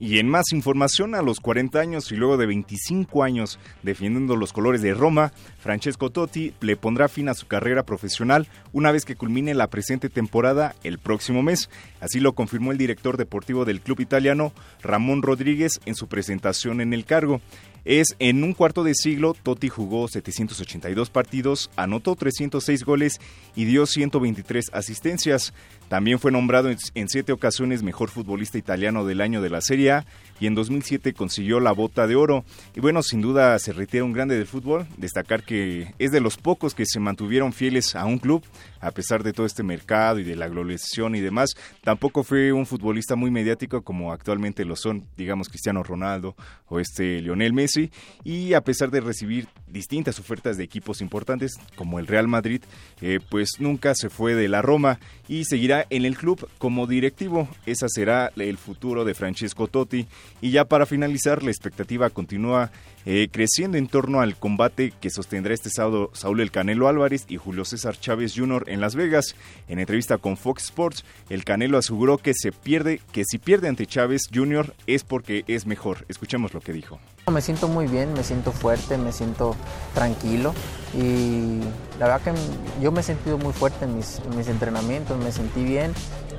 [0.00, 4.52] Y en más información, a los 40 años y luego de 25 años defendiendo los
[4.52, 5.32] colores de Roma,
[5.68, 10.08] Francesco Totti le pondrá fin a su carrera profesional una vez que culmine la presente
[10.08, 11.68] temporada el próximo mes.
[12.00, 16.94] Así lo confirmó el director deportivo del club italiano, Ramón Rodríguez, en su presentación en
[16.94, 17.42] el cargo.
[17.84, 23.18] Es en un cuarto de siglo, Totti jugó 782 partidos, anotó 306 goles
[23.56, 25.54] y dio 123 asistencias.
[25.88, 30.06] También fue nombrado en siete ocasiones mejor futbolista italiano del año de la Serie A
[30.38, 32.44] y en 2007 consiguió la bota de oro.
[32.76, 34.86] Y bueno, sin duda se retira un grande del fútbol.
[34.98, 35.57] Destacar que
[35.98, 38.42] es de los pocos que se mantuvieron fieles a un club
[38.80, 41.50] a pesar de todo este mercado y de la globalización y demás.
[41.82, 46.36] Tampoco fue un futbolista muy mediático como actualmente lo son, digamos, Cristiano Ronaldo
[46.66, 47.90] o este Lionel Messi.
[48.24, 52.62] Y a pesar de recibir distintas ofertas de equipos importantes como el Real Madrid,
[53.00, 54.98] eh, pues nunca se fue de la Roma
[55.28, 57.48] y seguirá en el club como directivo.
[57.66, 60.06] Esa será el futuro de Francesco Totti
[60.40, 62.70] y ya para finalizar, la expectativa continúa
[63.06, 67.36] eh, creciendo en torno al combate que sostendrá este sábado Saúl El Canelo Álvarez y
[67.36, 68.64] Julio César Chávez Jr.
[68.68, 69.34] en Las Vegas.
[69.68, 73.86] En entrevista con Fox Sports, el Canelo aseguró que se pierde, que si pierde ante
[73.86, 74.74] Chávez Jr.
[74.86, 76.04] es porque es mejor.
[76.08, 76.98] Escuchemos lo que dijo.
[77.32, 79.54] Me siento muy bien, me siento fuerte, me siento
[79.94, 80.54] tranquilo
[80.94, 81.60] y
[81.98, 85.30] la verdad que yo me he sentido muy fuerte en mis, en mis entrenamientos, me
[85.30, 85.92] sentí bien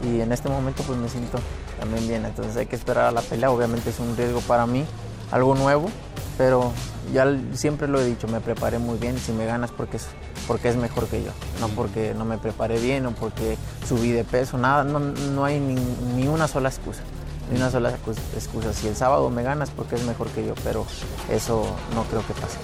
[0.03, 1.39] y en este momento pues me siento
[1.80, 2.26] también bien.
[2.26, 4.85] Entonces hay que esperar a la pelea, obviamente es un riesgo para mí,
[5.31, 5.91] algo nuevo,
[6.40, 6.72] pero
[7.14, 10.07] ya siempre lo he dicho, me preparé muy bien, si me ganas porque es,
[10.48, 14.24] porque es mejor que yo, no porque no me preparé bien o porque subí de
[14.24, 15.76] peso, nada, no, no hay ni,
[16.16, 17.02] ni, una sola excusa,
[17.52, 18.72] ni una sola excusa.
[18.72, 20.86] Si el sábado me ganas porque es mejor que yo, pero
[21.30, 22.57] eso no creo que pase.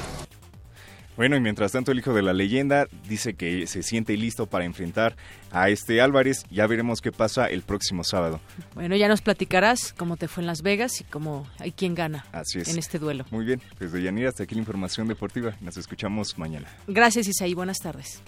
[1.17, 4.65] Bueno, y mientras tanto el hijo de la leyenda dice que se siente listo para
[4.65, 5.15] enfrentar
[5.51, 6.45] a este Álvarez.
[6.51, 8.41] Ya veremos qué pasa el próximo sábado.
[8.73, 12.25] Bueno, ya nos platicarás cómo te fue en Las Vegas y cómo hay quien gana
[12.33, 13.25] en este duelo.
[13.31, 15.55] Muy bien, desde Yanira hasta aquí la información deportiva.
[15.61, 16.67] Nos escuchamos mañana.
[16.87, 18.21] Gracias Isaí, buenas tardes.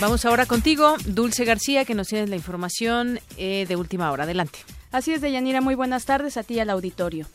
[0.00, 4.24] Vamos ahora contigo, Dulce García, que nos tienes la información eh, de última hora.
[4.24, 4.58] Adelante.
[4.90, 7.26] Así es, Deyanira, muy buenas tardes a ti y al auditorio.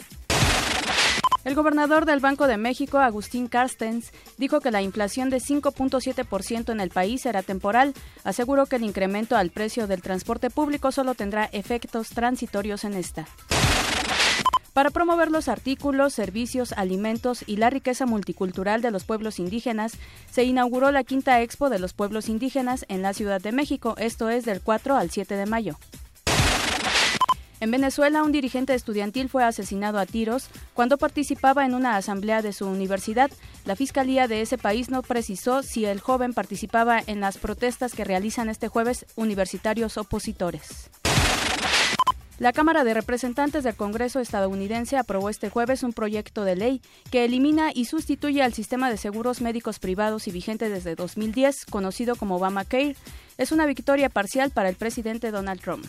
[1.45, 6.81] El gobernador del Banco de México, Agustín Carstens, dijo que la inflación de 5.7% en
[6.81, 7.93] el país era temporal.
[8.25, 13.25] Aseguró que el incremento al precio del transporte público solo tendrá efectos transitorios en esta.
[14.73, 19.93] Para promover los artículos, servicios, alimentos y la riqueza multicultural de los pueblos indígenas,
[20.29, 24.29] se inauguró la quinta expo de los pueblos indígenas en la Ciudad de México, esto
[24.29, 25.77] es del 4 al 7 de mayo.
[27.61, 32.53] En Venezuela, un dirigente estudiantil fue asesinado a tiros cuando participaba en una asamblea de
[32.53, 33.29] su universidad.
[33.65, 38.05] La fiscalía de ese país no precisó si el joven participaba en las protestas que
[38.05, 40.89] realizan este jueves universitarios opositores.
[42.39, 46.81] La Cámara de Representantes del Congreso estadounidense aprobó este jueves un proyecto de ley
[47.11, 52.15] que elimina y sustituye al sistema de seguros médicos privados y vigente desde 2010, conocido
[52.15, 52.95] como Obamacare.
[53.37, 55.85] Es una victoria parcial para el presidente Donald Trump.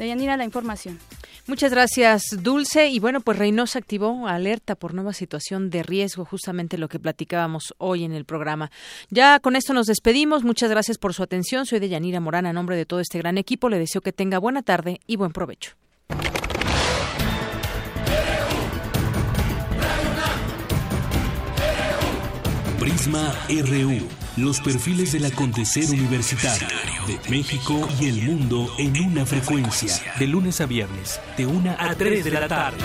[0.00, 0.98] Deyanira, la información.
[1.46, 2.88] Muchas gracias, Dulce.
[2.88, 7.74] Y bueno, pues Reynosa activó alerta por nueva situación de riesgo, justamente lo que platicábamos
[7.76, 8.70] hoy en el programa.
[9.10, 10.42] Ya con esto nos despedimos.
[10.42, 11.66] Muchas gracias por su atención.
[11.66, 12.46] Soy Deyanira Morán.
[12.46, 15.32] A nombre de todo este gran equipo, le deseo que tenga buena tarde y buen
[15.32, 15.72] provecho.
[22.78, 24.19] Prisma RU.
[24.40, 26.66] Los perfiles del acontecer universitario
[27.06, 29.92] de México y el mundo en una frecuencia.
[30.18, 32.78] De lunes a viernes, de una a 3 de la tarde.